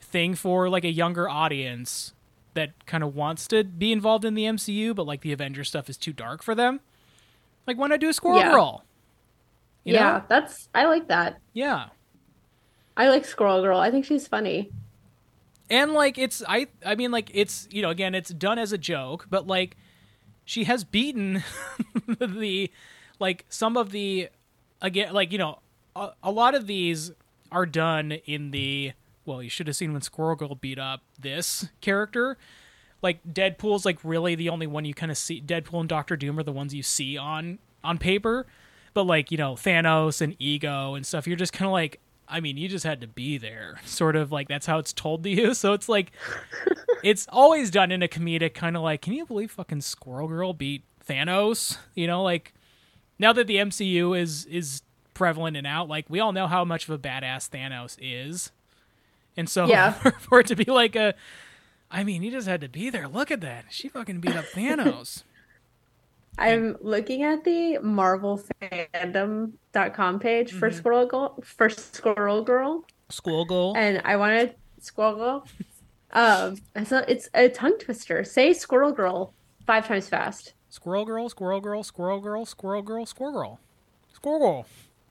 thing 0.00 0.34
for 0.34 0.68
like 0.68 0.84
a 0.84 0.90
younger 0.90 1.28
audience 1.28 2.12
that 2.54 2.70
kind 2.86 3.04
of 3.04 3.14
wants 3.14 3.46
to 3.46 3.62
be 3.64 3.92
involved 3.92 4.24
in 4.24 4.34
the 4.34 4.44
MCU 4.44 4.94
but 4.94 5.06
like 5.06 5.20
the 5.20 5.32
Avengers 5.32 5.68
stuff 5.68 5.90
is 5.90 5.96
too 5.96 6.12
dark 6.12 6.42
for 6.42 6.54
them 6.54 6.80
like 7.66 7.76
why 7.76 7.86
not 7.88 8.00
do 8.00 8.08
a 8.08 8.12
squirrel 8.12 8.38
Yeah. 8.38 8.50
girl 8.52 8.84
You 9.84 9.92
know? 9.94 9.98
yeah, 9.98 10.22
that's 10.28 10.68
I 10.74 10.86
like 10.86 11.08
that. 11.08 11.38
yeah 11.52 11.88
I 12.98 13.08
like 13.10 13.26
Squirrel 13.26 13.60
Girl. 13.60 13.78
I 13.78 13.90
think 13.90 14.06
she's 14.06 14.26
funny. 14.26 14.70
And 15.68 15.92
like 15.92 16.18
it's 16.18 16.42
i 16.48 16.66
i 16.84 16.94
mean 16.94 17.10
like 17.10 17.30
it's 17.34 17.68
you 17.70 17.82
know 17.82 17.90
again 17.90 18.14
it's 18.14 18.30
done 18.30 18.58
as 18.58 18.72
a 18.72 18.78
joke 18.78 19.26
but 19.28 19.46
like 19.46 19.76
she 20.44 20.64
has 20.64 20.84
beaten 20.84 21.42
the 22.06 22.70
like 23.18 23.44
some 23.48 23.76
of 23.76 23.90
the 23.90 24.28
again 24.80 25.12
like 25.12 25.32
you 25.32 25.38
know 25.38 25.58
a, 25.96 26.10
a 26.22 26.30
lot 26.30 26.54
of 26.54 26.66
these 26.66 27.10
are 27.50 27.66
done 27.66 28.12
in 28.12 28.50
the 28.50 28.92
well 29.24 29.42
you 29.42 29.50
should 29.50 29.66
have 29.66 29.76
seen 29.76 29.92
when 29.92 30.02
squirrel 30.02 30.36
girl 30.36 30.54
beat 30.54 30.78
up 30.78 31.02
this 31.18 31.68
character. 31.80 32.38
Like 33.02 33.20
deadpool's 33.24 33.84
like 33.84 33.98
really 34.02 34.34
the 34.34 34.48
only 34.48 34.66
one 34.66 34.84
you 34.84 34.94
kind 34.94 35.12
of 35.12 35.18
see 35.18 35.40
deadpool 35.40 35.80
and 35.80 35.88
doctor 35.88 36.16
doom 36.16 36.38
are 36.38 36.42
the 36.42 36.52
ones 36.52 36.74
you 36.74 36.82
see 36.82 37.16
on 37.16 37.58
on 37.84 37.98
paper. 37.98 38.46
But 38.94 39.04
like 39.04 39.30
you 39.30 39.38
know 39.38 39.54
thanos 39.54 40.20
and 40.20 40.36
ego 40.38 40.94
and 40.94 41.04
stuff 41.04 41.26
you're 41.26 41.36
just 41.36 41.52
kind 41.52 41.66
of 41.66 41.72
like 41.72 42.00
i 42.28 42.40
mean 42.40 42.56
you 42.56 42.68
just 42.68 42.84
had 42.84 43.00
to 43.00 43.06
be 43.06 43.38
there 43.38 43.80
sort 43.84 44.16
of 44.16 44.32
like 44.32 44.48
that's 44.48 44.66
how 44.66 44.78
it's 44.78 44.92
told 44.92 45.22
to 45.22 45.30
you. 45.30 45.54
So 45.54 45.72
it's 45.72 45.88
like 45.88 46.12
it's 47.02 47.26
always 47.30 47.70
done 47.70 47.92
in 47.92 48.02
a 48.02 48.08
comedic 48.08 48.54
kind 48.54 48.76
of 48.76 48.82
like 48.82 49.02
can 49.02 49.12
you 49.12 49.26
believe 49.26 49.50
fucking 49.50 49.80
squirrel 49.82 50.28
girl 50.28 50.52
beat 50.52 50.84
thanos? 51.08 51.78
You 51.94 52.06
know 52.06 52.22
like 52.22 52.52
now 53.18 53.32
that 53.32 53.46
the 53.46 53.56
mcu 53.56 54.18
is 54.18 54.44
is 54.46 54.82
prevalent 55.14 55.56
and 55.56 55.66
out 55.66 55.88
like 55.88 56.04
we 56.08 56.20
all 56.20 56.32
know 56.32 56.46
how 56.46 56.64
much 56.64 56.88
of 56.88 56.90
a 56.90 56.98
badass 56.98 57.48
thanos 57.48 57.96
is. 58.00 58.50
And 59.36 59.48
so 59.48 59.66
Yeah. 59.66 59.92
for 60.20 60.40
it 60.40 60.46
to 60.48 60.56
be 60.56 60.64
like 60.64 60.96
a 60.96 61.14
i 61.90 62.02
mean 62.04 62.22
he 62.22 62.30
just 62.30 62.48
had 62.48 62.60
to 62.60 62.68
be 62.68 62.90
there. 62.90 63.06
Look 63.08 63.30
at 63.30 63.40
that. 63.42 63.66
She 63.70 63.88
fucking 63.88 64.20
beat 64.20 64.36
up 64.36 64.46
thanos 64.46 65.22
I'm 66.38 66.76
looking 66.80 67.22
at 67.22 67.44
the 67.44 67.78
marvelfandom.com 67.82 70.18
page 70.20 70.52
for 70.52 70.68
Mm-hmm. 70.68 70.76
Squirrel 70.78 71.06
Girl 71.06 71.38
for 71.44 71.68
Squirrel 71.70 72.42
Girl. 72.42 72.84
school 73.08 73.44
goal 73.44 73.74
And 73.76 74.02
I 74.04 74.16
wanted 74.16 74.54
Squirrel 74.80 75.14
Girl. 75.16 75.46
Um, 76.12 76.56
it's 76.74 76.92
a, 76.92 77.10
it's 77.10 77.28
a 77.34 77.48
tongue 77.48 77.78
twister. 77.78 78.22
Say 78.24 78.52
Squirrel 78.52 78.92
Girl 78.92 79.32
five 79.66 79.86
times 79.88 80.08
fast. 80.08 80.54
squirrel 80.68 81.04
girl 81.04 81.28
squirrel 81.28 81.60
girl 81.60 81.82
squirrel 81.82 82.20
girl 82.20 82.44
squirrel 82.46 82.82
girl 82.82 83.04
squirrel 83.06 83.32
girl 83.32 83.58
squirrel 84.12 84.38
girl 84.38 84.66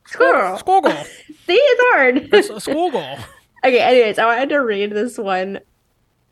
Squirrel. 0.06 0.56
squirrel 0.58 0.80
girl 0.82 1.04
See, 1.46 1.54
it's 1.54 1.82
hard. 1.94 2.28
It's 2.32 2.48
a 2.48 2.60
school 2.60 2.90
girl 2.90 3.18
Okay, 3.64 3.80
anyways, 3.80 4.18
I 4.18 4.26
wanted 4.26 4.48
to 4.50 4.58
read 4.58 4.92
this 4.92 5.18
one. 5.18 5.60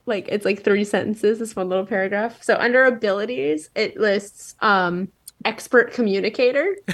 Like 0.07 0.29
it's 0.29 0.45
like 0.45 0.63
three 0.63 0.85
sentences, 0.85 1.39
this 1.39 1.57
one 1.57 1.69
little 1.69 1.87
paragraph. 1.87 2.43
So 2.43 2.57
under 2.57 2.85
abilities, 2.85 3.71
it 3.75 3.97
lists 3.99 4.55
um 4.61 5.09
expert 5.45 5.93
communicator. 5.93 6.77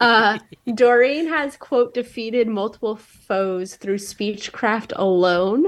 Uh 0.00 0.38
Doreen 0.74 1.28
has 1.28 1.56
quote 1.56 1.94
defeated 1.94 2.48
multiple 2.48 2.96
foes 2.96 3.76
through 3.76 3.98
speechcraft 3.98 4.92
alone. 4.96 5.64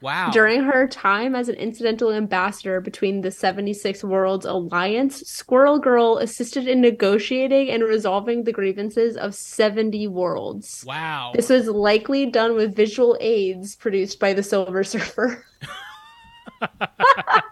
Wow 0.00 0.30
During 0.30 0.62
her 0.62 0.86
time 0.86 1.34
as 1.34 1.48
an 1.48 1.54
incidental 1.56 2.12
ambassador 2.12 2.80
between 2.80 3.20
the 3.20 3.30
76 3.30 4.04
Worlds 4.04 4.44
Alliance, 4.44 5.20
Squirrel 5.22 5.78
Girl 5.78 6.18
assisted 6.18 6.68
in 6.68 6.80
negotiating 6.80 7.70
and 7.70 7.82
resolving 7.82 8.44
the 8.44 8.52
grievances 8.52 9.16
of 9.16 9.34
70 9.34 10.08
worlds. 10.08 10.84
wow 10.86 11.32
This 11.34 11.48
was 11.48 11.66
likely 11.68 12.26
done 12.26 12.54
with 12.54 12.76
visual 12.76 13.16
aids 13.20 13.76
produced 13.76 14.20
by 14.20 14.32
the 14.32 14.42
Silver 14.42 14.84
Surfer. 14.84 15.44
I 16.60 17.42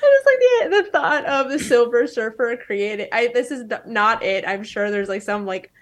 just 0.00 0.26
like 0.26 0.38
the, 0.38 0.82
the 0.82 0.90
thought 0.90 1.24
of 1.26 1.50
the 1.50 1.58
Silver 1.58 2.06
Surfer 2.06 2.56
creating. 2.56 3.08
I 3.12 3.30
this 3.32 3.50
is 3.50 3.64
not 3.86 4.22
it. 4.22 4.46
I'm 4.46 4.62
sure 4.62 4.90
there's 4.90 5.08
like 5.08 5.22
some 5.22 5.46
like 5.46 5.72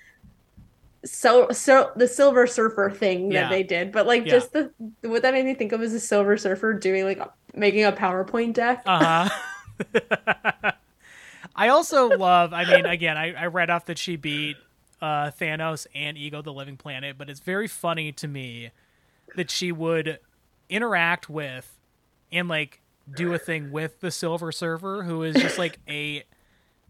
so 1.07 1.51
so 1.53 1.91
the 1.97 2.09
Silver 2.09 2.47
Surfer 2.47 2.91
thing 2.91 3.29
that 3.31 3.35
Yeah. 3.35 3.49
they 3.49 3.63
did, 3.63 3.93
but 3.93 4.07
like 4.07 4.27
Yeah. 4.27 4.33
just 4.33 4.53
the 4.53 4.71
what 5.03 5.23
that 5.23 5.33
made 5.33 5.47
me 5.47 5.55
think 5.55 5.73
of 5.73 5.83
is 5.83 5.93
the 5.93 6.01
Silver 6.01 6.37
Surfer 6.37 6.75
doing 6.75 7.05
like 7.05 7.21
making 7.55 7.85
a 7.85 7.93
PowerPoint 7.93 8.53
deck. 8.55 8.83
Uh 8.87 9.29
huh. 9.33 10.73
I 11.57 11.69
also 11.69 12.09
love. 12.09 12.53
I 12.53 12.65
mean, 12.65 12.85
again, 12.87 13.17
I, 13.17 13.33
I 13.33 13.47
read 13.47 13.71
off 13.71 13.87
that 13.87 13.99
she 13.99 14.17
beat 14.17 14.57
uh, 15.01 15.31
Thanos 15.31 15.87
and 15.95 16.19
Ego 16.19 16.43
the 16.43 16.53
Living 16.53 16.77
Planet, 16.77 17.17
but 17.17 17.31
it's 17.31 17.41
very 17.41 17.69
funny 17.69 18.13
to 18.13 18.29
me 18.29 18.71
that 19.37 19.51
she 19.51 19.73
would 19.73 20.19
interact 20.69 21.31
with 21.31 21.79
and 22.33 22.49
like 22.49 22.83
do 23.15 23.33
a 23.33 23.39
thing 23.39 23.71
with 23.71 24.01
the 24.01 24.11
Silver 24.11 24.53
Surfer, 24.53 25.03
who 25.05 25.23
is 25.23 25.37
just 25.37 25.57
like 25.59 25.79
a 25.89 26.25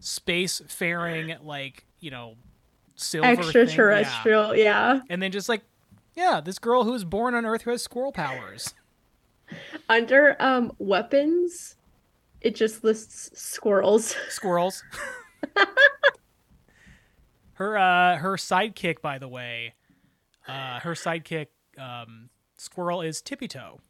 space 0.00 0.60
faring, 0.66 1.36
like 1.42 1.84
you 2.00 2.10
know, 2.10 2.34
silver 2.96 3.26
thing. 3.28 3.36
Yeah. 3.36 3.44
Extraterrestrial, 3.44 4.56
yeah. 4.56 5.00
and 5.08 5.22
then 5.22 5.30
just 5.32 5.48
like. 5.48 5.62
Yeah, 6.14 6.40
this 6.42 6.58
girl 6.58 6.84
who 6.84 6.92
was 6.92 7.04
born 7.04 7.34
on 7.34 7.44
Earth 7.44 7.62
who 7.62 7.70
has 7.70 7.82
squirrel 7.82 8.10
powers. 8.10 8.72
Under 9.88 10.34
um 10.40 10.72
weapons, 10.78 11.76
it 12.40 12.54
just 12.54 12.82
lists 12.82 13.38
squirrels. 13.38 14.16
squirrels. 14.30 14.82
her 17.52 17.76
uh 17.76 18.16
her 18.16 18.36
sidekick, 18.36 19.02
by 19.02 19.18
the 19.18 19.28
way, 19.28 19.74
uh 20.48 20.80
her 20.80 20.94
sidekick 20.94 21.48
um 21.78 22.30
squirrel 22.56 23.02
is 23.02 23.20
Tippy 23.20 23.46
Toe. 23.46 23.80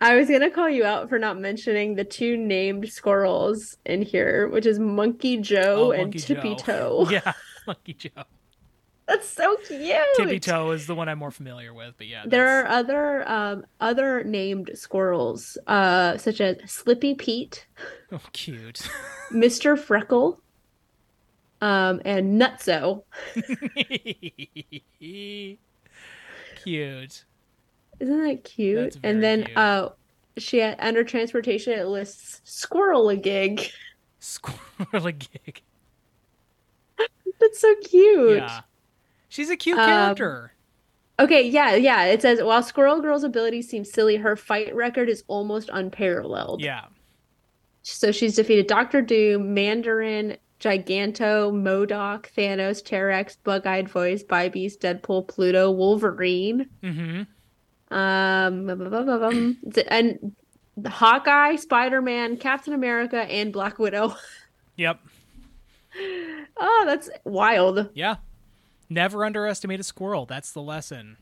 I 0.00 0.16
was 0.16 0.28
gonna 0.28 0.50
call 0.50 0.68
you 0.68 0.84
out 0.84 1.08
for 1.08 1.18
not 1.18 1.38
mentioning 1.38 1.94
the 1.94 2.04
two 2.04 2.36
named 2.36 2.88
squirrels 2.88 3.76
in 3.86 4.02
here, 4.02 4.48
which 4.48 4.66
is 4.66 4.78
Monkey 4.80 5.36
Joe 5.38 5.88
Oh, 5.88 5.90
and 5.92 6.02
Monkey 6.04 6.18
Tippy 6.18 6.56
Joe. 6.56 7.04
Toe. 7.04 7.08
Yeah, 7.10 7.32
Monkey 7.68 7.94
Joe. 7.94 8.24
That's 9.08 9.26
so 9.26 9.56
cute. 9.66 9.96
Tippy 10.16 10.38
Toe 10.38 10.70
is 10.72 10.86
the 10.86 10.94
one 10.94 11.08
I'm 11.08 11.18
more 11.18 11.30
familiar 11.30 11.72
with, 11.72 11.94
but 11.96 12.06
yeah. 12.06 12.24
There 12.26 12.62
that's- 12.62 12.70
are 12.70 12.78
other 12.78 13.28
um 13.28 13.66
other 13.80 14.22
named 14.22 14.70
squirrels, 14.74 15.56
uh, 15.66 16.18
such 16.18 16.42
as 16.42 16.58
Slippy 16.70 17.14
Pete, 17.14 17.66
oh, 18.12 18.20
cute. 18.32 18.86
Mr. 19.32 19.78
Freckle, 19.78 20.40
um, 21.62 22.02
and 22.04 22.38
Nutso. 22.40 23.04
cute. 26.62 27.24
Isn't 28.00 28.24
that 28.24 28.44
cute? 28.44 28.98
And 29.02 29.22
then 29.22 29.44
cute. 29.44 29.56
uh 29.56 29.88
she 30.36 30.58
had 30.58 30.76
under 30.78 31.02
transportation 31.02 31.72
it 31.72 31.86
lists 31.86 32.42
squirrel 32.44 33.08
a 33.08 33.16
gig. 33.16 33.70
Squirrel 34.20 35.06
a 35.06 35.12
gig. 35.12 35.62
That's 37.40 37.60
so 37.60 37.72
cute. 37.84 38.38
Yeah. 38.38 38.60
She's 39.28 39.50
a 39.50 39.56
cute 39.56 39.78
Um, 39.78 39.86
character. 39.86 40.52
Okay, 41.20 41.48
yeah, 41.48 41.74
yeah. 41.74 42.04
It 42.04 42.22
says 42.22 42.42
while 42.42 42.62
Squirrel 42.62 43.00
Girl's 43.00 43.24
abilities 43.24 43.68
seem 43.68 43.84
silly, 43.84 44.16
her 44.16 44.36
fight 44.36 44.74
record 44.74 45.08
is 45.08 45.24
almost 45.26 45.68
unparalleled. 45.72 46.60
Yeah. 46.60 46.84
So 47.82 48.12
she's 48.12 48.36
defeated 48.36 48.66
Doctor 48.66 49.02
Doom, 49.02 49.54
Mandarin, 49.54 50.36
Giganto, 50.60 51.50
M.O.D.O.K., 51.50 52.30
Thanos, 52.36 52.82
Terrax, 52.82 53.36
Bug-Eyed 53.44 53.88
Voice, 53.88 54.22
Bi-Beast, 54.22 54.80
Deadpool, 54.80 55.26
Pluto, 55.28 55.70
Wolverine. 55.70 56.68
Mm-hmm. 56.82 57.22
Um, 57.96 58.68
and 59.88 60.36
Hawkeye, 60.86 61.56
Spider-Man, 61.56 62.36
Captain 62.36 62.74
America, 62.74 63.22
and 63.22 63.52
Black 63.52 63.78
Widow. 63.78 64.14
Yep. 64.76 65.00
Oh, 66.56 66.84
that's 66.86 67.10
wild. 67.24 67.88
Yeah. 67.94 68.14
Never 68.90 69.24
underestimate 69.24 69.80
a 69.80 69.84
squirrel. 69.84 70.26
That's 70.26 70.52
the 70.52 70.62
lesson. 70.62 71.16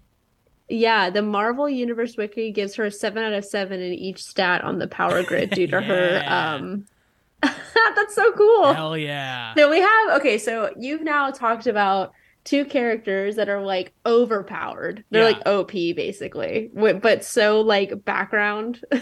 Yeah, 0.68 1.10
the 1.10 1.22
Marvel 1.22 1.68
Universe 1.68 2.16
Wiki 2.16 2.50
gives 2.50 2.74
her 2.74 2.86
a 2.86 2.90
seven 2.90 3.22
out 3.22 3.32
of 3.32 3.44
seven 3.44 3.80
in 3.80 3.92
each 3.92 4.22
stat 4.22 4.62
on 4.64 4.78
the 4.78 4.88
power 4.88 5.22
grid 5.22 5.50
due 5.50 5.66
to 5.68 5.80
her 5.82 6.22
um 6.26 6.86
that's 7.42 8.14
so 8.14 8.32
cool. 8.32 8.72
Hell 8.72 8.96
yeah. 8.96 9.54
So 9.54 9.70
we 9.70 9.78
have 9.80 10.20
okay, 10.20 10.38
so 10.38 10.72
you've 10.78 11.02
now 11.02 11.30
talked 11.30 11.66
about 11.66 12.12
two 12.44 12.64
characters 12.64 13.36
that 13.36 13.48
are 13.48 13.60
like 13.62 13.92
overpowered. 14.06 15.04
They're 15.10 15.28
Yeah. 15.28 15.36
like 15.36 15.46
OP 15.46 15.70
basically, 15.72 16.70
but 16.74 17.24
so 17.24 17.60
like 17.60 18.04
background. 18.04 18.84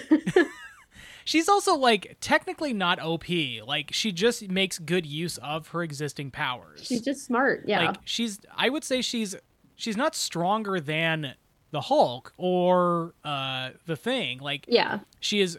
She's 1.25 1.49
also 1.49 1.75
like 1.75 2.17
technically 2.21 2.73
not 2.73 3.01
OP. 3.01 3.25
Like 3.67 3.91
she 3.93 4.13
just 4.13 4.49
makes 4.51 4.79
good 4.79 5.07
use 5.07 5.39
of 5.39 5.69
her 5.69 5.83
existing 5.83 6.31
powers. 6.31 6.85
She's 6.85 7.01
just 7.01 7.25
smart. 7.25 7.65
Yeah. 7.67 7.87
Like 7.87 7.97
she's 8.05 8.41
I 8.57 8.69
would 8.69 8.85
say 8.85 9.01
she's 9.03 9.35
she's 9.77 9.97
not 9.97 10.15
stronger 10.15 10.81
than 10.81 11.35
the 11.71 11.81
Hulk 11.83 12.33
or 12.37 13.15
uh 13.25 13.71
the 13.87 13.97
thing. 13.97 14.39
Like 14.39 14.67
yeah. 14.69 15.01
she 15.21 15.41
is 15.41 15.59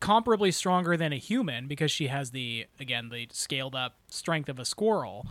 comparably 0.00 0.52
stronger 0.52 0.96
than 0.96 1.12
a 1.12 1.16
human 1.16 1.66
because 1.66 1.90
she 1.90 2.08
has 2.08 2.30
the 2.32 2.66
again 2.80 3.08
the 3.08 3.28
scaled 3.32 3.74
up 3.74 3.96
strength 4.08 4.48
of 4.48 4.58
a 4.58 4.64
squirrel. 4.64 5.26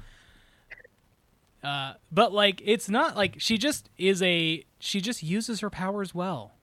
Uh, 1.64 1.94
but 2.12 2.32
like 2.32 2.62
it's 2.64 2.88
not 2.88 3.16
like 3.18 3.36
she 3.40 3.58
just 3.58 3.90
is 3.98 4.22
a 4.22 4.64
she 4.80 5.02
just 5.02 5.24
uses 5.24 5.60
her 5.60 5.70
powers 5.70 6.14
well. 6.16 6.54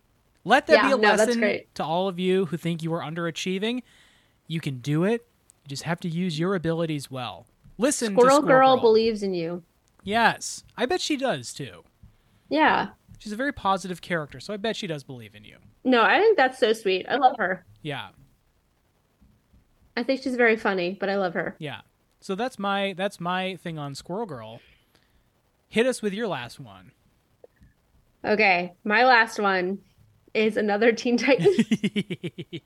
Let 0.45 0.66
that 0.66 0.74
Yeah, 0.74 0.88
be 0.88 0.92
a 0.95 0.97
no, 0.99 1.09
lesson 1.14 1.61
to 1.74 1.84
all 1.84 2.07
of 2.09 2.18
you 2.18 2.47
who 2.47 2.57
think 2.57 2.82
you 2.82 2.92
are 2.92 3.01
underachieving. 3.01 3.82
You 4.47 4.61
can 4.61 4.78
do 4.78 5.05
it. 5.05 5.26
You 5.64 5.68
just 5.68 5.84
have 5.84 6.01
to 6.01 6.09
use 6.09 6.38
your 6.38 6.55
abilities 6.55 7.11
well. 7.11 7.47
Listen 7.78 8.14
Squirrel, 8.14 8.40
to 8.42 8.47
Girl 8.47 8.74
Girl. 8.76 8.80
believes 8.80 9.22
in 9.22 9.32
you. 9.34 9.62
Yes, 10.03 10.64
I 10.76 10.84
bet 10.86 11.01
she 11.01 11.16
does 11.16 11.53
too. 11.55 11.82
Yeah. 12.51 12.88
She's 13.18 13.32
a 13.32 13.36
very 13.36 13.53
positive 13.53 14.03
character, 14.03 14.38
so 14.38 14.53
I 14.53 14.59
bet 14.59 14.76
she 14.76 14.86
does 14.86 15.03
believe 15.03 15.34
in 15.34 15.45
you. 15.45 15.57
No, 15.82 16.03
I 16.03 16.18
think 16.18 16.36
that's 16.36 16.59
so 16.59 16.74
sweet. 16.74 17.07
I 17.09 17.16
love 17.16 17.36
her. 17.38 17.64
Yeah, 17.80 18.09
I 19.97 20.03
think 20.03 20.22
she's 20.22 20.36
very 20.36 20.57
funny, 20.57 20.97
but 20.99 21.09
I 21.09 21.16
love 21.16 21.34
her. 21.34 21.57
yeah. 21.59 21.80
So 22.20 22.34
that's 22.34 22.59
my 22.59 22.95
that's 22.97 23.20
my 23.20 23.57
thing 23.57 23.78
on 23.78 23.95
Squirrel 23.95 24.24
Girl. 24.26 24.61
Hit 25.68 25.86
us 25.86 26.01
with 26.03 26.14
your 26.14 26.26
last 26.26 26.59
one. 26.59 26.92
Okay, 28.24 28.72
my 28.84 29.05
last 29.05 29.38
one 29.38 29.78
is 30.35 30.57
another 30.57 30.93
Teen 30.93 31.16
Titans. 31.16 31.57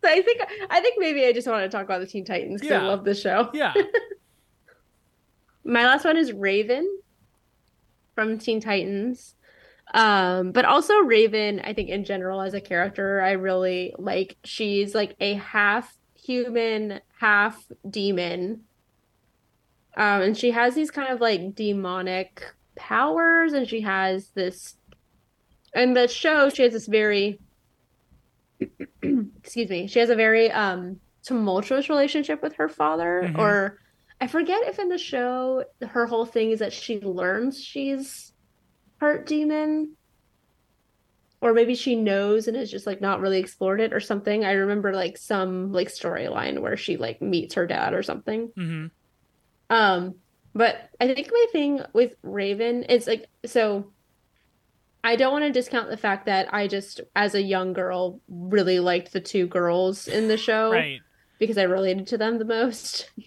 So 0.01 0.09
I 0.09 0.23
think 0.23 0.41
I 0.71 0.81
think 0.81 0.97
maybe 0.99 1.25
I 1.27 1.33
just 1.33 1.49
want 1.49 1.65
to 1.65 1.69
talk 1.69 1.85
about 1.85 2.01
the 2.01 2.07
Teen 2.07 2.25
Titans 2.25 2.61
because 2.61 2.77
I 2.77 2.87
love 2.87 3.05
the 3.05 3.15
show. 3.15 3.51
yeah. 3.53 3.75
My 5.65 5.85
last 5.85 6.05
one 6.05 6.17
is 6.17 6.33
Raven 6.33 6.89
from 8.15 8.39
Teen 8.39 8.61
Titans. 8.61 9.35
Um, 9.93 10.53
but 10.53 10.65
also 10.65 10.99
Raven, 10.99 11.61
I 11.65 11.73
think 11.73 11.89
in 11.89 12.05
general 12.05 12.41
as 12.41 12.55
a 12.55 12.61
character, 12.61 13.21
I 13.21 13.33
really 13.33 13.95
like 13.99 14.37
she's 14.45 14.95
like 14.95 15.17
a 15.21 15.35
half 15.35 15.97
human, 16.15 17.01
half 17.19 17.65
demon. 17.89 18.65
Um, 19.97 20.23
and 20.23 20.37
she 20.37 20.53
has 20.53 20.75
these 20.75 20.91
kind 20.91 21.13
of 21.13 21.21
like 21.21 21.55
demonic 21.55 22.45
powers, 22.77 23.53
and 23.53 23.67
she 23.67 23.81
has 23.81 24.29
this 24.29 24.77
in 25.75 25.95
the 25.95 26.09
show, 26.09 26.49
she 26.51 26.63
has 26.63 26.73
this 26.73 26.87
very 26.87 27.41
excuse 29.03 29.71
me, 29.71 29.87
she 29.87 29.99
has 30.01 30.11
a 30.11 30.17
very 30.17 30.51
um 30.51 31.01
tumultuous 31.25 31.89
relationship 31.89 32.43
with 32.43 32.57
her 32.57 32.69
father, 32.69 33.33
Mhm. 33.33 33.39
or 33.39 33.79
I 34.21 34.27
forget 34.27 34.67
if 34.67 34.79
in 34.79 34.89
the 34.89 34.99
show 34.99 35.65
her 35.83 36.07
whole 36.07 36.27
thing 36.27 36.51
is 36.51 36.61
that 36.61 36.73
she 36.73 37.01
learns 37.01 37.63
she's 37.63 38.33
part 39.01 39.27
demon, 39.27 39.97
or 41.41 41.55
maybe 41.55 41.75
she 41.77 41.95
knows 41.95 42.49
and 42.49 42.57
has 42.57 42.71
just 42.71 42.87
like 42.87 43.01
not 43.01 43.21
really 43.21 43.39
explored 43.39 43.81
it 43.81 43.93
or 43.93 44.01
something. 44.01 44.45
I 44.45 44.53
remember 44.53 44.93
like 44.93 45.17
some 45.17 45.73
like 45.73 45.89
storyline 45.89 46.61
where 46.61 46.77
she 46.77 46.97
like 46.97 47.23
meets 47.23 47.55
her 47.55 47.67
dad 47.67 47.95
or 47.95 48.03
something. 48.03 48.51
hmm 48.57 48.87
Um, 49.71 50.17
but 50.55 50.77
I 50.99 51.15
think 51.15 51.29
my 51.31 51.47
thing 51.53 51.81
with 51.93 52.15
Raven 52.23 52.85
is 52.85 53.07
like 53.07 53.27
so 53.47 53.93
I 55.09 55.17
don't 55.17 55.33
want 55.33 55.47
to 55.47 55.51
discount 55.51 55.89
the 55.89 55.97
fact 55.97 56.27
that 56.27 56.53
I 56.53 56.67
just 56.67 57.01
as 57.17 57.35
a 57.35 57.41
young 57.41 57.73
girl 57.73 58.21
really 58.29 58.79
liked 58.79 59.11
the 59.11 59.23
two 59.23 59.47
girls 59.47 60.07
in 60.07 60.29
the 60.29 60.37
show 60.37 60.71
Right. 60.71 61.01
because 61.39 61.57
I 61.57 61.63
related 61.63 62.09
to 62.09 62.19
them 62.19 62.39
the 62.39 62.45
most. 62.45 63.11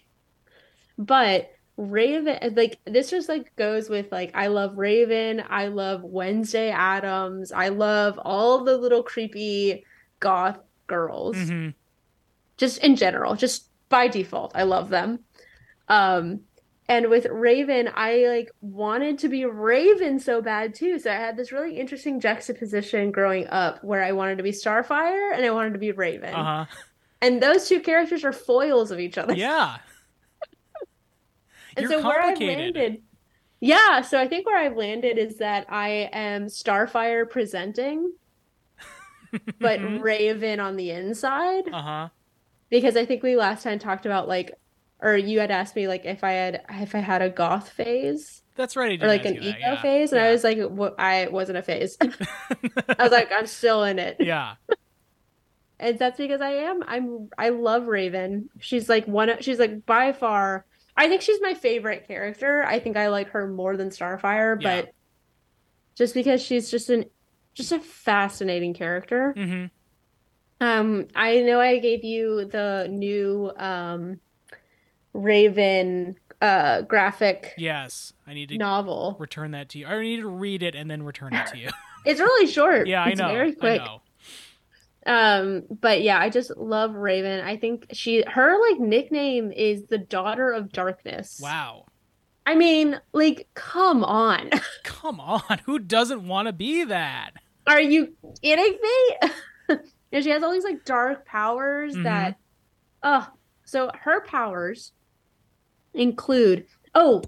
But 0.97 1.49
Raven, 1.77 2.53
like 2.55 2.77
this 2.85 3.09
just 3.09 3.27
like 3.27 3.55
goes 3.55 3.89
with 3.89 4.11
like 4.11 4.29
I 4.35 4.47
love 4.47 4.77
Raven, 4.77 5.41
I 5.49 5.67
love 5.69 6.03
Wednesday 6.03 6.69
Addams, 6.69 7.51
I 7.51 7.69
love 7.69 8.19
all 8.19 8.63
the 8.63 8.77
little 8.77 9.01
creepy 9.01 9.83
goth 10.19 10.59
girls 10.85 11.35
hmm 11.37 11.69
just 12.57 12.77
in 12.83 12.95
general, 12.95 13.33
just 13.35 13.69
by 13.89 14.07
default, 14.07 14.51
I 14.53 14.63
love 14.63 14.89
them. 14.89 15.21
Um, 15.87 16.41
and 16.91 17.09
with 17.09 17.25
Raven, 17.27 17.89
I 17.95 18.25
like 18.27 18.51
wanted 18.59 19.17
to 19.19 19.29
be 19.29 19.45
Raven 19.45 20.19
so 20.19 20.41
bad 20.41 20.75
too. 20.75 20.99
So 20.99 21.09
I 21.09 21.15
had 21.15 21.37
this 21.37 21.53
really 21.53 21.79
interesting 21.79 22.19
juxtaposition 22.19 23.13
growing 23.13 23.47
up 23.47 23.81
where 23.81 24.03
I 24.03 24.11
wanted 24.11 24.39
to 24.39 24.43
be 24.43 24.51
Starfire 24.51 25.33
and 25.33 25.45
I 25.45 25.51
wanted 25.51 25.71
to 25.71 25.79
be 25.79 25.93
Raven. 25.93 26.35
Uh 26.35 26.43
huh. 26.43 26.75
And 27.21 27.41
those 27.41 27.69
two 27.69 27.79
characters 27.79 28.25
are 28.25 28.33
foils 28.33 28.91
of 28.91 28.99
each 28.99 29.17
other. 29.17 29.33
Yeah. 29.33 29.77
And 31.77 31.89
You're 31.89 32.01
so 32.01 32.05
where 32.05 32.21
I've 32.21 32.37
landed, 32.37 33.01
yeah, 33.61 34.01
so 34.01 34.19
I 34.19 34.27
think 34.27 34.45
where 34.45 34.57
I've 34.57 34.75
landed 34.75 35.17
is 35.17 35.37
that 35.37 35.67
I 35.69 36.09
am 36.11 36.47
Starfire 36.47 37.29
presenting, 37.29 38.11
but 39.61 39.79
Raven 40.01 40.59
on 40.59 40.75
the 40.75 40.91
inside. 40.91 41.69
Uh 41.71 41.81
huh. 41.81 42.09
because 42.69 42.97
I 42.97 43.05
think 43.05 43.23
we 43.23 43.37
last 43.37 43.63
time 43.63 43.79
talked 43.79 44.05
about 44.05 44.27
like, 44.27 44.51
or 45.01 45.17
you 45.17 45.39
had 45.39 45.51
asked 45.51 45.75
me 45.75 45.87
like 45.87 46.05
if 46.05 46.23
I 46.23 46.31
had 46.33 46.61
if 46.69 46.93
I 46.95 46.99
had 46.99 47.21
a 47.21 47.29
goth 47.29 47.69
phase 47.69 48.41
That's 48.55 48.75
right. 48.75 49.01
Or 49.01 49.07
like 49.07 49.25
an 49.25 49.35
ego 49.37 49.57
yeah. 49.59 49.81
phase, 49.81 50.11
and 50.11 50.21
I 50.21 50.31
was 50.31 50.43
like, 50.43 50.59
what, 50.69 50.95
I 50.99 51.27
wasn't 51.29 51.57
a 51.57 51.63
phase. 51.63 51.97
I 52.01 53.03
was 53.03 53.11
like, 53.11 53.31
I'm 53.31 53.47
still 53.47 53.83
in 53.83 53.97
it, 53.99 54.17
yeah. 54.19 54.55
and 55.79 55.97
that's 55.97 56.17
because 56.17 56.41
I 56.41 56.51
am. 56.51 56.83
I'm. 56.87 57.29
I 57.37 57.49
love 57.49 57.87
Raven. 57.87 58.49
She's 58.59 58.87
like 58.89 59.07
one. 59.07 59.29
of- 59.29 59.41
She's 59.43 59.57
like 59.59 59.85
by 59.85 60.11
far. 60.13 60.65
I 60.95 61.07
think 61.07 61.21
she's 61.21 61.39
my 61.41 61.53
favorite 61.53 62.05
character. 62.07 62.63
I 62.63 62.79
think 62.79 62.97
I 62.97 63.07
like 63.07 63.29
her 63.29 63.47
more 63.47 63.77
than 63.77 63.89
Starfire, 63.89 64.61
Yeah. 64.61 64.81
but 64.81 64.93
just 65.95 66.13
because 66.13 66.41
she's 66.43 66.69
just 66.69 66.89
an 66.89 67.05
just 67.53 67.71
a 67.71 67.79
fascinating 67.79 68.73
character. 68.73 69.33
hmm 69.35 69.65
Um, 70.59 71.07
I 71.15 71.41
know 71.41 71.59
I 71.59 71.79
gave 71.79 72.03
you 72.03 72.45
the 72.45 72.87
new 72.91 73.51
um 73.57 74.19
Raven 75.13 76.15
uh 76.41 76.81
graphic 76.81 77.53
Yes. 77.57 78.13
I 78.25 78.33
need 78.33 78.49
to 78.49 78.57
novel. 78.57 79.15
return 79.19 79.51
that 79.51 79.69
to 79.69 79.79
you. 79.79 79.85
I 79.87 80.01
need 80.01 80.17
to 80.21 80.27
read 80.27 80.63
it 80.63 80.73
and 80.75 80.89
then 80.89 81.03
return 81.03 81.33
it 81.33 81.47
to 81.47 81.57
you. 81.57 81.69
It's 82.03 82.19
really 82.19 82.47
short. 82.51 82.87
yeah, 82.87 83.03
I 83.03 83.09
It's 83.09 83.19
know. 83.19 83.27
very 83.27 83.49
I 83.49 83.53
quick. 83.53 83.81
know. 83.81 84.01
Um, 85.05 85.63
but 85.69 86.01
yeah, 86.01 86.19
I 86.19 86.29
just 86.29 86.55
love 86.57 86.95
Raven. 86.95 87.41
I 87.45 87.57
think 87.57 87.87
she 87.91 88.23
her 88.27 88.59
like 88.69 88.79
nickname 88.79 89.51
is 89.51 89.85
the 89.85 89.97
Daughter 89.99 90.51
of 90.51 90.71
Darkness. 90.71 91.39
Wow. 91.41 91.85
I 92.45 92.55
mean, 92.55 92.99
like, 93.13 93.47
come 93.53 94.03
on. 94.03 94.49
Come 94.83 95.19
on. 95.19 95.59
Who 95.65 95.77
doesn't 95.79 96.27
want 96.27 96.47
to 96.47 96.53
be 96.53 96.83
that? 96.85 97.31
Are 97.67 97.79
you 97.81 98.15
kidding 98.43 98.77
me? 98.81 99.29
and 100.11 100.23
she 100.23 100.31
has 100.31 100.41
all 100.41 100.51
these 100.51 100.63
like 100.63 100.85
dark 100.85 101.25
powers 101.25 101.95
Mhm. 101.95 102.03
that 102.05 102.37
oh 103.03 103.27
so 103.63 103.91
her 104.01 104.21
powers 104.25 104.91
include 105.93 106.65
oh 106.95 107.21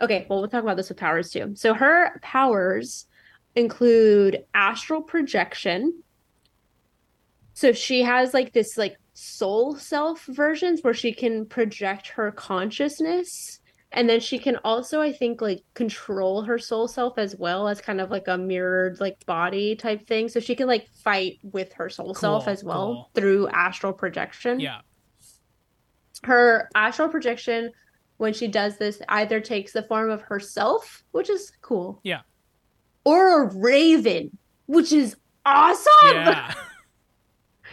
okay 0.00 0.26
well 0.28 0.40
we'll 0.40 0.48
talk 0.48 0.62
about 0.62 0.76
this 0.76 0.88
with 0.88 0.98
powers 0.98 1.30
too 1.30 1.52
so 1.54 1.74
her 1.74 2.18
powers 2.22 3.06
include 3.54 4.44
astral 4.54 5.02
projection 5.02 6.02
so 7.52 7.72
she 7.72 8.02
has 8.02 8.34
like 8.34 8.52
this 8.52 8.76
like 8.76 8.96
soul 9.12 9.76
self 9.76 10.24
versions 10.26 10.80
where 10.82 10.94
she 10.94 11.12
can 11.12 11.46
project 11.46 12.08
her 12.08 12.32
consciousness 12.32 13.60
And 13.96 14.08
then 14.08 14.18
she 14.18 14.40
can 14.40 14.56
also, 14.64 15.00
I 15.00 15.12
think, 15.12 15.40
like 15.40 15.62
control 15.74 16.42
her 16.42 16.58
soul 16.58 16.88
self 16.88 17.16
as 17.16 17.36
well 17.36 17.68
as 17.68 17.80
kind 17.80 18.00
of 18.00 18.10
like 18.10 18.26
a 18.26 18.36
mirrored 18.36 18.98
like 18.98 19.24
body 19.24 19.76
type 19.76 20.08
thing. 20.08 20.28
So 20.28 20.40
she 20.40 20.56
can 20.56 20.66
like 20.66 20.88
fight 21.04 21.38
with 21.44 21.72
her 21.74 21.88
soul 21.88 22.12
self 22.12 22.48
as 22.48 22.64
well 22.64 22.86
cool. 22.86 23.10
through 23.14 23.48
astral 23.48 23.92
projection. 23.92 24.58
Yeah. 24.58 24.80
Her 26.24 26.68
astral 26.74 27.08
projection, 27.08 27.70
when 28.16 28.32
she 28.32 28.48
does 28.48 28.78
this, 28.78 29.00
either 29.08 29.40
takes 29.40 29.72
the 29.72 29.82
form 29.82 30.10
of 30.10 30.22
herself, 30.22 31.04
which 31.12 31.30
is 31.30 31.52
cool. 31.62 32.00
Yeah. 32.02 32.20
Or 33.04 33.42
a 33.42 33.54
raven, 33.54 34.36
which 34.66 34.92
is 34.92 35.16
awesome. 35.44 35.90
Yeah. 36.12 36.54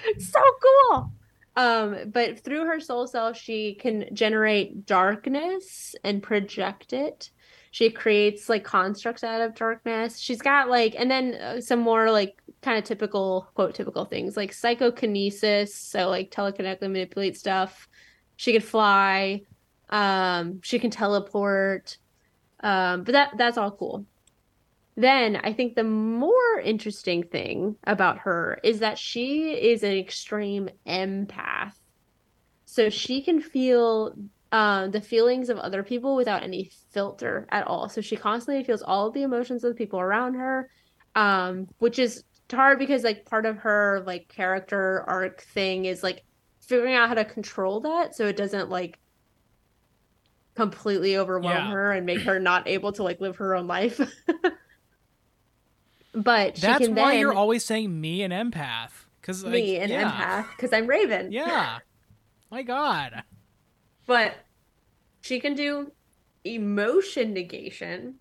so 0.19 0.39
cool. 0.61 1.11
Um, 1.55 2.11
but 2.11 2.39
through 2.39 2.65
her 2.65 2.79
soul 2.79 3.07
self, 3.07 3.37
she 3.37 3.75
can 3.75 4.05
generate 4.13 4.85
darkness 4.85 5.95
and 6.03 6.23
project 6.23 6.93
it. 6.93 7.29
She 7.71 7.89
creates 7.89 8.49
like 8.49 8.63
constructs 8.63 9.23
out 9.23 9.41
of 9.41 9.55
darkness. 9.55 10.19
She's 10.19 10.41
got 10.41 10.69
like, 10.69 10.95
and 10.97 11.09
then 11.09 11.35
uh, 11.35 11.61
some 11.61 11.79
more 11.79 12.11
like 12.11 12.41
kind 12.61 12.77
of 12.77 12.83
typical, 12.83 13.49
quote, 13.53 13.75
typical 13.75 14.05
things 14.05 14.35
like 14.35 14.53
psychokinesis. 14.53 15.73
So 15.75 16.09
like 16.09 16.31
telekinetically 16.31 16.81
manipulate 16.81 17.37
stuff. 17.37 17.87
She 18.35 18.53
could 18.53 18.63
fly. 18.63 19.43
Um, 19.91 20.61
she 20.63 20.79
can 20.79 20.91
teleport. 20.91 21.97
Um, 22.61 23.03
but 23.03 23.13
that 23.13 23.37
that's 23.37 23.57
all 23.57 23.71
cool. 23.71 24.05
Then 24.95 25.37
I 25.37 25.53
think 25.53 25.75
the 25.75 25.83
more 25.83 26.59
interesting 26.63 27.23
thing 27.23 27.75
about 27.85 28.19
her 28.19 28.59
is 28.63 28.79
that 28.79 28.97
she 28.97 29.51
is 29.53 29.83
an 29.83 29.93
extreme 29.93 30.69
empath. 30.85 31.73
So 32.65 32.89
she 32.89 33.21
can 33.21 33.41
feel 33.41 34.13
uh, 34.51 34.87
the 34.87 35.01
feelings 35.01 35.49
of 35.49 35.57
other 35.57 35.81
people 35.81 36.15
without 36.15 36.43
any 36.43 36.69
filter 36.91 37.47
at 37.51 37.67
all. 37.67 37.89
So 37.89 38.01
she 38.01 38.15
constantly 38.15 38.63
feels 38.63 38.81
all 38.81 39.11
the 39.11 39.23
emotions 39.23 39.63
of 39.63 39.71
the 39.71 39.77
people 39.77 39.99
around 39.99 40.35
her, 40.35 40.69
um, 41.15 41.67
which 41.79 41.99
is 41.99 42.23
hard 42.51 42.79
because 42.79 43.03
like 43.03 43.25
part 43.25 43.45
of 43.45 43.57
her 43.57 44.03
like 44.05 44.27
character 44.27 45.03
arc 45.07 45.41
thing 45.41 45.85
is 45.85 46.03
like 46.03 46.23
figuring 46.59 46.95
out 46.95 47.07
how 47.07 47.15
to 47.15 47.25
control 47.25 47.81
that 47.81 48.15
so 48.15 48.27
it 48.27 48.35
doesn't 48.35 48.69
like 48.69 48.99
completely 50.55 51.17
overwhelm 51.17 51.55
Yeah. 51.55 51.71
her 51.71 51.91
and 51.91 52.05
make 52.05 52.21
her 52.21 52.39
not 52.39 52.67
able 52.67 52.91
to 52.93 53.03
like 53.03 53.21
live 53.21 53.37
her 53.37 53.55
own 53.55 53.67
life. 53.67 53.99
but 56.13 56.57
she 56.57 56.61
That's 56.61 56.89
why 56.89 57.13
you're 57.13 57.33
always 57.33 57.63
saying 57.63 57.99
me 57.99 58.23
an 58.23 58.31
empath. 58.31 58.91
Because 59.19 59.43
like, 59.43 59.53
me 59.53 59.77
an 59.77 59.89
yeah. 59.89 60.11
empath 60.11 60.45
because 60.55 60.73
I'm 60.73 60.87
Raven. 60.87 61.31
Yeah. 61.31 61.79
My 62.49 62.63
God. 62.63 63.23
But 64.07 64.33
she 65.21 65.39
can 65.39 65.53
do 65.53 65.91
emotion 66.43 67.33
negation. 67.33 68.15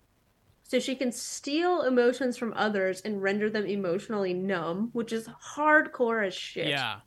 So 0.63 0.79
she 0.79 0.95
can 0.95 1.11
steal 1.11 1.81
emotions 1.81 2.37
from 2.37 2.53
others 2.55 3.01
and 3.01 3.21
render 3.21 3.49
them 3.49 3.65
emotionally 3.65 4.33
numb, 4.33 4.89
which 4.93 5.11
is 5.11 5.27
hardcore 5.55 6.25
as 6.25 6.33
shit. 6.33 6.67
Yeah. 6.67 6.97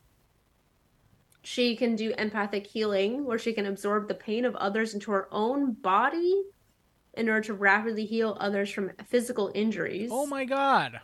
She 1.45 1.76
can 1.76 1.95
do 1.95 2.14
empathic 2.16 2.66
healing, 2.66 3.24
where 3.26 3.38
she 3.38 3.53
can 3.53 3.66
absorb 3.66 4.09
the 4.09 4.14
pain 4.14 4.45
of 4.45 4.57
others 4.57 4.95
into 4.95 5.11
her 5.12 5.28
own 5.30 5.72
body 5.74 6.42
in 7.12 7.28
order 7.28 7.42
to 7.42 7.55
rapidly 7.55 8.07
heal 8.07 8.36
others 8.40 8.70
from 8.70 8.90
physical 9.09 9.53
injuries. 9.55 10.09
Oh 10.12 10.26
my 10.26 10.45
God. 10.47 11.01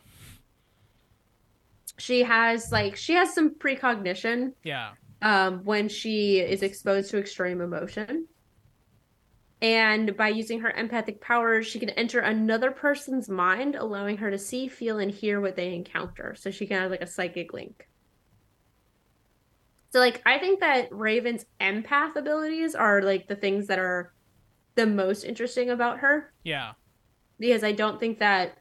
She 1.99 2.22
has 2.22 2.72
like 2.72 2.97
she 2.97 3.14
has 3.14 3.34
some 3.34 3.55
precognition 3.55 4.55
Yeah. 4.64 4.93
um, 5.20 5.64
when 5.64 5.88
she 5.91 6.38
is 6.38 6.62
exposed 6.62 7.11
to 7.11 7.18
extreme 7.18 7.61
emotion. 7.61 8.26
And 9.62 10.16
by 10.16 10.28
using 10.28 10.61
her 10.61 10.70
empathic 10.70 11.20
powers, 11.20 11.66
she 11.66 11.78
can 11.78 11.91
enter 11.91 12.20
another 12.20 12.70
person's 12.70 13.28
mind, 13.28 13.74
allowing 13.74 14.16
her 14.16 14.30
to 14.30 14.38
see, 14.38 14.68
feel, 14.68 14.99
and 14.99 15.11
hear 15.11 15.38
what 15.38 15.55
they 15.55 15.74
encounter. 15.74 16.34
So 16.38 16.51
she 16.51 16.66
can 16.66 16.78
have 16.78 16.91
like 16.91 17.03
a 17.03 17.07
psychic 17.07 17.53
link. 17.53 17.86
So, 19.91 19.99
like, 19.99 20.22
I 20.24 20.38
think 20.38 20.61
that 20.61 20.88
Raven's 20.93 21.45
empath 21.61 22.16
abilities 22.16 22.74
are 22.74 23.03
like 23.03 23.26
the 23.26 23.36
things 23.36 23.66
that 23.66 23.78
are 23.78 24.12
the 24.76 24.86
most 24.86 25.24
interesting 25.24 25.70
about 25.70 25.99
her 25.99 26.32
Yeah. 26.45 26.72
because 27.38 27.64
I 27.64 27.72
don't 27.72 27.99
think 27.99 28.20
that 28.20 28.59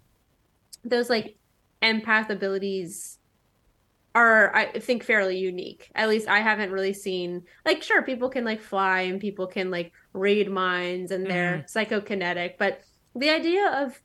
those 0.83 1.09
like 1.09 1.37
empath 1.81 2.29
abilities 2.29 3.19
are 4.15 4.53
I 4.55 4.79
think 4.79 5.03
fairly 5.03 5.37
unique. 5.37 5.91
At 5.93 6.09
least 6.09 6.27
I 6.27 6.39
haven't 6.39 6.71
really 6.71 6.93
seen 6.93 7.43
like 7.65 7.83
sure 7.83 8.01
people 8.01 8.29
can 8.29 8.43
like 8.43 8.61
fly 8.61 9.01
and 9.01 9.21
people 9.21 9.45
can 9.45 9.69
like 9.69 9.91
read 10.13 10.49
minds 10.49 11.11
and 11.11 11.25
they're 11.25 11.65
mm-hmm. 11.69 11.79
psychokinetic, 11.79 12.57
but 12.57 12.81
the 13.15 13.29
idea 13.29 13.83
of 13.83 14.01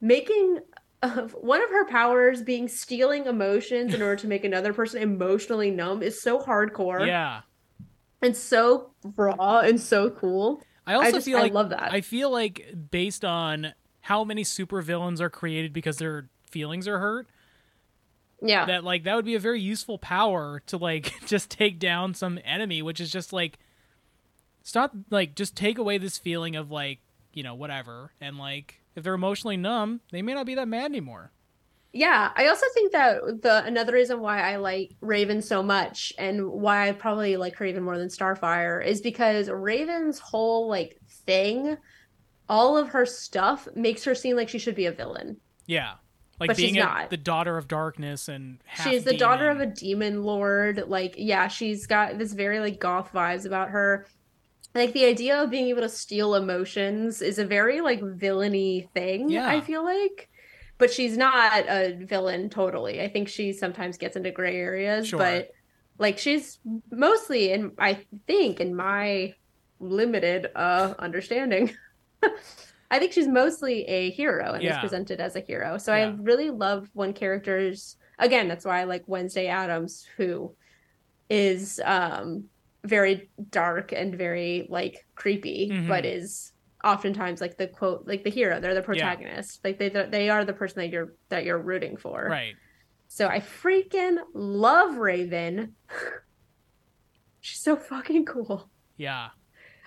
making 0.00 0.60
of 1.04 1.32
one 1.32 1.62
of 1.62 1.70
her 1.70 1.84
powers 1.86 2.42
being 2.42 2.68
stealing 2.68 3.26
emotions 3.26 3.92
in 3.94 4.02
order 4.02 4.16
to 4.16 4.26
make 4.26 4.44
another 4.44 4.72
person 4.72 5.02
emotionally 5.02 5.70
numb 5.70 6.02
is 6.02 6.20
so 6.20 6.38
hardcore 6.40 7.06
Yeah. 7.06 7.42
and 8.22 8.36
so 8.36 8.90
raw 9.16 9.60
and 9.60 9.80
so 9.80 10.10
cool. 10.10 10.62
I 10.86 10.94
also 10.94 11.12
just- 11.12 11.24
feel 11.26 11.38
I 11.38 11.42
like 11.42 11.52
love 11.52 11.70
that. 11.70 11.92
I 11.92 12.00
feel 12.00 12.30
like 12.30 12.74
based 12.90 13.24
on 13.24 13.74
how 14.02 14.24
many 14.24 14.42
supervillains 14.44 15.20
are 15.20 15.30
created 15.30 15.72
because 15.72 15.96
their 15.98 16.28
feelings 16.50 16.86
are 16.86 16.98
hurt, 16.98 17.26
Yeah. 18.42 18.66
that 18.66 18.84
like 18.84 19.04
that 19.04 19.16
would 19.16 19.24
be 19.24 19.34
a 19.34 19.38
very 19.40 19.60
useful 19.60 19.98
power 19.98 20.62
to 20.66 20.76
like 20.76 21.12
just 21.26 21.50
take 21.50 21.78
down 21.78 22.14
some 22.14 22.38
enemy, 22.44 22.82
which 22.82 23.00
is 23.00 23.10
just 23.10 23.32
like 23.32 23.58
stop 24.62 24.92
like 25.10 25.34
just 25.34 25.56
take 25.56 25.78
away 25.78 25.98
this 25.98 26.18
feeling 26.18 26.56
of 26.56 26.70
like, 26.70 27.00
you 27.32 27.42
know, 27.42 27.54
whatever. 27.54 28.12
And 28.20 28.38
like 28.38 28.80
if 28.94 29.04
they're 29.04 29.14
emotionally 29.14 29.56
numb, 29.56 30.00
they 30.12 30.22
may 30.22 30.34
not 30.34 30.46
be 30.46 30.54
that 30.54 30.68
mad 30.68 30.86
anymore. 30.86 31.32
Yeah, 31.92 32.32
I 32.34 32.48
also 32.48 32.66
think 32.74 32.90
that 32.90 33.42
the 33.42 33.64
another 33.64 33.92
reason 33.92 34.18
why 34.18 34.40
I 34.40 34.56
like 34.56 34.96
Raven 35.00 35.40
so 35.40 35.62
much 35.62 36.12
and 36.18 36.50
why 36.50 36.88
I 36.88 36.92
probably 36.92 37.36
like 37.36 37.54
her 37.56 37.64
even 37.64 37.84
more 37.84 37.98
than 37.98 38.08
Starfire 38.08 38.84
is 38.84 39.00
because 39.00 39.48
Raven's 39.48 40.18
whole 40.18 40.68
like 40.68 40.98
thing, 41.08 41.76
all 42.48 42.76
of 42.76 42.88
her 42.88 43.06
stuff 43.06 43.68
makes 43.76 44.02
her 44.04 44.14
seem 44.14 44.34
like 44.36 44.48
she 44.48 44.58
should 44.58 44.74
be 44.74 44.86
a 44.86 44.92
villain. 44.92 45.36
Yeah. 45.66 45.94
Like 46.40 46.48
But 46.48 46.56
she's 46.56 46.72
being 46.72 46.78
a, 46.78 46.84
not. 46.84 47.10
the 47.10 47.16
daughter 47.16 47.56
of 47.56 47.68
darkness 47.68 48.26
and 48.28 48.58
half 48.64 48.88
She's 48.88 49.04
the 49.04 49.16
daughter 49.16 49.48
of 49.48 49.60
a 49.60 49.66
demon 49.66 50.24
lord. 50.24 50.82
Like, 50.88 51.14
yeah, 51.16 51.46
she's 51.46 51.86
got 51.86 52.18
this 52.18 52.32
very 52.32 52.58
like 52.58 52.80
goth 52.80 53.12
vibes 53.12 53.46
about 53.46 53.70
her. 53.70 54.06
Like 54.74 54.92
the 54.92 55.04
idea 55.04 55.40
of 55.42 55.50
being 55.50 55.68
able 55.68 55.82
to 55.82 55.88
steal 55.88 56.34
emotions 56.34 57.22
is 57.22 57.38
a 57.38 57.44
very 57.46 57.80
like 57.80 58.02
villainy 58.02 58.88
thing, 58.94 59.28
Yeah. 59.28 59.48
I 59.48 59.60
feel 59.60 59.84
like. 59.84 60.28
But 60.78 60.92
she's 60.92 61.16
not 61.16 61.68
a 61.68 61.96
villain 62.04 62.50
totally. 62.50 63.00
I 63.00 63.08
think 63.08 63.28
she 63.28 63.52
sometimes 63.52 63.96
gets 63.96 64.16
into 64.16 64.32
gray 64.32 64.56
areas, 64.56 65.06
Sure. 65.08 65.18
but 65.20 65.50
like 65.98 66.18
she's 66.18 66.58
mostly 66.90 67.52
in 67.52 67.70
I 67.78 68.00
think 68.26 68.58
in 68.60 68.74
my 68.74 69.34
limited 69.78 70.48
uh 70.56 70.94
understanding. 70.98 71.70
I 72.90 72.98
think 72.98 73.12
she's 73.12 73.28
mostly 73.28 73.84
a 73.84 74.10
hero 74.10 74.52
and 74.54 74.62
is 74.64 74.76
presented 74.78 75.20
as 75.20 75.36
a 75.36 75.40
hero. 75.40 75.78
So 75.78 75.92
I 75.92 76.14
really 76.20 76.50
love 76.50 76.88
when 76.92 77.12
characters 77.12 77.96
again, 78.18 78.48
that's 78.48 78.64
why 78.64 78.80
I 78.80 78.84
like 78.84 79.04
Wednesday 79.06 79.46
Addams, 79.46 80.06
who 80.16 80.54
is 81.30 81.80
um 81.84 82.44
very 82.84 83.30
dark 83.50 83.92
and 83.92 84.14
very 84.16 84.66
like 84.70 85.06
creepy, 85.14 85.70
Mhm. 85.72 85.88
but 85.88 86.04
is 86.04 86.52
oftentimes 86.84 87.40
like 87.40 87.56
the 87.56 87.66
quote 87.66 88.06
like 88.06 88.24
the 88.24 88.30
hero. 88.30 88.60
They're 88.60 88.74
the 88.74 88.82
protagonist. 88.82 89.64
Like 89.64 89.78
they 89.78 89.88
they 89.88 90.28
are 90.30 90.44
the 90.44 90.52
person 90.52 90.80
that 90.82 90.90
you're 90.90 91.14
that 91.30 91.44
you're 91.44 91.58
rooting 91.58 91.96
for. 91.96 92.26
Right. 92.30 92.54
So 93.08 93.28
I 93.28 93.40
freaking 93.40 94.18
love 94.34 94.96
Raven. 94.96 95.74
She's 97.40 97.60
so 97.60 97.76
fucking 97.76 98.24
cool. 98.24 98.68
Yeah. 98.96 99.28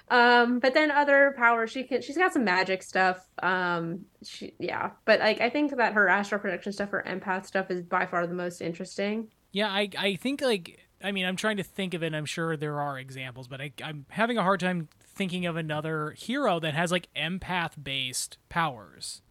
Um, 0.10 0.60
but 0.60 0.74
then 0.74 0.90
other 0.90 1.34
powers, 1.38 1.70
she 1.72 1.84
can 1.84 2.02
she's 2.02 2.18
got 2.18 2.32
some 2.32 2.46
magic 2.46 2.82
stuff. 2.82 3.28
Um, 3.44 4.06
she 4.24 4.54
yeah, 4.60 4.92
but 5.06 5.20
like 5.20 5.42
I 5.42 5.50
think 5.50 5.76
that 5.76 5.94
her 5.94 6.08
astral 6.08 6.40
projection 6.40 6.72
stuff, 6.72 6.92
her 6.92 7.04
empath 7.06 7.46
stuff, 7.46 7.70
is 7.70 7.82
by 7.84 8.06
far 8.06 8.26
the 8.26 8.34
most 8.34 8.62
interesting. 8.62 9.28
Yeah, 9.52 9.68
I 9.70 9.90
I 9.98 10.16
think 10.16 10.42
like 10.42 10.87
I 11.04 11.12
mean 11.12 11.26
I'm 11.26 11.36
trying 11.36 11.58
to 11.58 11.64
think 11.64 11.94
of 11.94 12.02
it. 12.04 12.14
I'm 12.14 12.26
sure 12.26 12.58
there 12.58 12.80
are 12.82 12.98
examples, 12.98 13.48
but 13.48 13.62
I, 13.62 13.72
I'm 13.84 14.06
having 14.10 14.38
a 14.38 14.44
hard 14.44 14.60
time 14.60 14.90
thinking 15.04 15.46
of 15.46 15.56
another 15.56 16.12
hero 16.12 16.60
that 16.60 16.74
has 16.74 16.92
like 16.92 17.08
empath 17.16 17.72
based 17.82 18.38
powers. 18.50 19.22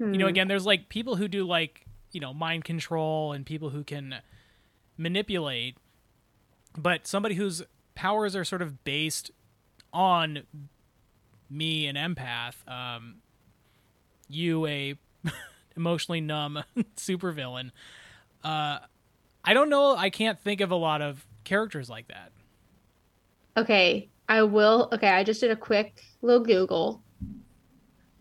You 0.00 0.06
know, 0.18 0.24
Hmm. 0.26 0.28
again, 0.28 0.48
there's 0.48 0.66
like 0.66 0.88
people 0.88 1.16
who 1.16 1.28
do 1.28 1.44
like 1.44 1.86
you 2.12 2.20
know 2.20 2.32
mind 2.34 2.64
control 2.64 3.32
and 3.32 3.44
people 3.46 3.70
who 3.70 3.84
can 3.84 4.16
manipulate, 4.96 5.76
but 6.76 7.06
somebody 7.06 7.34
whose 7.36 7.62
powers 7.94 8.34
are 8.36 8.44
sort 8.44 8.62
of 8.62 8.82
based 8.84 9.30
on 9.92 10.42
me, 11.50 11.86
an 11.86 11.94
empath, 11.96 12.54
um, 12.68 13.16
you 14.28 14.66
a 14.66 14.94
emotionally 15.76 16.20
numb 16.20 16.62
supervillain. 16.96 17.70
Uh, 18.42 18.78
I 19.44 19.54
don't 19.54 19.68
know. 19.68 19.94
I 19.94 20.10
can't 20.10 20.40
think 20.40 20.60
of 20.60 20.70
a 20.70 20.76
lot 20.76 21.02
of 21.02 21.26
characters 21.44 21.90
like 21.90 22.08
that. 22.08 22.32
Okay, 23.56 24.08
I 24.28 24.42
will. 24.42 24.88
Okay, 24.92 25.08
I 25.08 25.22
just 25.22 25.40
did 25.40 25.50
a 25.50 25.56
quick 25.56 26.02
little 26.22 26.44
Google. 26.44 27.02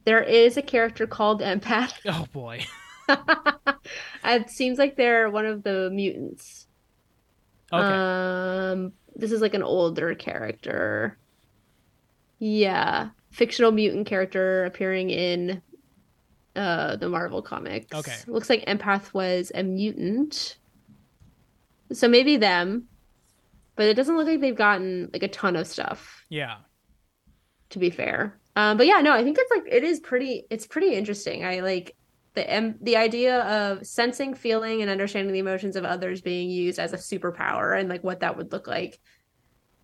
There 0.06 0.22
is 0.22 0.58
a 0.58 0.62
character 0.62 1.08
called 1.08 1.42
Empath. 1.42 1.94
Oh 2.06 2.28
boy. 2.32 2.66
it 4.26 4.50
seems 4.50 4.78
like 4.78 4.96
they're 4.96 5.30
one 5.30 5.46
of 5.46 5.64
the 5.64 5.90
mutants. 5.92 6.68
Okay. 7.72 7.84
Um, 7.84 8.94
this 9.16 9.32
is 9.32 9.42
like 9.42 9.54
an 9.54 9.64
older 9.64 10.14
character. 10.16 11.18
Yeah, 12.40 13.10
fictional 13.32 13.72
mutant 13.72 14.08
character 14.08 14.66
appearing 14.66 15.10
in 15.10 15.62
uh 16.56 16.98
the 16.98 17.10
Marvel 17.10 17.42
comics. 17.42 17.94
Okay. 17.94 18.16
Looks 18.28 18.50
like 18.50 18.66
Empath 18.66 19.14
was 19.14 19.52
a 19.56 19.64
mutant. 19.64 20.58
So 21.92 22.08
maybe 22.08 22.38
them. 22.38 22.86
But 23.76 23.88
it 23.88 23.96
doesn't 23.96 24.16
look 24.16 24.28
like 24.28 24.40
they've 24.40 24.56
gotten 24.56 25.10
like 25.12 25.24
a 25.24 25.28
ton 25.28 25.56
of 25.56 25.66
stuff, 25.66 26.24
yeah. 26.30 26.58
to 27.72 27.80
be 27.80 27.90
fair. 27.90 28.40
Um, 28.56 28.78
but 28.78 28.86
yeah, 28.86 29.02
no, 29.02 29.12
I 29.12 29.24
think 29.24 29.38
it's 29.40 29.50
like 29.50 29.64
it 29.68 29.84
is 29.84 30.00
pretty 30.00 30.46
it's 30.52 30.68
pretty 30.68 30.94
interesting. 30.94 31.44
I 31.44 31.62
like 31.62 31.96
the 32.36 32.48
em- 32.48 32.78
the 32.82 32.98
idea 32.98 33.42
of 33.42 33.84
sensing, 33.86 34.36
feeling, 34.36 34.84
and 34.84 34.92
understanding 34.92 35.34
the 35.34 35.40
emotions 35.40 35.76
of 35.76 35.86
others 35.86 36.22
being 36.22 36.52
used 36.52 36.78
as 36.78 36.94
a 36.94 36.98
superpower 36.98 37.80
and 37.80 37.90
like 37.90 38.04
what 38.04 38.20
that 38.20 38.38
would 38.38 38.52
look 38.52 38.68
like. 38.68 39.00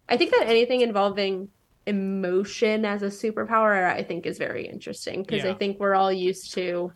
I 0.07 0.17
think 0.17 0.29
that 0.31 0.47
anything 0.47 0.81
involving 0.81 1.49
emotion 1.87 2.85
as 2.85 3.01
a 3.01 3.07
superpower, 3.07 3.91
I 3.91 4.03
think, 4.03 4.27
is 4.27 4.37
very 4.37 4.67
interesting 4.67 5.23
because 5.23 5.43
Yeah. 5.43 5.51
I 5.51 5.53
think 5.55 5.79
we're 5.79 5.95
all 5.95 6.11
used 6.13 6.53
to 6.53 6.91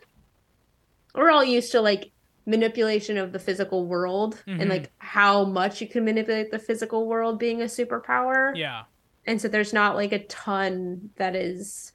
we're 1.15 1.31
all 1.31 1.43
used 1.43 1.71
to 1.71 1.81
like 1.81 2.11
manipulation 2.45 3.17
of 3.17 3.31
the 3.31 3.39
physical 3.39 3.85
world 3.85 4.41
Mhm. 4.47 4.61
and 4.61 4.69
like 4.69 4.91
how 4.97 5.45
much 5.45 5.79
you 5.81 5.87
can 5.87 6.03
manipulate 6.03 6.51
the 6.51 6.59
physical 6.59 7.07
world 7.07 7.39
being 7.39 7.61
a 7.61 7.65
superpower. 7.65 8.51
Yeah. 8.55 8.83
And 9.25 9.39
so 9.41 9.47
there's 9.47 9.71
not 9.73 9.95
like 9.95 10.11
a 10.11 10.25
ton 10.25 11.09
that 11.15 11.35
is 11.35 11.93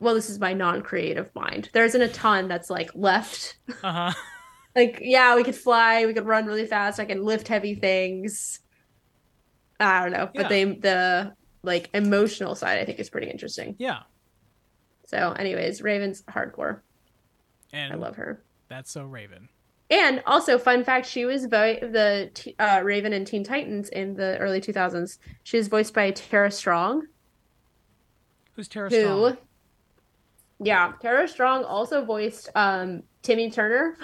well, 0.00 0.14
this 0.14 0.28
is 0.28 0.38
my 0.38 0.52
non-creative 0.52 1.34
mind. 1.34 1.70
There 1.72 1.84
isn't 1.84 2.02
a 2.02 2.08
ton 2.08 2.46
that's 2.48 2.68
like 2.68 2.90
left. 2.94 3.56
Uh 3.82 3.92
huh. 3.92 4.12
Like, 4.76 4.98
yeah, 5.00 5.36
we 5.36 5.44
could 5.44 5.54
fly, 5.54 6.04
we 6.04 6.12
could 6.14 6.26
run 6.26 6.46
really 6.46 6.66
fast, 6.66 6.98
I 6.98 7.04
can 7.04 7.24
lift 7.24 7.46
heavy 7.46 7.76
things. 7.76 8.58
I 9.78 10.02
don't 10.02 10.10
know. 10.12 10.30
Yeah. 10.34 10.42
But 10.42 10.48
they 10.48 10.64
the 10.64 11.34
like 11.62 11.90
emotional 11.94 12.54
side 12.56 12.78
I 12.80 12.84
think 12.84 12.98
is 12.98 13.08
pretty 13.08 13.30
interesting. 13.30 13.76
Yeah. 13.78 14.00
So 15.06 15.30
anyways, 15.32 15.80
Raven's 15.80 16.22
hardcore. 16.22 16.80
And 17.72 17.92
I 17.92 17.96
love 17.96 18.16
her. 18.16 18.43
That's 18.68 18.90
so 18.90 19.04
Raven. 19.04 19.48
And 19.90 20.22
also, 20.26 20.58
fun 20.58 20.82
fact: 20.84 21.06
she 21.06 21.24
was 21.24 21.44
vo- 21.46 21.78
the 21.80 22.30
t- 22.34 22.54
uh, 22.58 22.80
Raven 22.82 23.12
in 23.12 23.24
Teen 23.24 23.44
Titans 23.44 23.88
in 23.90 24.14
the 24.14 24.38
early 24.38 24.60
2000s. 24.60 25.18
She 25.42 25.56
was 25.58 25.68
voiced 25.68 25.92
by 25.94 26.10
Tara 26.10 26.50
Strong, 26.50 27.06
Who's 28.54 28.66
Tara 28.68 28.88
who, 28.88 29.00
Strong? 29.02 29.36
yeah, 30.60 30.92
Tara 31.02 31.28
Strong 31.28 31.64
also 31.64 32.04
voiced 32.04 32.48
um, 32.54 33.02
Timmy 33.22 33.50
Turner 33.50 33.96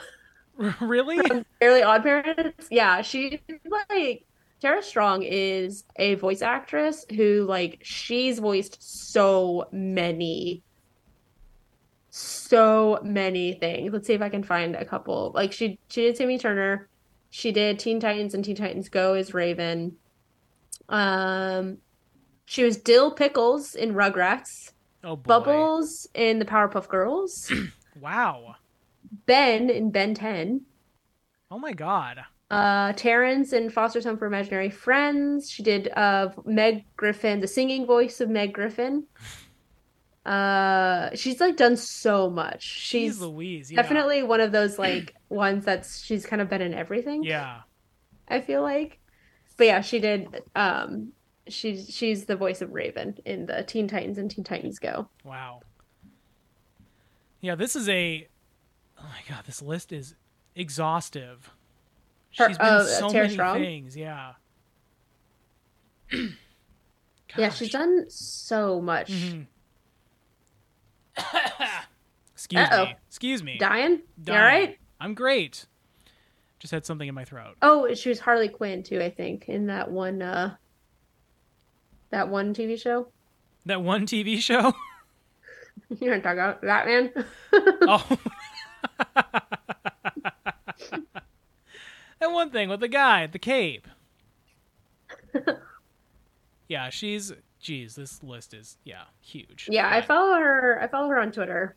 really? 0.81 1.19
Fairly 1.59 1.81
OddParents. 1.81 2.67
Yeah, 2.71 3.01
she 3.01 3.41
like 3.91 4.25
Tara 4.61 4.83
Strong 4.83 5.23
is 5.23 5.85
a 5.97 6.17
voice 6.17 6.43
actress 6.43 7.07
who 7.17 7.45
like 7.49 7.79
she's 7.83 8.39
voiced 8.39 8.77
so 8.83 9.67
many, 9.73 10.63
so 12.11 12.99
many 13.03 13.55
things. 13.55 13.93
Let's 13.93 14.07
see 14.07 14.15
if 14.15 14.23
I 14.23 14.29
can 14.29 14.43
find 14.43 14.75
a 14.75 14.85
couple. 14.85 15.33
Like 15.35 15.53
she 15.53 15.79
she 15.89 16.03
did 16.03 16.17
Timmy 16.17 16.39
Turner, 16.39 16.89
she 17.31 17.53
did 17.53 17.79
Teen 17.79 18.01
Titans 18.01 18.35
and 18.35 18.45
Teen 18.45 18.57
Titans 18.57 18.89
Go 18.89 19.15
as 19.15 19.33
Raven. 19.33 19.97
Um, 20.89 21.79
she 22.47 22.65
was 22.65 22.77
Dill 22.77 23.13
Pickles 23.13 23.75
in 23.77 23.95
Rugrats, 23.95 24.73
Oh 25.05 25.17
boy. 25.17 25.23
Bubbles 25.29 26.09
in 26.15 26.39
the 26.41 26.45
Powerpuff 26.45 26.89
Girls, 26.89 27.53
Wow. 28.01 28.57
Ben 29.27 29.71
in 29.71 29.91
Ben 29.91 30.15
10. 30.15 30.63
Oh 31.51 31.59
my 31.59 31.73
god. 31.73 32.21
Uh, 32.51 32.93
Terrence 32.95 33.53
in 33.53 33.71
Foster's 33.71 34.05
Home 34.05 34.17
for 34.19 34.27
Imaginary 34.27 34.71
Friends. 34.71 35.49
She 35.49 35.63
did 35.63 35.89
uh 35.97 36.31
Meg 36.45 36.85
Griffin, 36.97 37.39
the 37.41 37.47
singing 37.47 37.87
voice 37.87 38.21
of 38.21 38.29
Meg 38.29 38.53
Griffin. 38.53 39.05
Uh, 40.27 41.11
she's 41.15 41.41
like 41.41 41.57
done 41.57 41.77
so 41.77 42.29
much. 42.29 42.63
She's 42.63 43.13
She's 43.15 43.21
Louise. 43.21 43.71
Yeah. 43.73 43.81
definitely 43.83 44.23
one 44.23 44.41
of 44.41 44.53
those 44.53 44.79
like 44.79 45.15
ones 45.29 45.65
that's 45.65 46.03
she's 46.05 46.27
kind 46.27 46.43
of 46.43 46.49
been 46.49 46.61
in 46.61 46.75
everything. 46.75 47.25
Yeah. 47.25 47.61
I 48.29 48.41
feel 48.41 48.63
like. 48.63 48.99
But 49.57 49.67
yeah, 49.67 49.81
she 49.81 49.99
did. 49.99 50.43
Um, 50.55 51.13
she's 51.49 51.89
she's 51.95 52.25
the 52.27 52.37
voice 52.37 52.63
of 52.63 52.73
Raven 52.73 53.19
in 53.25 53.47
the 53.47 53.63
Teen 53.63 53.89
Titans 53.89 54.19
and 54.19 54.31
Teen 54.31 54.45
Titans 54.45 54.79
Go. 54.79 55.09
Wow. 55.25 55.61
Yeah, 57.41 57.55
this 57.55 57.75
is 57.77 57.89
a. 57.89 58.29
Oh 58.99 59.03
my 59.05 59.35
god, 59.35 59.45
this 59.47 59.63
list 59.63 59.93
is 59.93 60.15
exhaustive. 60.55 61.51
Her- 62.37 62.49
She's 62.49 62.59
been 62.59 62.67
oh, 62.69 62.85
so 62.85 63.09
Tara 63.09 63.25
many 63.25 63.35
Strong? 63.35 63.59
things. 63.59 63.97
Yeah. 63.97 64.33
Yeah, 67.37 67.51
she's 67.51 67.71
done 67.71 68.07
so 68.09 68.81
much. 68.81 69.11
Mhm. 69.13 69.47
Excuse 72.35 72.69
Uh-oh. 72.69 72.85
me. 72.87 72.97
Excuse 73.09 73.43
me. 73.43 73.59
Dying? 73.59 74.01
Dying. 74.23 74.39
all 74.39 74.45
right? 74.45 74.79
I'm 75.01 75.15
great. 75.15 75.67
Just 76.59 76.73
had 76.73 76.85
something 76.85 77.09
in 77.09 77.15
my 77.15 77.25
throat. 77.25 77.57
Oh, 77.63 77.93
she 77.95 78.11
was 78.11 78.21
Harley 78.21 78.49
Quinn 78.49 78.83
too, 78.83 79.01
I 79.01 79.11
think, 79.11 79.49
in 79.49 79.67
that 79.67 79.91
one 79.91 80.21
uh 80.23 80.57
that 82.11 82.29
one 82.29 82.55
TV 82.55 82.81
show. 82.81 83.09
That 83.67 83.83
one 83.83 84.07
TV 84.07 84.39
show. 84.39 84.75
You're 85.89 86.19
gonna 86.19 86.23
talk 86.23 86.35
about 86.35 86.63
Batman? 86.63 87.13
oh. 87.53 88.19
that 92.21 92.31
one 92.31 92.51
thing 92.51 92.69
with 92.69 92.81
the 92.81 92.89
guy, 92.89 93.27
the 93.27 93.39
cape. 93.39 93.89
yeah, 96.69 96.91
she's. 96.91 97.33
Geez, 97.61 97.95
this 97.95 98.23
list 98.23 98.55
is 98.55 98.79
yeah 98.85 99.03
huge. 99.21 99.69
yeah, 99.71 99.89
I 99.93 100.01
follow 100.01 100.35
her 100.37 100.81
I 100.83 100.87
follow 100.89 101.09
her 101.09 101.19
on 101.21 101.31
Twitter. 101.33 101.77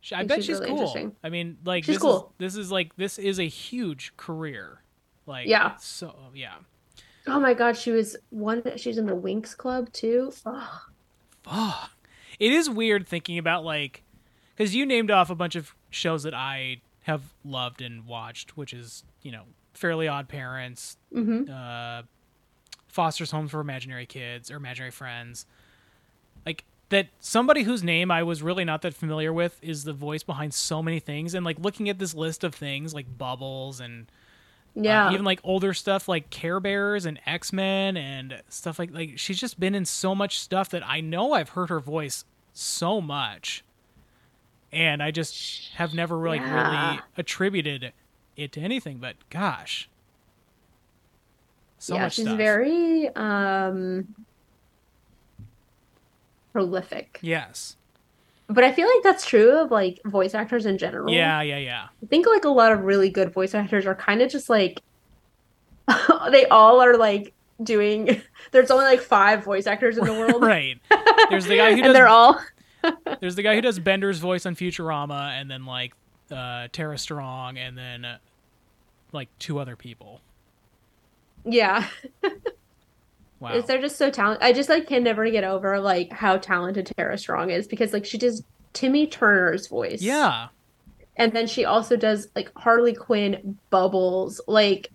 she- 0.00 0.14
I 0.14 0.18
think 0.18 0.28
bet 0.28 0.36
she's 0.38 0.46
she's 0.46 0.60
really 0.60 0.70
cool. 0.70 1.12
I 1.24 1.28
mean, 1.30 1.58
like 1.64 1.84
She's 1.84 1.96
this 1.96 2.02
cool. 2.02 2.32
is 2.40 2.54
this 2.54 2.56
is 2.64 2.70
like 2.72 2.94
this 2.96 3.18
is 3.18 3.38
a 3.40 3.48
huge 3.48 4.12
career. 4.16 4.82
Like 5.26 5.48
Yeah. 5.48 5.76
So 5.76 6.14
yeah. 6.34 6.54
Oh 7.26 7.38
my 7.40 7.54
god, 7.54 7.76
she 7.76 7.90
was 7.90 8.16
one 8.30 8.62
that 8.62 8.80
she's 8.80 8.98
in 8.98 9.06
the 9.06 9.14
Winx 9.16 9.56
Club 9.56 9.92
too. 9.92 10.32
Oh, 10.46 10.80
Fuck. 11.44 11.90
It 12.38 12.52
is 12.52 12.68
weird 12.70 13.06
thinking 13.06 13.38
about 13.38 13.64
like 13.64 14.02
because 14.56 14.74
you 14.74 14.86
named 14.86 15.10
off 15.10 15.30
a 15.30 15.34
bunch 15.34 15.54
of 15.56 15.74
shows 15.90 16.22
that 16.24 16.34
I 16.34 16.80
have 17.02 17.22
loved 17.44 17.82
and 17.82 18.06
watched, 18.06 18.56
which 18.56 18.72
is 18.72 19.04
you 19.22 19.32
know 19.32 19.42
Fairly 19.74 20.06
OddParents, 20.06 20.96
hmm 21.12 21.44
uh, 21.50 22.02
Foster's 22.92 23.32
Homes 23.32 23.50
for 23.50 23.58
Imaginary 23.60 24.06
Kids 24.06 24.50
or 24.50 24.56
Imaginary 24.56 24.92
Friends. 24.92 25.46
Like 26.46 26.64
that 26.90 27.08
somebody 27.20 27.62
whose 27.64 27.82
name 27.82 28.10
I 28.10 28.22
was 28.22 28.42
really 28.42 28.64
not 28.64 28.82
that 28.82 28.94
familiar 28.94 29.32
with 29.32 29.58
is 29.62 29.82
the 29.84 29.92
voice 29.94 30.22
behind 30.22 30.52
so 30.54 30.82
many 30.82 31.00
things 31.00 31.34
and 31.34 31.44
like 31.44 31.58
looking 31.58 31.88
at 31.88 31.98
this 31.98 32.14
list 32.14 32.44
of 32.44 32.54
things 32.54 32.92
like 32.94 33.16
Bubbles 33.18 33.80
and 33.80 34.06
uh, 34.76 34.82
Yeah. 34.82 35.10
even 35.12 35.24
like 35.24 35.40
older 35.42 35.72
stuff 35.72 36.06
like 36.06 36.28
Care 36.30 36.60
Bears 36.60 37.06
and 37.06 37.18
X 37.26 37.50
Men 37.52 37.96
and 37.96 38.42
stuff 38.50 38.78
like 38.78 38.92
like 38.92 39.18
she's 39.18 39.40
just 39.40 39.58
been 39.58 39.74
in 39.74 39.86
so 39.86 40.14
much 40.14 40.38
stuff 40.38 40.68
that 40.70 40.86
I 40.86 41.00
know 41.00 41.32
I've 41.32 41.50
heard 41.50 41.70
her 41.70 41.80
voice 41.80 42.24
so 42.52 43.00
much, 43.00 43.64
and 44.70 45.02
I 45.02 45.10
just 45.10 45.72
have 45.76 45.94
never 45.94 46.16
like 46.28 46.42
really 46.42 46.50
Yeah. 46.52 47.00
attributed 47.16 47.92
it 48.36 48.52
to 48.52 48.60
anything. 48.60 48.98
But 48.98 49.16
gosh, 49.30 49.88
so 51.82 51.96
yeah, 51.96 52.08
she's 52.08 52.24
stuff. 52.26 52.36
very 52.38 53.08
um 53.16 54.06
prolific. 56.52 57.18
yes, 57.22 57.76
But 58.48 58.62
I 58.62 58.72
feel 58.72 58.86
like 58.86 59.02
that's 59.02 59.26
true 59.26 59.58
of 59.58 59.70
like 59.70 60.00
voice 60.04 60.34
actors 60.34 60.66
in 60.66 60.78
general. 60.78 61.12
yeah, 61.12 61.40
yeah, 61.42 61.58
yeah. 61.58 61.86
I 62.02 62.06
think 62.06 62.26
like 62.26 62.44
a 62.44 62.50
lot 62.50 62.72
of 62.72 62.80
really 62.84 63.10
good 63.10 63.32
voice 63.32 63.54
actors 63.54 63.86
are 63.86 63.94
kind 63.94 64.22
of 64.22 64.30
just 64.30 64.48
like 64.48 64.80
they 66.30 66.46
all 66.46 66.80
are 66.80 66.96
like 66.96 67.32
doing 67.62 68.20
there's 68.52 68.70
only 68.70 68.84
like 68.84 69.00
five 69.00 69.42
voice 69.44 69.66
actors 69.66 69.98
in 69.98 70.04
the 70.04 70.12
world. 70.20 70.42
right. 70.42 70.78
There's 71.30 71.46
the 71.46 71.56
guy 71.56 71.70
who 71.70 71.76
and 71.76 71.84
does 71.84 71.94
they're 71.94 72.08
all 72.08 72.38
there's 73.20 73.36
the 73.36 73.42
guy 73.42 73.54
who 73.54 73.60
does 73.60 73.78
Bender's 73.78 74.18
voice 74.18 74.44
on 74.44 74.56
Futurama, 74.56 75.30
and 75.40 75.48
then 75.50 75.64
like 75.66 75.94
uh, 76.32 76.66
Tara 76.72 76.98
Strong, 76.98 77.56
and 77.56 77.78
then 77.78 78.04
uh, 78.04 78.18
like 79.12 79.28
two 79.38 79.60
other 79.60 79.76
people. 79.76 80.20
Yeah. 81.44 81.88
Wow. 83.40 83.54
Is 83.54 83.64
they're 83.64 83.80
just 83.80 83.96
so 83.96 84.08
talented. 84.08 84.44
I 84.44 84.52
just 84.52 84.68
like 84.68 84.86
can 84.86 85.02
never 85.02 85.28
get 85.28 85.42
over 85.42 85.80
like 85.80 86.12
how 86.12 86.36
talented 86.36 86.86
Tara 86.96 87.18
Strong 87.18 87.50
is 87.50 87.66
because 87.66 87.92
like 87.92 88.04
she 88.04 88.16
does 88.16 88.44
Timmy 88.72 89.06
Turner's 89.08 89.66
voice. 89.66 90.00
yeah. 90.00 90.48
And 91.16 91.32
then 91.32 91.46
she 91.46 91.64
also 91.64 91.96
does 91.96 92.28
like 92.36 92.50
Harley 92.56 92.94
Quinn, 92.94 93.58
Bubbles, 93.70 94.40
like 94.46 94.90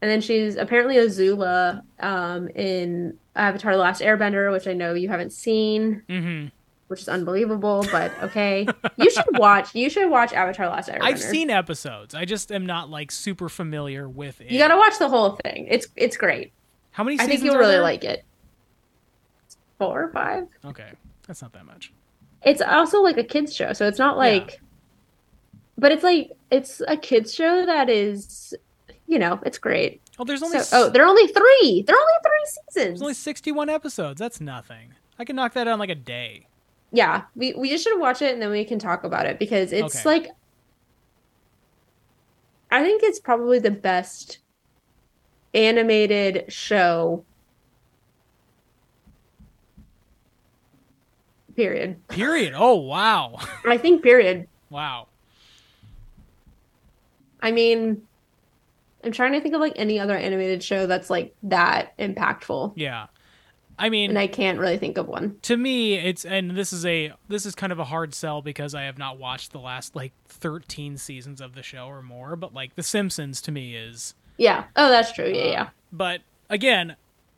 And 0.00 0.10
then 0.10 0.20
she's 0.20 0.56
apparently 0.56 0.96
Azula 0.96 1.82
um, 2.00 2.48
in 2.48 3.18
Avatar: 3.36 3.72
The 3.72 3.78
Last 3.82 4.00
Airbender, 4.00 4.50
which 4.52 4.66
I 4.66 4.72
know 4.72 4.94
you 4.94 5.08
haven't 5.08 5.32
seen, 5.32 6.02
hmm 6.08 6.46
which 6.92 7.00
is 7.00 7.08
unbelievable, 7.08 7.86
but 7.90 8.12
okay. 8.22 8.66
you 8.96 9.10
should 9.10 9.24
watch. 9.38 9.74
You 9.74 9.88
should 9.88 10.10
watch 10.10 10.34
Avatar: 10.34 10.68
Last 10.68 10.90
Airbender. 10.90 10.98
I've 11.00 11.18
seen 11.18 11.48
episodes. 11.48 12.14
I 12.14 12.26
just 12.26 12.52
am 12.52 12.66
not 12.66 12.90
like 12.90 13.10
super 13.10 13.48
familiar 13.48 14.06
with 14.06 14.42
it. 14.42 14.50
You 14.50 14.58
got 14.58 14.68
to 14.68 14.76
watch 14.76 14.98
the 14.98 15.08
whole 15.08 15.38
thing. 15.42 15.66
It's 15.70 15.86
it's 15.96 16.18
great. 16.18 16.52
How 16.90 17.02
many 17.02 17.18
I 17.18 17.26
think 17.26 17.42
you'll 17.42 17.56
really 17.56 17.72
there? 17.72 17.82
like 17.82 18.04
it. 18.04 18.26
Four 19.78 20.02
or 20.04 20.08
five. 20.12 20.48
Okay, 20.66 20.90
that's 21.26 21.40
not 21.40 21.54
that 21.54 21.64
much. 21.64 21.94
It's 22.44 22.60
also 22.60 23.00
like 23.00 23.16
a 23.16 23.24
kids 23.24 23.56
show, 23.56 23.72
so 23.72 23.88
it's 23.88 23.98
not 23.98 24.18
like 24.18 24.60
but 25.78 25.92
it's 25.92 26.02
like 26.02 26.32
it's 26.50 26.82
a 26.86 26.98
kids 26.98 27.34
show 27.34 27.64
that 27.64 27.88
is 27.88 28.54
you 29.06 29.18
know, 29.18 29.40
it's 29.46 29.56
great. 29.58 30.02
Oh, 30.18 30.24
there's 30.24 30.42
only 30.42 30.58
So, 30.58 30.60
s- 30.60 30.72
oh, 30.72 30.90
they're 30.90 31.06
only 31.06 31.26
3. 31.26 31.84
They're 31.86 31.96
only 31.96 32.12
3 32.22 32.32
seasons. 32.46 32.72
there's 32.74 33.02
only 33.02 33.14
61 33.14 33.68
episodes. 33.68 34.18
That's 34.18 34.40
nothing. 34.40 34.94
I 35.18 35.24
can 35.24 35.36
knock 35.36 35.52
that 35.54 35.68
out 35.68 35.74
in 35.74 35.78
like 35.78 35.90
a 35.90 35.94
day. 35.94 36.46
Yeah, 36.92 37.22
we 37.34 37.54
we 37.54 37.70
just 37.70 37.84
should 37.84 37.98
watch 37.98 38.20
it 38.22 38.32
and 38.32 38.42
then 38.42 38.50
we 38.50 38.64
can 38.64 38.78
talk 38.78 39.04
about 39.04 39.26
it 39.26 39.38
because 39.38 39.72
it's 39.72 39.96
Okay. 39.96 40.08
like 40.08 40.28
I 42.70 42.82
think 42.82 43.02
it's 43.02 43.20
probably 43.20 43.58
the 43.58 43.70
best 43.70 44.40
animated 45.54 46.52
show 46.52 47.24
period. 51.56 52.06
Period. 52.08 52.54
Oh 52.56 52.76
wow, 52.76 53.36
I 53.66 53.76
think 53.78 54.02
period. 54.02 54.46
wow. 54.70 55.08
I 57.40 57.50
mean, 57.50 58.02
I'm 59.04 59.12
trying 59.12 59.32
to 59.32 59.40
think 59.40 59.54
of 59.54 59.60
like 59.60 59.72
any 59.76 59.98
other 59.98 60.14
animated 60.16 60.62
show 60.62 60.86
that's 60.86 61.10
like 61.10 61.34
that 61.44 61.96
impactful, 61.98 62.74
Yeah, 62.76 63.06
I 63.78 63.88
mean, 63.88 64.10
and 64.10 64.18
I 64.18 64.26
can't 64.26 64.58
really 64.58 64.78
think 64.78 64.98
of 64.98 65.08
one. 65.08 65.38
to 65.42 65.56
me, 65.56 65.94
it's 65.94 66.24
and 66.24 66.52
this 66.52 66.72
is 66.72 66.84
a 66.86 67.12
this 67.28 67.46
is 67.46 67.54
kind 67.54 67.72
of 67.72 67.78
a 67.78 67.84
hard 67.84 68.14
sell 68.14 68.42
because 68.42 68.74
I 68.74 68.82
have 68.82 68.98
not 68.98 69.18
watched 69.18 69.52
the 69.52 69.58
last 69.58 69.96
like 69.96 70.12
13 70.28 70.96
seasons 70.98 71.40
of 71.40 71.54
the 71.54 71.62
show 71.62 71.86
or 71.86 72.02
more. 72.02 72.36
But 72.36 72.54
like 72.54 72.74
The 72.76 72.82
Simpsons 72.82 73.40
to 73.42 73.52
me 73.52 73.74
is 73.74 74.14
Yeah. 74.36 74.64
Oh, 74.76 74.88
that's 74.88 75.12
true. 75.12 75.28
Yeah, 75.28 75.42
Uh, 75.42 75.46
yeah. 75.50 75.68
But 75.90 76.20
again, 76.48 76.96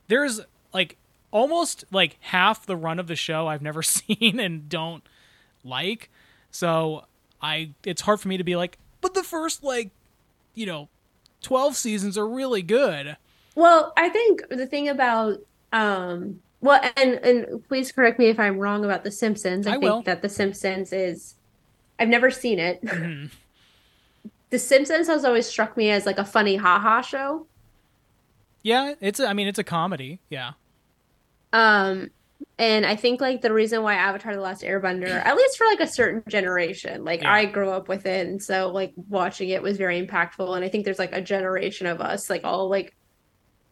there's 0.08 0.40
like 0.72 0.96
almost 1.30 1.84
like 1.90 2.16
half 2.20 2.66
the 2.66 2.76
run 2.76 2.98
of 2.98 3.06
the 3.06 3.16
show 3.16 3.46
I've 3.46 3.62
never 3.62 3.82
seen 3.84 4.38
and 4.40 4.68
don't 4.68 5.02
like. 5.64 6.10
So 6.50 7.04
I 7.40 7.70
it's 7.84 8.02
hard 8.02 8.20
for 8.20 8.28
me 8.28 8.36
to 8.36 8.44
be 8.44 8.56
like, 8.56 8.78
but 9.00 9.14
the 9.14 9.22
first 9.22 9.62
like, 9.64 9.90
you 10.54 10.66
know, 10.66 10.88
12 11.42 11.76
seasons 11.76 12.16
are 12.18 12.26
really 12.28 12.62
good. 12.62 13.16
Well, 13.54 13.92
I 13.96 14.08
think 14.08 14.48
the 14.48 14.66
thing 14.66 14.88
about 14.88 15.38
um 15.74 16.40
well 16.62 16.80
and 16.96 17.14
and 17.16 17.68
please 17.68 17.92
correct 17.92 18.18
me 18.18 18.28
if 18.28 18.40
I'm 18.40 18.58
wrong 18.58 18.84
about 18.86 19.04
The 19.04 19.10
Simpsons. 19.10 19.66
I, 19.66 19.72
I 19.72 19.72
think 19.74 19.82
will. 19.82 20.02
that 20.02 20.22
The 20.22 20.28
Simpsons 20.30 20.92
is 20.94 21.34
I've 21.98 22.08
never 22.08 22.30
seen 22.30 22.58
it. 22.58 22.82
Mhm. 22.82 23.30
The 24.50 24.58
Simpsons 24.60 25.08
has 25.08 25.24
always 25.24 25.46
struck 25.48 25.76
me 25.76 25.90
as 25.90 26.06
like 26.06 26.18
a 26.18 26.24
funny 26.24 26.54
haha 26.54 27.00
show. 27.00 27.48
Yeah, 28.62 28.94
it's 29.00 29.18
a, 29.18 29.26
I 29.26 29.32
mean 29.32 29.48
it's 29.48 29.58
a 29.58 29.64
comedy. 29.64 30.20
Yeah. 30.30 30.52
Um 31.52 32.10
and 32.58 32.86
I 32.86 32.94
think 32.94 33.20
like 33.20 33.40
the 33.42 33.52
reason 33.52 33.82
why 33.82 33.94
Avatar 33.94 34.34
The 34.36 34.40
Last 34.40 34.62
Airbender, 34.62 35.08
at 35.26 35.34
least 35.36 35.58
for 35.58 35.66
like 35.66 35.80
a 35.80 35.88
certain 35.88 36.22
generation, 36.28 37.04
like 37.04 37.22
Yeah. 37.22 37.32
I 37.32 37.44
grew 37.46 37.70
up 37.70 37.88
with 37.88 38.06
it 38.06 38.28
and 38.28 38.40
so 38.40 38.70
like 38.70 38.92
watching 39.08 39.48
it 39.48 39.60
was 39.60 39.76
very 39.76 40.00
impactful 40.04 40.54
and 40.54 40.64
I 40.64 40.68
think 40.68 40.84
there's 40.84 41.00
like 41.00 41.12
a 41.12 41.20
generation 41.20 41.88
of 41.88 42.00
us 42.00 42.30
like 42.30 42.44
all 42.44 42.68
like 42.68 42.94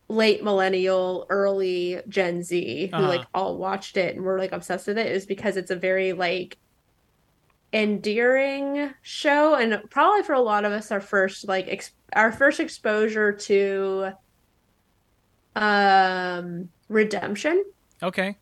late 0.08 0.42
millennial, 0.44 1.26
early 1.30 2.00
Gen 2.08 2.42
Z 2.42 2.88
who 2.88 2.96
Uh-huh. 2.96 3.08
like 3.08 3.26
all 3.34 3.56
watched 3.56 3.96
it 3.96 4.14
and 4.16 4.24
were 4.24 4.38
like 4.38 4.52
obsessed 4.52 4.86
with 4.86 4.98
it 4.98 5.06
is 5.06 5.26
because 5.26 5.56
it's 5.56 5.70
a 5.70 5.76
very 5.76 6.12
like 6.12 6.58
endearing 7.72 8.92
show 9.00 9.54
and 9.54 9.82
probably 9.90 10.22
for 10.22 10.34
a 10.34 10.40
lot 10.40 10.66
of 10.66 10.72
us 10.72 10.90
our 10.92 11.00
first 11.00 11.48
like 11.48 11.66
ex- 11.68 11.92
our 12.14 12.30
first 12.30 12.60
exposure 12.60 13.32
to 13.32 14.12
um 15.56 16.68
redemption 16.88 17.64
Okay. 18.02 18.36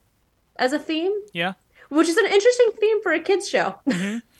as 0.57 0.73
a 0.73 0.79
theme, 0.79 1.13
Yeah. 1.33 1.53
which 1.91 2.09
is 2.09 2.17
an 2.17 2.27
interesting 2.27 2.71
theme 2.81 3.03
for 3.03 3.13
a 3.13 3.21
kids 3.21 3.49
show. 3.49 3.77
Mhm. 3.89 4.23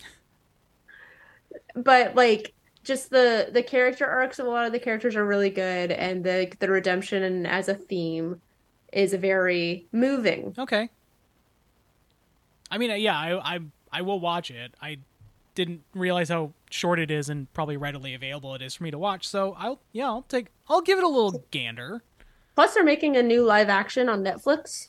But 1.77 2.15
like 2.17 2.53
just 2.85 3.11
the 3.11 3.49
the 3.53 3.63
character 3.63 4.07
arcs 4.07 4.39
of 4.39 4.47
a 4.47 4.51
lot 4.51 4.67
of 4.67 4.73
the 4.73 4.79
characters 4.79 5.17
are 5.17 5.25
really 5.25 5.51
good 5.51 5.91
and 5.93 6.25
the 6.25 6.53
the 6.61 6.69
redemption 6.71 7.23
and 7.23 7.47
as 7.47 7.69
a 7.69 7.75
theme 7.75 8.41
is 8.93 9.13
very 9.15 9.87
moving. 9.93 10.55
Okay. 10.59 10.89
I 12.71 12.79
mean, 12.79 12.91
uh, 12.91 12.95
yeah, 12.95 13.19
I, 13.19 13.57
I 13.57 13.59
I 13.93 14.03
will 14.03 14.21
watch 14.21 14.51
it. 14.51 14.75
I 14.81 14.99
didn't 15.55 15.83
realize 15.95 16.29
how 16.29 16.53
short 16.71 16.99
it 17.01 17.11
is 17.11 17.29
and 17.29 17.53
probably 17.53 17.77
readily 17.77 18.15
available 18.15 18.55
it 18.55 18.63
is 18.63 18.75
for 18.75 18.85
me 18.85 18.91
to 18.91 18.99
watch. 18.99 19.27
So 19.27 19.55
I'll 19.59 19.81
yeah, 19.93 20.07
I'll 20.07 20.23
take 20.23 20.47
I'll 20.69 20.81
give 20.81 20.99
it 20.99 21.05
a 21.05 21.09
little 21.09 21.45
gander 21.51 22.03
Plus 22.55 22.75
they're 22.75 22.85
making 22.85 23.17
a 23.17 23.23
new 23.23 23.43
live 23.45 23.69
action 23.69 24.09
on 24.09 24.23
Netflix. 24.23 24.89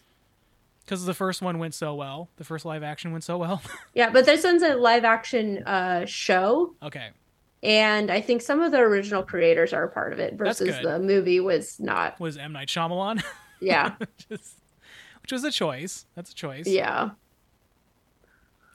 because 0.86 1.06
the 1.06 1.14
first 1.14 1.42
one 1.42 1.58
went 1.60 1.74
so 1.74 1.94
well. 1.96 2.30
The 2.38 2.44
first 2.44 2.66
live 2.66 2.84
action 2.84 3.12
went 3.12 3.24
so 3.24 3.38
well. 3.38 3.62
Yeah, 3.94 4.10
but 4.12 4.26
this 4.26 4.44
one's 4.44 4.64
a 4.64 4.76
live 4.76 5.04
action 5.04 5.64
uh 5.66 6.06
show 6.06 6.76
okay. 6.84 7.10
And 7.64 8.10
I 8.12 8.22
think 8.22 8.42
some 8.42 8.62
of 8.62 8.72
the 8.72 8.80
original 8.80 9.24
creators 9.24 9.74
are 9.74 9.84
a 9.84 9.90
part 9.90 10.14
of 10.14 10.20
it 10.20 10.34
versus 10.36 10.76
the 10.82 11.00
movie 11.00 11.40
was 11.40 11.80
not. 11.80 12.20
Was 12.20 12.38
M 12.38 12.54
Night 12.54 12.68
Shyamalan, 12.68 13.24
Yeah. 13.62 13.96
Just- 14.30 14.58
which 15.22 15.32
was 15.32 15.44
a 15.44 15.52
choice. 15.52 16.06
That's 16.16 16.32
a 16.32 16.36
choice. 16.36 16.66
yeah. 16.68 17.12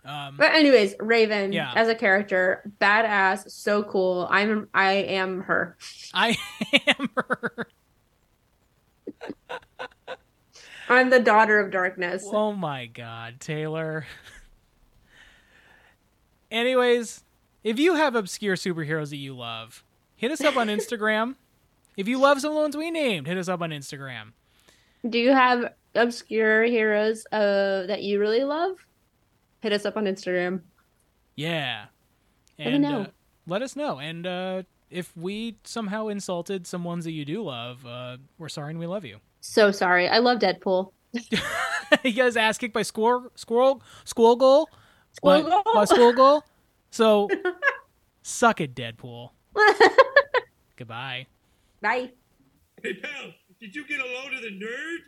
Um, 0.05 0.37
But 0.37 0.55
anyways, 0.55 0.95
Raven 1.01 1.53
Yeah. 1.53 1.73
as 1.75 1.89
a 1.89 1.95
character, 1.97 2.71
badass, 2.81 3.51
so 3.51 3.83
cool. 3.83 4.29
I'm 4.31 4.69
I 4.73 4.93
am 4.93 5.41
her. 5.43 5.77
I 6.15 6.37
am 6.87 7.11
her. 7.17 7.67
I'm 10.89 11.11
the 11.11 11.19
daughter 11.19 11.59
of 11.59 11.73
darkness. 11.73 12.25
Oh 12.31 12.53
my 12.53 12.87
god, 12.87 13.41
Taylor. 13.41 14.07
Anyways, 16.53 17.25
if 17.67 17.81
you 17.81 17.97
have 17.97 18.15
obscure 18.15 18.55
superheroes 18.55 19.11
that 19.11 19.17
you 19.17 19.37
love, 19.37 19.83
hit 20.15 20.31
us 20.31 20.41
up 20.41 20.57
on 20.57 20.69
Instagram. 20.69 21.35
if 21.97 22.07
you 22.07 22.17
love 22.17 22.41
some 22.41 22.51
of 22.53 22.55
the 22.55 22.61
ones 22.61 22.77
we 22.77 22.93
named, 22.93 23.27
hit 23.27 23.37
us 23.37 23.49
up 23.49 23.61
on 23.61 23.71
Instagram. 23.71 24.35
Do 25.09 25.19
you 25.19 25.33
have 25.33 25.73
obscure 25.97 26.63
heroes 26.65 27.27
uh 27.33 27.87
that 27.89 28.05
you 28.05 28.21
really 28.21 28.45
love? 28.45 28.77
Hit 29.63 29.73
us 29.73 29.85
up 29.85 29.97
on 29.97 30.05
Instagram. 30.05 30.61
Yeah. 31.35 31.87
Let 32.57 32.69
And 32.69 32.83
know. 32.85 33.01
Uh, 33.03 33.07
let 33.49 33.63
us 33.63 33.75
know. 33.75 33.99
And 33.99 34.29
uh, 34.29 34.63
if 34.89 35.17
we 35.17 35.57
somehow 35.65 36.07
insulted 36.07 36.69
some 36.69 36.85
ones 36.85 37.05
that 37.05 37.13
you 37.13 37.25
do 37.25 37.43
love, 37.43 37.85
uh, 37.85 38.19
we're 38.39 38.49
sorry 38.49 38.71
and 38.71 38.79
we 38.79 38.87
love 38.87 39.05
you. 39.05 39.19
So 39.41 39.73
sorry. 39.73 40.09
I 40.09 40.19
love 40.19 40.39
Deadpool. 40.39 40.93
you 42.05 42.13
guys 42.13 42.37
ass 42.37 42.59
kicked 42.59 42.75
by 42.75 42.83
squirrel, 42.83 43.33
squirrel, 43.35 43.83
squirrel 44.05 44.37
goal, 44.37 44.69
Squirrel? 45.13 45.63
by 45.75 45.85
squirrel 45.85 46.13
goal. 46.13 46.45
So 46.97 47.29
suck 48.23 48.63
it, 48.63 48.75
Deadpool. 48.75 49.29
Goodbye. 50.77 51.27
Bye. 51.83 52.11
Hey, 52.83 52.95
pal, 52.95 53.35
did 53.61 53.77
you 53.77 53.87
get 53.87 54.01
a 54.01 54.07
load 54.07 54.33
of 54.33 54.41
the 54.41 54.49
nerd? 54.49 55.01